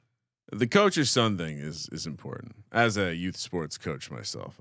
The 0.55 0.67
coach's 0.67 1.11
son 1.11 1.38
thing 1.38 1.59
is 1.59 1.88
is 1.91 2.07
important. 2.07 2.55
As 2.71 2.99
a 2.99 3.15
youth 3.15 3.37
sports 3.38 3.79
coach 3.79 4.11
myself, 4.11 4.61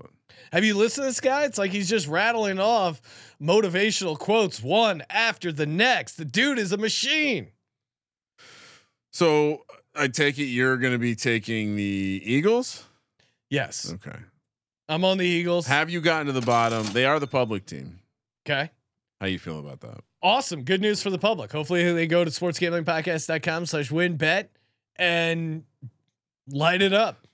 Have 0.50 0.64
you 0.64 0.74
listened 0.74 1.02
to 1.04 1.08
this 1.08 1.20
guy? 1.20 1.44
It's 1.44 1.58
like 1.58 1.70
he's 1.70 1.88
just 1.90 2.08
rattling 2.08 2.58
off 2.58 3.02
motivational 3.40 4.18
quotes 4.18 4.62
one 4.62 5.02
after 5.10 5.52
the 5.52 5.66
next. 5.66 6.14
The 6.14 6.24
dude 6.24 6.58
is 6.58 6.72
a 6.72 6.78
machine. 6.78 7.48
so 9.12 9.64
I 9.94 10.08
take 10.08 10.38
it 10.38 10.44
you're 10.44 10.78
going 10.78 10.94
to 10.94 10.98
be 10.98 11.14
taking 11.14 11.76
the 11.76 12.22
Eagles. 12.24 12.84
Yes, 13.50 13.92
Okay. 13.92 14.18
I'm 14.88 15.04
on 15.04 15.18
the 15.18 15.26
Eagles. 15.26 15.66
Have 15.66 15.90
you 15.90 16.00
gotten 16.00 16.26
to 16.26 16.32
the 16.32 16.40
bottom? 16.40 16.86
They 16.92 17.04
are 17.04 17.20
the 17.20 17.26
public 17.26 17.66
team. 17.66 18.00
Okay. 18.46 18.70
How 19.20 19.26
you 19.26 19.38
feel 19.38 19.58
about 19.58 19.80
that? 19.80 20.00
Awesome. 20.22 20.64
Good 20.64 20.80
news 20.80 21.02
for 21.02 21.10
the 21.10 21.18
public. 21.18 21.52
Hopefully 21.52 21.92
they 21.92 22.06
go 22.06 22.24
to 22.24 22.30
sportsgamblingpodcast.com 22.30 23.66
slash 23.66 23.90
WynnBet 23.90 24.48
and 24.96 25.64
light 26.48 26.82
it 26.82 26.92
up. 26.92 27.26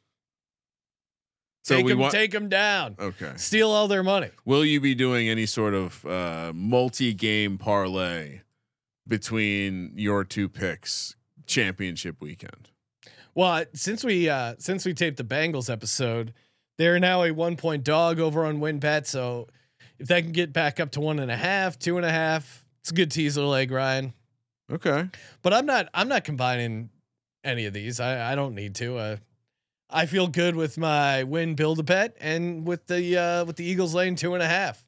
So 1.65 1.77
take 1.77 1.85
we 1.85 1.93
them, 1.93 1.99
want. 1.99 2.13
take 2.13 2.31
them 2.31 2.49
down. 2.49 2.97
okay. 2.99 3.33
Steal 3.37 3.71
all 3.71 3.89
their 3.89 4.03
money. 4.03 4.31
Will 4.47 4.65
you 4.65 4.81
be 4.81 4.95
doing 4.95 5.29
any 5.29 5.45
sort 5.45 5.75
of 5.75 6.05
uh, 6.07 6.53
multi-game 6.55 7.59
parlay 7.59 8.41
between 9.07 9.93
your 9.95 10.25
two 10.25 10.49
picks 10.49 11.15
championship 11.47 12.21
weekend? 12.21 12.71
Well, 13.35 13.65
since 13.75 14.03
we 14.03 14.29
uh 14.29 14.55
since 14.59 14.85
we 14.85 14.95
taped 14.95 15.17
the 15.17 15.25
Bengals 15.25 15.71
episode, 15.71 16.33
they're 16.77 16.99
now 16.99 17.23
a 17.23 17.31
one 17.31 17.57
point 17.57 17.85
dog 17.85 18.19
over 18.19 18.45
on 18.45 18.59
WynnBet. 18.61 19.07
So 19.07 19.49
if 19.99 20.09
that 20.09 20.23
can 20.23 20.33
get 20.33 20.53
back 20.53 20.81
up 20.81 20.91
to 20.93 21.01
one 21.01 21.19
and 21.19 21.31
a 21.31 21.37
half, 21.37 21.79
two 21.79 21.97
and 21.99 22.07
a 22.07 22.11
half, 22.11 22.65
it's 22.81 22.91
a 22.91 22.95
good 22.95 23.11
teaser 23.11 23.43
leg, 23.43 23.71
Ryan. 23.71 24.13
Okay. 24.73 25.09
But 25.43 25.55
I'm 25.55 25.67
not 25.67 25.89
I'm 25.95 26.09
not 26.09 26.25
combining 26.25 26.91
any 27.49 27.67
of 27.67 27.73
these. 27.73 27.99
I, 28.01 28.33
I 28.33 28.35
don't 28.35 28.55
need 28.55 28.75
to. 28.77 28.97
Uh, 28.99 29.17
I 29.91 30.07
feel 30.07 30.29
good 30.29 30.55
with 30.55 30.77
my 30.79 31.25
Wynn 31.25 31.55
build 31.55 31.79
a 31.79 31.83
bet 31.83 32.17
and 32.21 32.67
with 32.67 32.87
the 32.87 33.17
uh 33.19 33.45
with 33.47 33.57
the 33.57 33.65
Eagles 33.65 33.95
lane 33.95 34.17
two 34.17 34.35
and 34.35 34.43
a 34.43 34.49
half. 34.49 34.85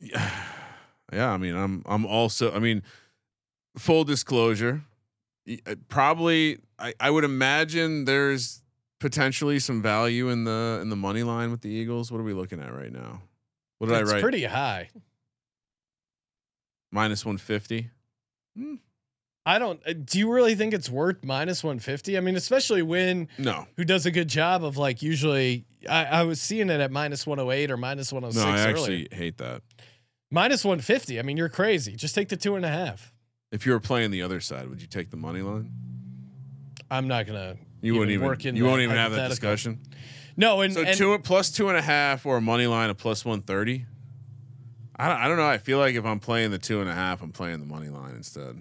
Yeah. 0.00 0.30
Yeah. 1.10 1.30
I 1.32 1.38
mean, 1.38 1.54
I'm. 1.54 1.82
I'm 1.86 2.04
also. 2.04 2.52
I 2.54 2.58
mean, 2.58 2.82
full 3.78 4.04
disclosure. 4.04 4.82
uh, 5.66 5.74
Probably, 5.88 6.58
I, 6.78 6.92
I 7.00 7.10
would 7.10 7.24
imagine 7.24 8.04
there's 8.04 8.62
potentially 9.00 9.58
some 9.58 9.80
value 9.80 10.28
in 10.28 10.44
the 10.44 10.80
in 10.82 10.90
the 10.90 10.96
money 10.96 11.22
line 11.22 11.50
with 11.50 11.62
the 11.62 11.70
Eagles. 11.70 12.12
What 12.12 12.20
are 12.20 12.24
we 12.24 12.34
looking 12.34 12.60
at 12.60 12.74
right 12.74 12.92
now? 12.92 13.22
What 13.78 13.86
did 13.88 13.96
it's 14.02 14.10
I 14.10 14.14
write? 14.16 14.22
pretty 14.22 14.44
high. 14.44 14.90
Minus 16.92 17.24
one 17.24 17.38
fifty. 17.38 17.88
I 19.48 19.58
don't. 19.58 19.80
uh, 19.86 19.94
Do 19.94 20.18
you 20.18 20.30
really 20.30 20.54
think 20.54 20.74
it's 20.74 20.90
worth 20.90 21.24
minus 21.24 21.64
one 21.64 21.78
fifty? 21.78 22.18
I 22.18 22.20
mean, 22.20 22.36
especially 22.36 22.82
when 22.82 23.28
No. 23.38 23.66
who 23.76 23.84
does 23.84 24.04
a 24.04 24.10
good 24.10 24.28
job 24.28 24.62
of 24.62 24.76
like 24.76 25.00
usually. 25.02 25.64
I, 25.88 26.04
I 26.04 26.22
was 26.24 26.40
seeing 26.40 26.68
it 26.70 26.80
at 26.80 26.90
minus 26.90 27.26
one 27.26 27.38
hundred 27.38 27.52
eight 27.52 27.70
or 27.70 27.76
minus 27.78 28.12
one 28.12 28.22
hundred 28.24 28.34
six. 28.34 28.44
No, 28.44 28.50
I 28.50 28.58
earlier. 28.60 28.68
actually 28.70 29.08
hate 29.10 29.38
that. 29.38 29.62
Minus 30.30 30.64
one 30.64 30.80
fifty. 30.80 31.18
I 31.18 31.22
mean, 31.22 31.36
you're 31.38 31.48
crazy. 31.48 31.96
Just 31.96 32.14
take 32.14 32.28
the 32.28 32.36
two 32.36 32.56
and 32.56 32.64
a 32.64 32.68
half. 32.68 33.12
If 33.50 33.64
you 33.64 33.72
were 33.72 33.80
playing 33.80 34.10
the 34.10 34.20
other 34.22 34.40
side, 34.40 34.68
would 34.68 34.82
you 34.82 34.86
take 34.88 35.10
the 35.10 35.16
money 35.16 35.40
line? 35.40 35.72
I'm 36.90 37.08
not 37.08 37.26
gonna. 37.26 37.56
You 37.80 37.94
wouldn't 37.94 38.10
even. 38.10 38.26
work 38.26 38.44
in 38.44 38.54
You 38.54 38.64
won't 38.66 38.82
even 38.82 38.96
have 38.96 39.12
that 39.12 39.28
discussion. 39.28 39.80
No, 40.36 40.60
and, 40.60 40.74
So 40.74 40.82
and 40.82 40.96
two 40.96 41.18
plus 41.20 41.50
two 41.50 41.68
and 41.68 41.78
a 41.78 41.82
half 41.82 42.26
or 42.26 42.36
a 42.36 42.40
money 42.42 42.66
line 42.66 42.90
of 42.90 42.98
plus 42.98 43.24
one 43.24 43.40
thirty. 43.40 43.86
I 44.96 45.08
don't, 45.08 45.16
I 45.16 45.28
don't 45.28 45.36
know. 45.38 45.46
I 45.48 45.58
feel 45.58 45.78
like 45.78 45.94
if 45.94 46.04
I'm 46.04 46.18
playing 46.20 46.50
the 46.50 46.58
two 46.58 46.80
and 46.82 46.90
a 46.90 46.94
half, 46.94 47.22
I'm 47.22 47.32
playing 47.32 47.60
the 47.60 47.66
money 47.66 47.88
line 47.88 48.14
instead. 48.16 48.60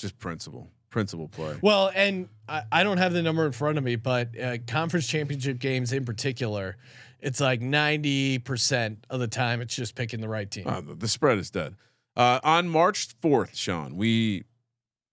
Just 0.00 0.18
principle, 0.18 0.68
principle 0.90 1.28
play. 1.28 1.56
Well, 1.60 1.90
and 1.94 2.28
I, 2.48 2.62
I 2.72 2.84
don't 2.84 2.98
have 2.98 3.12
the 3.12 3.22
number 3.22 3.46
in 3.46 3.52
front 3.52 3.78
of 3.78 3.84
me, 3.84 3.96
but 3.96 4.38
uh, 4.38 4.58
conference 4.66 5.06
championship 5.06 5.58
games 5.58 5.92
in 5.92 6.04
particular, 6.04 6.76
it's 7.20 7.40
like 7.40 7.60
90% 7.60 8.96
of 9.10 9.20
the 9.20 9.28
time 9.28 9.60
it's 9.60 9.74
just 9.74 9.94
picking 9.94 10.20
the 10.20 10.28
right 10.28 10.50
team. 10.50 10.66
Uh, 10.66 10.80
the, 10.80 10.94
the 10.94 11.08
spread 11.08 11.38
is 11.38 11.50
dead. 11.50 11.74
Uh, 12.16 12.40
on 12.42 12.68
March 12.68 13.08
fourth, 13.20 13.54
Sean, 13.56 13.96
we 13.96 14.44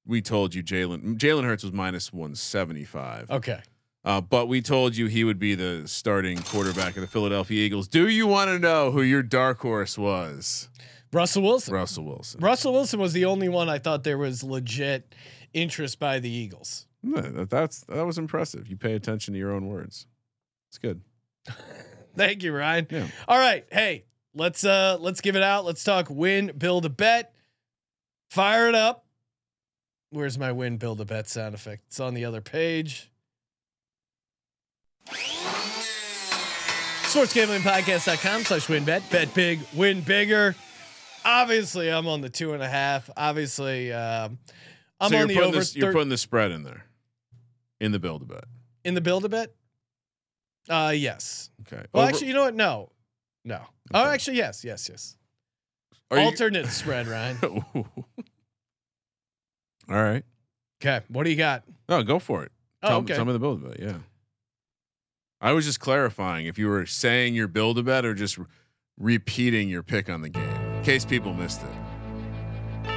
we 0.05 0.21
told 0.21 0.55
you 0.55 0.63
Jalen 0.63 1.17
Jalen 1.17 1.43
Hurts 1.43 1.63
was 1.63 1.71
minus 1.73 2.11
one 2.11 2.35
seventy 2.35 2.83
five. 2.85 3.29
okay. 3.29 3.59
Uh, 4.05 4.21
but 4.21 4.47
we 4.47 4.61
told 4.61 4.95
you 4.95 5.07
he 5.07 5.25
would 5.25 5.37
be 5.37 5.53
the 5.53 5.85
starting 5.85 6.37
quarterback 6.43 6.95
of 6.95 7.01
the 7.01 7.07
Philadelphia 7.07 7.65
Eagles. 7.65 7.89
Do 7.89 8.07
you 8.07 8.25
want 8.25 8.49
to 8.49 8.57
know 8.57 8.91
who 8.91 9.01
your 9.01 9.21
dark 9.21 9.59
horse 9.59 9.97
was? 9.97 10.69
Russell 11.13 11.43
Wilson. 11.43 11.73
Russell 11.73 12.05
Wilson. 12.05 12.39
Russell 12.41 12.73
Wilson 12.73 12.99
was 12.99 13.13
the 13.13 13.25
only 13.25 13.49
one 13.49 13.69
I 13.69 13.79
thought 13.79 14.03
there 14.03 14.17
was 14.17 14.43
legit 14.43 15.15
interest 15.53 15.99
by 15.99 16.19
the 16.19 16.29
Eagles. 16.29 16.85
That, 17.03 17.49
that's 17.49 17.81
that 17.85 18.05
was 18.05 18.17
impressive. 18.17 18.67
You 18.67 18.75
pay 18.75 18.93
attention 18.93 19.33
to 19.33 19.39
your 19.39 19.51
own 19.51 19.67
words. 19.67 20.07
It's 20.69 20.77
good. 20.77 21.01
Thank 22.15 22.43
you, 22.43 22.51
Ryan. 22.53 22.87
Yeah. 22.89 23.07
All 23.27 23.37
right. 23.37 23.65
Hey, 23.71 24.05
let's 24.33 24.63
uh 24.65 24.97
let's 24.99 25.21
give 25.21 25.35
it 25.35 25.43
out. 25.43 25.65
Let's 25.65 25.83
talk 25.83 26.07
Wynn, 26.09 26.51
build 26.57 26.85
a 26.85 26.89
bet. 26.89 27.33
Fire 28.29 28.67
it 28.67 28.75
up. 28.75 29.05
Where's 30.09 30.37
my 30.37 30.51
Wynn, 30.51 30.77
build 30.77 30.99
a 31.01 31.05
bet 31.05 31.27
sound 31.29 31.53
effect? 31.55 31.83
It's 31.87 31.99
on 31.99 32.13
the 32.13 32.25
other 32.25 32.41
page. 32.41 33.11
SportsGamblingPodcast.com 37.07 38.43
slash 38.43 38.67
WynnBet. 38.67 39.09
Bet 39.09 39.33
big, 39.33 39.61
win 39.73 40.01
bigger. 40.01 40.55
Obviously, 41.25 41.89
I'm 41.91 42.07
on 42.07 42.21
the 42.21 42.29
two 42.29 42.53
and 42.53 42.63
a 42.63 42.67
half. 42.69 43.09
Obviously, 43.17 43.91
um, 43.93 44.39
I'm 44.99 45.11
so 45.11 45.21
on 45.21 45.27
the 45.27 45.39
over 45.41 45.57
this, 45.57 45.75
you're 45.75 45.87
thir- 45.87 45.93
putting 45.93 46.09
the 46.09 46.17
spread 46.17 46.51
in 46.51 46.63
there, 46.63 46.85
in 47.79 47.91
the 47.91 47.99
build 47.99 48.21
a 48.21 48.25
bet. 48.25 48.45
in 48.83 48.93
the 48.93 49.01
build 49.01 49.25
a 49.25 49.29
bet. 49.29 49.53
Uh 50.69 50.93
yes. 50.95 51.49
Okay. 51.61 51.83
Well, 51.93 52.03
Over- 52.03 52.09
actually, 52.09 52.27
you 52.27 52.33
know 52.33 52.43
what? 52.43 52.55
No, 52.55 52.89
no. 53.45 53.61
Oh, 53.93 54.05
actually, 54.05 54.37
yes, 54.37 54.63
yes, 54.65 54.89
yes. 54.89 55.15
Are 56.11 56.17
you- 56.17 56.23
Alternate 56.25 56.67
spread, 56.71 57.07
Ryan. 57.07 57.37
All 59.89 60.03
right. 60.03 60.23
Okay, 60.81 61.03
what 61.07 61.23
do 61.23 61.29
you 61.29 61.35
got? 61.37 61.63
No, 61.89 62.03
go 62.03 62.19
for 62.19 62.43
it. 62.43 62.51
Oh, 62.83 62.87
tell, 62.89 62.97
okay. 62.99 63.15
Tell 63.15 63.25
me 63.25 63.33
the 63.33 63.39
build 63.39 63.63
a 63.63 63.69
bet. 63.69 63.79
Yeah. 63.79 63.97
I 65.39 65.51
was 65.53 65.65
just 65.65 65.79
clarifying 65.79 66.45
if 66.47 66.57
you 66.57 66.67
were 66.67 66.85
saying 66.85 67.33
your 67.35 67.47
build 67.47 67.77
a 67.77 67.83
bet 67.83 68.05
or 68.05 68.13
just 68.13 68.37
re- 68.37 68.45
repeating 68.97 69.69
your 69.69 69.83
pick 69.83 70.09
on 70.09 70.21
the 70.21 70.29
game, 70.29 70.66
case 70.87 71.03
people 71.03 71.33
missed 71.33 71.63
it. 71.63 72.89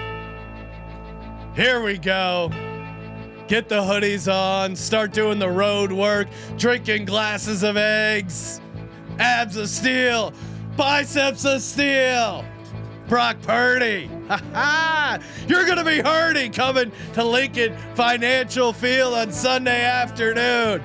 Here 1.56 1.82
we 1.82 1.98
go. 1.98 2.48
Get 3.48 3.68
the 3.68 3.80
hoodies 3.80 4.32
on. 4.32 4.76
Start 4.76 5.12
doing 5.12 5.40
the 5.40 5.50
road 5.50 5.90
work. 5.90 6.28
Drinking 6.56 7.04
glasses 7.04 7.64
of 7.64 7.76
eggs. 7.76 8.60
Abs 9.18 9.56
of 9.56 9.68
steel. 9.68 10.32
Biceps 10.76 11.44
of 11.44 11.62
steel. 11.62 12.44
Brock 13.08 13.42
Purdy. 13.42 14.08
You're 15.48 15.64
going 15.64 15.78
to 15.78 15.84
be 15.84 15.98
hurting 15.98 16.52
coming 16.52 16.92
to 17.14 17.24
Lincoln 17.24 17.76
Financial 17.96 18.72
Field 18.72 19.14
on 19.14 19.32
Sunday 19.32 19.82
afternoon. 19.82 20.80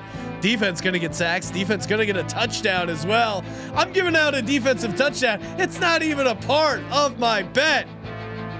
Defense 0.46 0.80
going 0.80 0.94
to 0.94 1.00
get 1.00 1.16
sacks. 1.16 1.50
Defense 1.50 1.88
going 1.88 1.98
to 1.98 2.06
get 2.06 2.18
a 2.18 2.24
touchdown 2.26 2.88
as 2.88 3.04
well. 3.04 3.44
I'm 3.74 3.92
giving 3.92 4.16
out 4.16 4.36
a 4.36 4.44
defensive 4.44 4.96
touchdown. 4.96 5.40
It's 5.58 5.80
not 5.80 6.04
even 6.04 6.28
a 6.28 6.36
part 6.36 6.84
of 6.92 7.18
my 7.18 7.42
bet. 7.42 7.88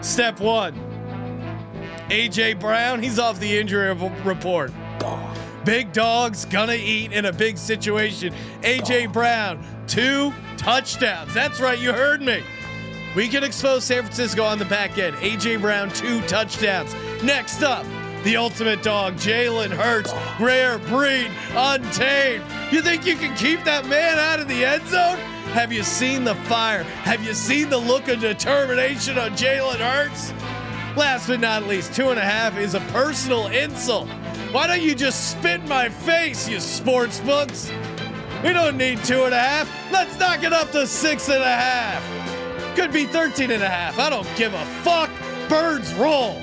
Step 0.02 0.40
one. 0.40 0.74
AJ 2.10 2.60
Brown, 2.60 3.04
he's 3.04 3.20
off 3.20 3.40
the 3.40 3.60
injury 3.60 3.94
report. 4.24 4.72
Big 5.64 5.94
dogs 5.94 6.46
gonna 6.46 6.74
eat 6.74 7.12
in 7.12 7.26
a 7.26 7.32
big 7.32 7.56
situation. 7.56 8.34
AJ 8.62 9.14
Brown, 9.14 9.64
two 9.86 10.34
touchdowns. 10.58 11.36
That's 11.36 11.60
right, 11.60 11.78
you 11.78 11.94
heard 11.94 12.20
me. 12.20 12.42
We 13.16 13.28
can 13.28 13.44
expose 13.44 13.84
San 13.84 14.02
Francisco 14.02 14.44
on 14.44 14.58
the 14.58 14.66
back 14.66 14.98
end. 14.98 15.16
AJ 15.18 15.62
Brown, 15.62 15.92
two 15.92 16.22
touchdowns. 16.22 16.96
Next 17.22 17.62
up, 17.62 17.86
the 18.26 18.36
ultimate 18.38 18.82
dog, 18.82 19.14
Jalen 19.18 19.70
Hurts, 19.70 20.12
rare 20.40 20.80
breed, 20.80 21.30
untamed. 21.56 22.44
You 22.72 22.82
think 22.82 23.06
you 23.06 23.16
can 23.16 23.38
keep 23.38 23.64
that 23.66 23.86
man 23.86 24.18
out 24.18 24.40
of 24.40 24.48
the 24.48 24.66
end 24.66 24.86
zone? 24.88 25.18
Have 25.54 25.72
you 25.72 25.84
seen 25.84 26.24
the 26.24 26.34
fire? 26.34 26.82
Have 26.84 27.24
you 27.24 27.36
seen 27.36 27.70
the 27.70 27.78
look 27.78 28.08
of 28.08 28.20
determination 28.20 29.20
on 29.20 29.34
Jalen 29.34 29.78
Hurts? 29.78 30.32
Last 30.98 31.28
but 31.28 31.40
not 31.40 31.68
least, 31.68 31.94
two 31.94 32.10
and 32.10 32.18
a 32.18 32.24
half 32.24 32.58
is 32.58 32.74
a 32.74 32.80
personal 32.92 33.46
insult. 33.48 34.10
Why 34.52 34.66
don't 34.66 34.82
you 34.82 34.96
just 34.96 35.30
spit 35.30 35.62
in 35.62 35.70
my 35.70 35.88
face, 35.88 36.50
you 36.50 36.60
sports 36.60 37.20
books? 37.20 37.72
We 38.44 38.54
don't 38.54 38.76
need 38.76 39.04
two 39.04 39.26
and 39.26 39.36
a 39.36 39.40
half. 39.40 39.92
Let's 39.92 40.18
knock 40.18 40.44
it 40.44 40.52
up 40.52 40.72
to 40.72 40.88
six 40.88 41.30
and 41.30 41.44
a 41.44 41.46
half. 41.46 42.76
Could 42.76 42.92
be 42.92 43.06
13 43.06 43.52
and 43.52 43.62
a 43.62 43.70
half. 43.70 44.00
I 44.00 44.10
don't 44.10 44.28
give 44.36 44.56
a 44.56 44.66
fuck. 44.84 45.12
Birds 45.48 45.94
roll. 45.94 46.42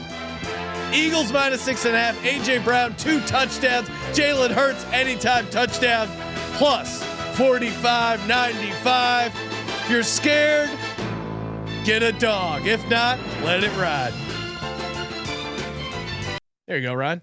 Eagles 0.92 1.32
minus 1.32 1.62
six 1.62 1.84
and 1.86 1.96
a 1.96 1.98
half. 1.98 2.16
AJ 2.22 2.64
Brown, 2.64 2.94
two 2.96 3.20
touchdowns. 3.20 3.88
Jalen 4.12 4.50
Hurts, 4.50 4.84
anytime 4.92 5.48
touchdown. 5.48 6.08
Plus 6.54 7.02
45 7.36 8.26
95. 8.28 9.32
If 9.34 9.90
you're 9.90 10.02
scared, 10.02 10.70
get 11.84 12.02
a 12.02 12.12
dog. 12.12 12.66
If 12.66 12.86
not, 12.90 13.18
let 13.42 13.64
it 13.64 13.74
ride. 13.76 14.12
There 16.66 16.76
you 16.76 16.82
go, 16.82 16.94
Ryan. 16.94 17.22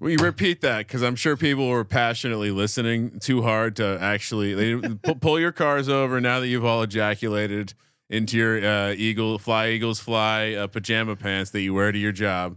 You 0.00 0.18
repeat 0.18 0.60
that? 0.60 0.86
Because 0.86 1.02
I'm 1.02 1.16
sure 1.16 1.36
people 1.36 1.68
were 1.68 1.84
passionately 1.84 2.50
listening 2.50 3.18
too 3.20 3.42
hard 3.42 3.76
to 3.76 3.98
actually 4.00 4.52
they 4.54 4.94
pull 5.20 5.40
your 5.40 5.52
cars 5.52 5.88
over 5.88 6.20
now 6.20 6.40
that 6.40 6.48
you've 6.48 6.64
all 6.64 6.82
ejaculated 6.82 7.74
into 8.10 8.36
your 8.36 8.64
uh, 8.64 8.92
eagle 8.92 9.38
fly 9.38 9.68
eagles 9.70 9.98
fly 10.00 10.52
uh, 10.52 10.66
pajama 10.66 11.16
pants 11.16 11.50
that 11.52 11.60
you 11.62 11.72
wear 11.74 11.90
to 11.92 11.98
your 11.98 12.12
job. 12.12 12.56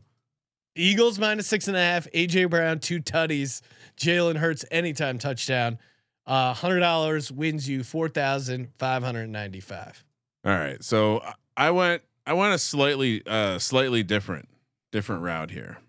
Eagles 0.76 1.18
minus 1.18 1.48
six 1.48 1.68
and 1.68 1.76
a 1.76 1.80
half. 1.80 2.08
AJ 2.12 2.50
Brown, 2.52 2.80
two 2.80 3.02
tutties. 3.02 3.62
Jalen 3.98 4.38
Hurts, 4.38 4.64
anytime 4.70 5.18
touchdown. 5.18 5.80
Uh, 6.28 6.54
hundred 6.54 6.82
dollars 6.82 7.32
wins 7.32 7.68
you 7.68 7.84
four 7.84 8.10
thousand 8.10 8.70
five 8.78 9.02
hundred 9.02 9.28
ninety-five. 9.30 10.04
All 10.46 10.52
right, 10.52 10.84
so 10.84 11.22
I- 11.22 11.34
I 11.60 11.72
went 11.72 12.04
I 12.28 12.34
went 12.34 12.54
a 12.54 12.60
slightly 12.60 13.24
uh, 13.26 13.58
slightly 13.58 14.04
different 14.04 14.48
different 14.92 15.24
route 15.24 15.50
here. 15.50 15.80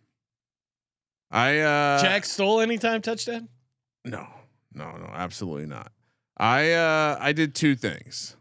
I 1.30 1.58
uh, 1.58 2.00
Jack 2.00 2.24
stole 2.24 2.60
anytime 2.60 3.02
touchdown. 3.02 3.48
No, 4.06 4.26
no, 4.72 4.92
no, 4.96 5.10
absolutely 5.12 5.66
not. 5.66 5.92
I 6.38 6.72
uh 6.72 7.18
I 7.20 7.32
did 7.32 7.54
two 7.54 7.74
things. 7.74 8.36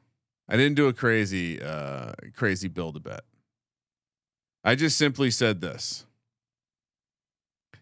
I 0.50 0.56
didn't 0.56 0.76
do 0.76 0.88
a 0.88 0.94
crazy 0.94 1.62
uh 1.62 2.14
crazy 2.36 2.68
build 2.68 2.96
a 2.96 3.00
bet. 3.00 3.22
I 4.64 4.76
just 4.76 4.98
simply 4.98 5.32
said 5.32 5.62
this. 5.62 6.06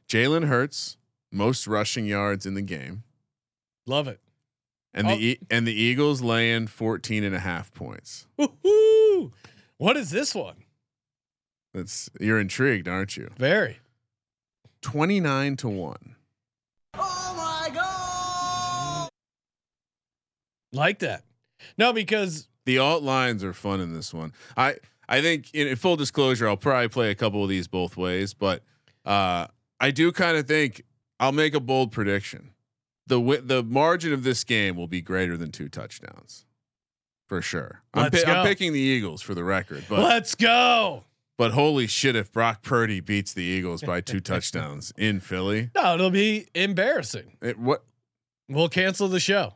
Jalen 0.07 0.45
Hurts, 0.47 0.97
most 1.31 1.67
rushing 1.67 2.05
yards 2.05 2.45
in 2.45 2.53
the 2.53 2.61
game. 2.61 3.03
Love 3.87 4.07
it. 4.07 4.19
And 4.93 5.07
Oh. 5.07 5.15
the 5.15 5.25
e- 5.25 5.39
and 5.49 5.67
the 5.67 5.73
Eagles 5.73 6.21
laying 6.21 6.67
14 6.67 7.23
and 7.23 7.35
a 7.35 7.39
half 7.39 7.73
points. 7.73 8.27
Woo-hoo. 8.37 9.31
What 9.77 9.97
is 9.97 10.09
this 10.11 10.33
one? 10.33 10.63
That's 11.73 12.09
you're 12.19 12.39
intrigued, 12.39 12.87
aren't 12.87 13.17
you? 13.17 13.29
Very. 13.37 13.79
29 14.81 15.57
to 15.57 15.67
1. 15.67 16.15
Oh 16.93 17.33
my 17.35 17.69
god. 17.75 19.09
Like 20.71 20.99
that. 20.99 21.23
No, 21.77 21.91
because 21.91 22.47
The 22.65 22.79
alt 22.79 23.03
lines 23.03 23.43
are 23.43 23.53
fun 23.53 23.79
in 23.79 23.93
this 23.93 24.13
one. 24.13 24.33
I 24.57 24.75
I 25.07 25.21
think 25.21 25.53
in, 25.53 25.67
in 25.67 25.75
full 25.75 25.95
disclosure, 25.95 26.47
I'll 26.47 26.57
probably 26.57 26.87
play 26.89 27.11
a 27.11 27.15
couple 27.15 27.43
of 27.43 27.49
these 27.49 27.67
both 27.67 27.95
ways, 27.95 28.33
but 28.33 28.63
uh, 29.05 29.47
I 29.79 29.91
do 29.91 30.11
kind 30.11 30.35
of 30.37 30.47
think 30.47 30.83
I'll 31.19 31.31
make 31.31 31.53
a 31.53 31.59
bold 31.59 31.91
prediction. 31.91 32.51
The 33.07 33.15
wi- 33.19 33.41
the 33.43 33.61
margin 33.61 34.13
of 34.13 34.23
this 34.23 34.43
game 34.43 34.75
will 34.75 34.87
be 34.87 35.01
greater 35.01 35.37
than 35.37 35.51
two 35.51 35.69
touchdowns, 35.69 36.45
for 37.27 37.39
sure. 37.41 37.83
I'm, 37.93 38.09
pi- 38.09 38.23
I'm 38.25 38.43
picking 38.45 38.73
the 38.73 38.79
Eagles 38.79 39.21
for 39.21 39.35
the 39.35 39.43
record, 39.43 39.83
but 39.87 39.99
let's 39.99 40.33
go. 40.33 41.03
but 41.37 41.51
holy 41.51 41.85
shit, 41.85 42.15
if 42.15 42.31
Brock 42.31 42.63
Purdy 42.63 42.99
beats 42.99 43.31
the 43.31 43.43
Eagles 43.43 43.83
by 43.83 44.01
two 44.01 44.19
touchdowns 44.21 44.91
in 44.97 45.19
Philly, 45.19 45.69
No, 45.75 45.93
it'll 45.93 46.09
be 46.09 46.47
embarrassing. 46.55 47.37
it, 47.43 47.59
what? 47.59 47.83
We'll 48.49 48.69
cancel 48.69 49.07
the 49.07 49.19
show. 49.19 49.53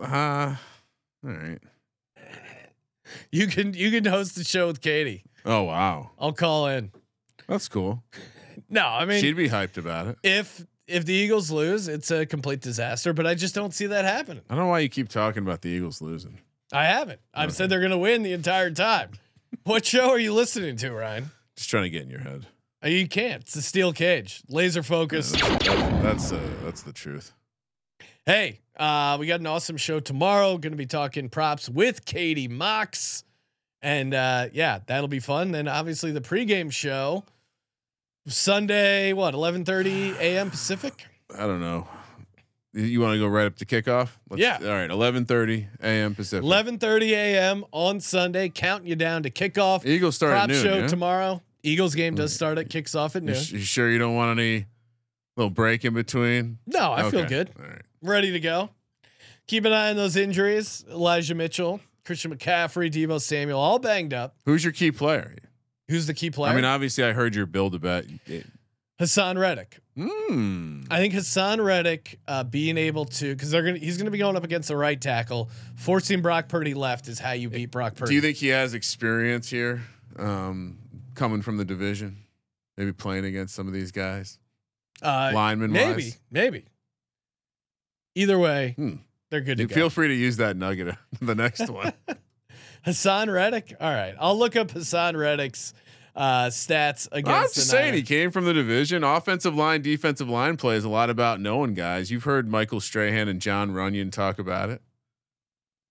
Uh, 0.00 0.56
all 1.24 1.30
right. 1.30 1.58
You 3.32 3.46
can 3.46 3.74
you 3.74 3.90
can 3.90 4.04
host 4.04 4.34
the 4.36 4.44
show 4.44 4.66
with 4.66 4.80
Katie. 4.80 5.24
Oh 5.44 5.62
wow, 5.64 6.10
I'll 6.18 6.32
call 6.32 6.66
in. 6.68 6.90
that's 7.46 7.68
cool. 7.68 8.02
No, 8.68 8.86
I 8.86 9.04
mean 9.04 9.20
She'd 9.20 9.36
be 9.36 9.48
hyped 9.48 9.78
about 9.78 10.08
it. 10.08 10.16
if 10.22 10.64
if 10.86 11.04
the 11.04 11.12
Eagles 11.12 11.50
lose, 11.50 11.86
it's 11.88 12.10
a 12.10 12.26
complete 12.26 12.60
disaster. 12.60 13.12
But 13.12 13.26
I 13.26 13.34
just 13.34 13.54
don't 13.54 13.72
see 13.74 13.86
that 13.86 14.04
happening. 14.04 14.42
I 14.48 14.54
don't 14.54 14.64
know 14.64 14.70
why 14.70 14.80
you 14.80 14.88
keep 14.88 15.08
talking 15.08 15.42
about 15.42 15.62
the 15.62 15.68
Eagles 15.68 16.00
losing. 16.02 16.38
I 16.72 16.84
haven't. 16.86 17.20
I've 17.32 17.52
said 17.52 17.70
they're 17.70 17.78
going 17.80 17.92
to 17.92 17.98
win 17.98 18.22
the 18.22 18.32
entire 18.32 18.70
time. 18.70 19.12
what 19.64 19.86
show 19.86 20.10
are 20.10 20.18
you 20.18 20.34
listening 20.34 20.76
to, 20.78 20.92
Ryan? 20.92 21.30
Just 21.56 21.70
trying 21.70 21.84
to 21.84 21.90
get 21.90 22.02
in 22.02 22.10
your 22.10 22.20
head. 22.20 22.46
Uh, 22.84 22.88
You 22.88 23.08
can't. 23.08 23.42
It's 23.42 23.56
a 23.56 23.62
steel 23.62 23.92
cage, 23.92 24.42
laser 24.48 24.82
focus. 24.82 25.32
That's 25.32 25.64
that's, 25.66 26.32
uh, 26.32 26.40
that's 26.62 26.82
the 26.82 26.92
truth. 26.92 27.32
Hey, 28.28 28.60
uh, 28.76 29.16
we 29.18 29.26
got 29.26 29.40
an 29.40 29.46
awesome 29.46 29.78
show 29.78 30.00
tomorrow. 30.00 30.58
Going 30.58 30.72
to 30.72 30.76
be 30.76 30.84
talking 30.84 31.30
props 31.30 31.66
with 31.66 32.04
Katie 32.04 32.46
Mox, 32.46 33.24
and 33.80 34.12
uh, 34.12 34.48
yeah, 34.52 34.80
that'll 34.86 35.08
be 35.08 35.18
fun. 35.18 35.50
Then 35.50 35.66
obviously 35.66 36.12
the 36.12 36.20
pregame 36.20 36.70
show 36.70 37.24
Sunday, 38.26 39.14
what 39.14 39.32
11:30 39.32 40.18
a.m. 40.18 40.50
Pacific. 40.50 41.06
I 41.34 41.46
don't 41.46 41.60
know. 41.62 41.88
You- 42.74 42.82
You 42.84 43.00
want 43.00 43.14
to 43.14 43.18
go 43.18 43.28
right 43.28 43.46
up 43.46 43.56
to 43.56 43.64
kickoff? 43.64 44.10
Let's, 44.28 44.42
Yeah. 44.42 44.58
All 44.62 44.68
right. 44.74 44.90
Eleven 44.90 45.24
thirty 45.24 45.66
a.m. 45.82 46.14
Pacific. 46.14 46.44
11:30 46.44 47.10
a.m. 47.12 47.64
on 47.72 47.98
Sunday, 47.98 48.50
counting 48.50 48.88
you 48.88 48.94
down 48.96 49.22
to 49.22 49.30
kickoff. 49.30 49.86
Eagles 49.86 50.16
start 50.16 50.32
Prop 50.32 50.42
at 50.44 50.48
noon. 50.50 50.62
show 50.62 50.76
yeah? 50.80 50.86
tomorrow. 50.86 51.40
Eagles 51.62 51.94
game 51.94 52.14
does 52.14 52.34
start 52.34 52.58
at 52.58 52.68
kicks 52.68 52.94
off 52.94 53.16
at 53.16 53.22
You, 53.22 53.28
noon. 53.30 53.36
sh- 53.42 53.52
you 53.52 53.58
sure 53.60 53.90
you 53.90 53.98
don't 53.98 54.14
want 54.16 54.38
any 54.38 54.66
little 55.38 55.48
break 55.48 55.86
in 55.86 55.94
between? 55.94 56.58
No, 56.66 56.92
I 56.92 57.10
feel 57.10 57.24
good. 57.24 57.50
All 57.58 57.64
right. 57.66 57.82
Ready 58.02 58.32
to 58.32 58.40
go. 58.40 58.70
Keep 59.46 59.64
an 59.64 59.72
eye 59.72 59.90
on 59.90 59.96
those 59.96 60.16
injuries. 60.16 60.84
Elijah 60.90 61.34
Mitchell, 61.34 61.80
Christian 62.04 62.34
McCaffrey, 62.36 62.90
Deebo 62.90 63.20
Samuel, 63.20 63.58
all 63.58 63.78
banged 63.78 64.12
up. 64.12 64.36
Who's 64.44 64.62
your 64.62 64.72
key 64.72 64.92
player? 64.92 65.36
Who's 65.88 66.06
the 66.06 66.14
key 66.14 66.30
player? 66.30 66.52
I 66.52 66.54
mean, 66.54 66.66
obviously, 66.66 67.04
I 67.04 67.12
heard 67.12 67.34
your 67.34 67.46
build 67.46 67.74
about 67.74 68.04
bet. 68.26 68.44
Haason 69.00 69.38
Reddick. 69.38 69.78
Hmm. 69.96 70.82
I 70.90 70.98
think 70.98 71.14
Haason 71.14 71.64
Reddick 71.64 72.18
uh, 72.28 72.44
being 72.44 72.76
able 72.76 73.04
to 73.06 73.34
because 73.34 73.50
they're 73.50 73.62
gonna 73.62 73.78
he's 73.78 73.96
gonna 73.96 74.10
be 74.10 74.18
going 74.18 74.36
up 74.36 74.44
against 74.44 74.68
the 74.68 74.76
right 74.76 75.00
tackle. 75.00 75.50
Forcing 75.76 76.20
Brock 76.20 76.48
Purdy 76.48 76.74
left 76.74 77.08
is 77.08 77.18
how 77.18 77.32
you 77.32 77.48
beat 77.48 77.70
Brock 77.70 77.94
Purdy. 77.94 78.10
Do 78.10 78.14
you 78.14 78.20
think 78.20 78.36
he 78.36 78.48
has 78.48 78.74
experience 78.74 79.48
here, 79.48 79.82
um, 80.18 80.78
coming 81.14 81.42
from 81.42 81.56
the 81.56 81.64
division? 81.64 82.18
Maybe 82.76 82.92
playing 82.92 83.24
against 83.24 83.54
some 83.54 83.66
of 83.66 83.72
these 83.72 83.92
guys, 83.92 84.38
uh, 85.02 85.32
lineman 85.34 85.72
maybe, 85.72 86.02
wise. 86.02 86.20
maybe. 86.30 86.64
Either 88.18 88.38
way, 88.38 88.72
Hmm. 88.76 88.94
they're 89.30 89.40
good 89.40 89.58
to 89.58 89.62
You 89.62 89.68
go. 89.68 89.74
feel 89.74 89.90
free 89.90 90.08
to 90.08 90.14
use 90.14 90.38
that 90.38 90.56
nugget 90.56 90.96
the 91.20 91.34
next 91.34 91.68
one. 91.70 91.92
Haason 92.86 93.32
Reddick. 93.32 93.74
All 93.80 93.92
right, 93.92 94.14
I'll 94.18 94.36
look 94.38 94.56
up 94.56 94.68
Haason 94.68 95.16
Reddick's 95.16 95.72
uh, 96.16 96.46
stats 96.46 97.06
against. 97.12 97.26
The. 97.26 97.32
I'm 97.32 97.42
just 97.44 97.70
saying 97.70 97.94
he 97.94 98.02
came 98.02 98.30
from 98.32 98.44
the 98.44 98.52
division. 98.52 99.04
Offensive 99.04 99.54
line, 99.54 99.82
defensive 99.82 100.28
line 100.28 100.56
plays 100.56 100.82
a 100.84 100.88
lot 100.88 101.10
about 101.10 101.40
knowing 101.40 101.74
guys. 101.74 102.10
You've 102.10 102.24
heard 102.24 102.48
Michael 102.48 102.80
Strahan 102.80 103.28
and 103.28 103.40
Jon 103.40 103.70
Runyan 103.70 104.10
talk 104.10 104.38
about 104.40 104.70
it. 104.70 104.82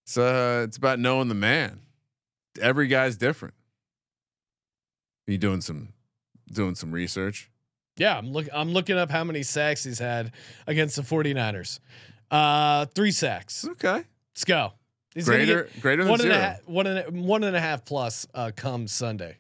It's 0.05 0.17
uh, 0.17 0.63
it's 0.67 0.75
about 0.77 0.99
knowing 0.99 1.27
the 1.29 1.35
man. 1.35 1.79
Every 2.59 2.87
guy's 2.87 3.15
different. 3.15 3.53
Are 5.27 5.31
you 5.31 5.37
doing 5.37 5.61
some 5.61 5.89
doing 6.51 6.75
some 6.75 6.91
research? 6.91 7.49
Yeah, 7.97 8.17
I'm 8.17 8.31
look. 8.31 8.47
I'm 8.53 8.71
looking 8.73 8.97
up 8.97 9.09
how 9.09 9.23
many 9.23 9.43
sacks 9.43 9.83
he's 9.83 9.99
had 9.99 10.31
against 10.67 10.95
the 10.97 11.01
49ers. 11.01 11.79
Uh, 12.29 12.85
three 12.87 13.11
sacks. 13.11 13.67
Okay, 13.67 14.03
Let's 14.33 14.45
go. 14.45 14.73
He's 15.13 15.25
greater 15.25 15.63
get 15.63 15.81
greater 15.81 16.03
than 16.03 16.11
one 16.11 16.21
and 16.21 16.29
a 16.29 16.33
zero. 16.33 16.45
half, 16.45 16.67
one 16.67 16.87
and 16.87 16.99
a, 16.99 17.21
one 17.21 17.43
and 17.43 17.55
a 17.55 17.59
half 17.59 17.85
plus 17.85 18.27
uh, 18.35 18.51
come 18.55 18.87
Sunday. 18.87 19.37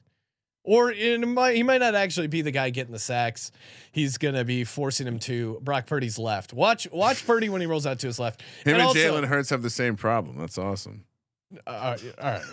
Or 0.63 0.93
might, 1.19 1.55
he 1.55 1.63
might 1.63 1.79
not 1.79 1.95
actually 1.95 2.27
be 2.27 2.41
the 2.41 2.51
guy 2.51 2.71
getting 2.71 2.91
the 2.91 2.99
sacks. 2.99 3.51
He's 3.91 4.17
gonna 4.17 4.43
be 4.43 4.63
forcing 4.63 5.07
him 5.07 5.19
to 5.19 5.59
Brock 5.61 5.85
Purdy's 5.85 6.17
left. 6.17 6.51
Watch 6.51 6.87
watch 6.91 7.25
Purdy 7.25 7.47
when 7.47 7.61
he 7.61 7.67
rolls 7.67 7.85
out 7.85 7.99
to 7.99 8.07
his 8.07 8.19
left. 8.19 8.41
Him 8.65 8.73
and, 8.73 8.83
also- 8.83 8.99
Jalen 8.99 9.27
Hurts 9.27 9.49
have 9.49 9.61
the 9.61 9.69
same 9.69 9.95
problem. 9.95 10.37
That's 10.37 10.57
awesome. 10.57 11.05
Uh, 11.65 11.69
all 11.69 11.91
right, 11.91 12.13
all 12.19 12.31
right. 12.31 12.43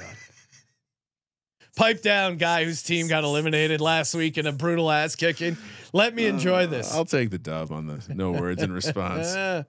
Pipe 1.76 2.02
down, 2.02 2.36
guy 2.36 2.64
whose 2.64 2.84
team 2.84 3.08
got 3.08 3.24
eliminated 3.24 3.80
last 3.80 4.14
week 4.14 4.38
in 4.38 4.46
a 4.46 4.52
brutal 4.52 4.90
ass 4.92 5.16
kicking. 5.16 5.56
Let 5.92 6.14
me 6.14 6.26
enjoy 6.26 6.68
this. 6.68 6.94
I'll 6.94 7.04
take 7.04 7.30
the 7.30 7.38
dub 7.38 7.72
on 7.72 7.86
the 7.86 8.00
no 8.14 8.30
words 8.30 8.62
in 8.62 8.70
response. 8.70 9.34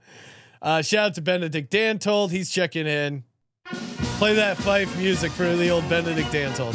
Uh, 0.65 0.81
shout 0.81 1.05
out 1.09 1.13
to 1.13 1.21
Benedict 1.21 1.71
Dantold. 1.71 2.31
He's 2.31 2.49
checking 2.49 2.87
in. 2.87 3.23
Play 4.17 4.33
that 4.33 4.57
Fife 4.57 4.97
music 4.97 5.31
for 5.31 5.55
the 5.55 5.69
old 5.69 5.87
Benedict 5.87 6.29
Dantold. 6.29 6.73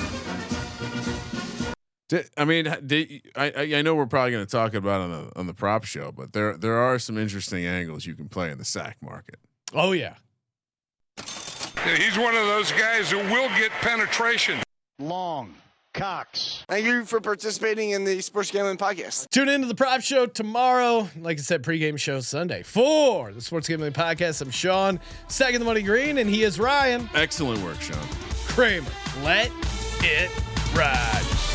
Di- 2.09 2.23
I 2.37 2.45
mean, 2.45 2.69
h- 2.69 2.79
di- 2.87 3.23
I, 3.35 3.51
I 3.51 3.63
I 3.79 3.83
know 3.83 3.97
we're 3.97 4.07
probably 4.07 4.31
going 4.31 4.47
to 4.47 4.51
talk 4.51 4.75
about 4.75 5.01
it 5.01 5.05
on 5.05 5.11
the 5.11 5.39
on 5.41 5.47
the 5.49 5.55
prop 5.55 5.85
show, 5.85 6.13
but 6.13 6.33
there 6.33 6.57
there 6.57 6.77
are 6.77 7.01
some 7.01 7.19
interesting 7.19 7.67
angles 7.67 8.07
you 8.07 8.15
can 8.15 8.29
play 8.29 8.53
in 8.53 8.59
the 8.59 8.65
sack 8.65 8.97
market. 9.03 9.41
Oh 9.75 9.91
yeah. 9.91 10.15
Yeah, 11.19 11.97
He's 11.97 12.17
one 12.17 12.37
of 12.37 12.47
those 12.47 12.71
guys 12.73 13.11
who 13.11 13.19
will 13.19 13.49
get 13.51 13.71
penetration. 13.81 14.61
Long. 15.01 15.55
Cox. 15.93 16.65
Thank 16.69 16.87
you 16.87 17.05
for 17.05 17.21
participating 17.21 17.91
in 17.91 18.05
the 18.05 18.21
Sports 18.21 18.51
Gambling 18.51 18.77
Podcast. 18.77 19.29
Tune 19.31 19.49
into 19.49 19.67
the 19.67 19.75
prop 19.75 20.01
show 20.01 20.27
tomorrow. 20.27 21.09
Like 21.19 21.39
I 21.39 21.43
said, 21.43 21.63
pregame 21.63 21.99
show 21.99 22.21
Sunday 22.21 22.63
for 22.63 23.33
the 23.33 23.41
Sports 23.41 23.69
Gambling 23.69 23.93
Podcast. 23.93 24.41
I'm 24.43 24.51
Sean, 24.51 25.01
second 25.29 25.61
the 25.61 25.65
money 25.65 25.83
green, 25.83 26.19
and 26.19 26.29
he 26.31 26.43
is 26.43 26.59
Ryan 26.61 27.09
Excellent 27.15 27.63
work, 27.63 27.81
Sean. 27.81 27.99
Kramer. 28.49 28.91
Let 29.23 29.51
it 30.03 30.31
ride. 30.75 31.50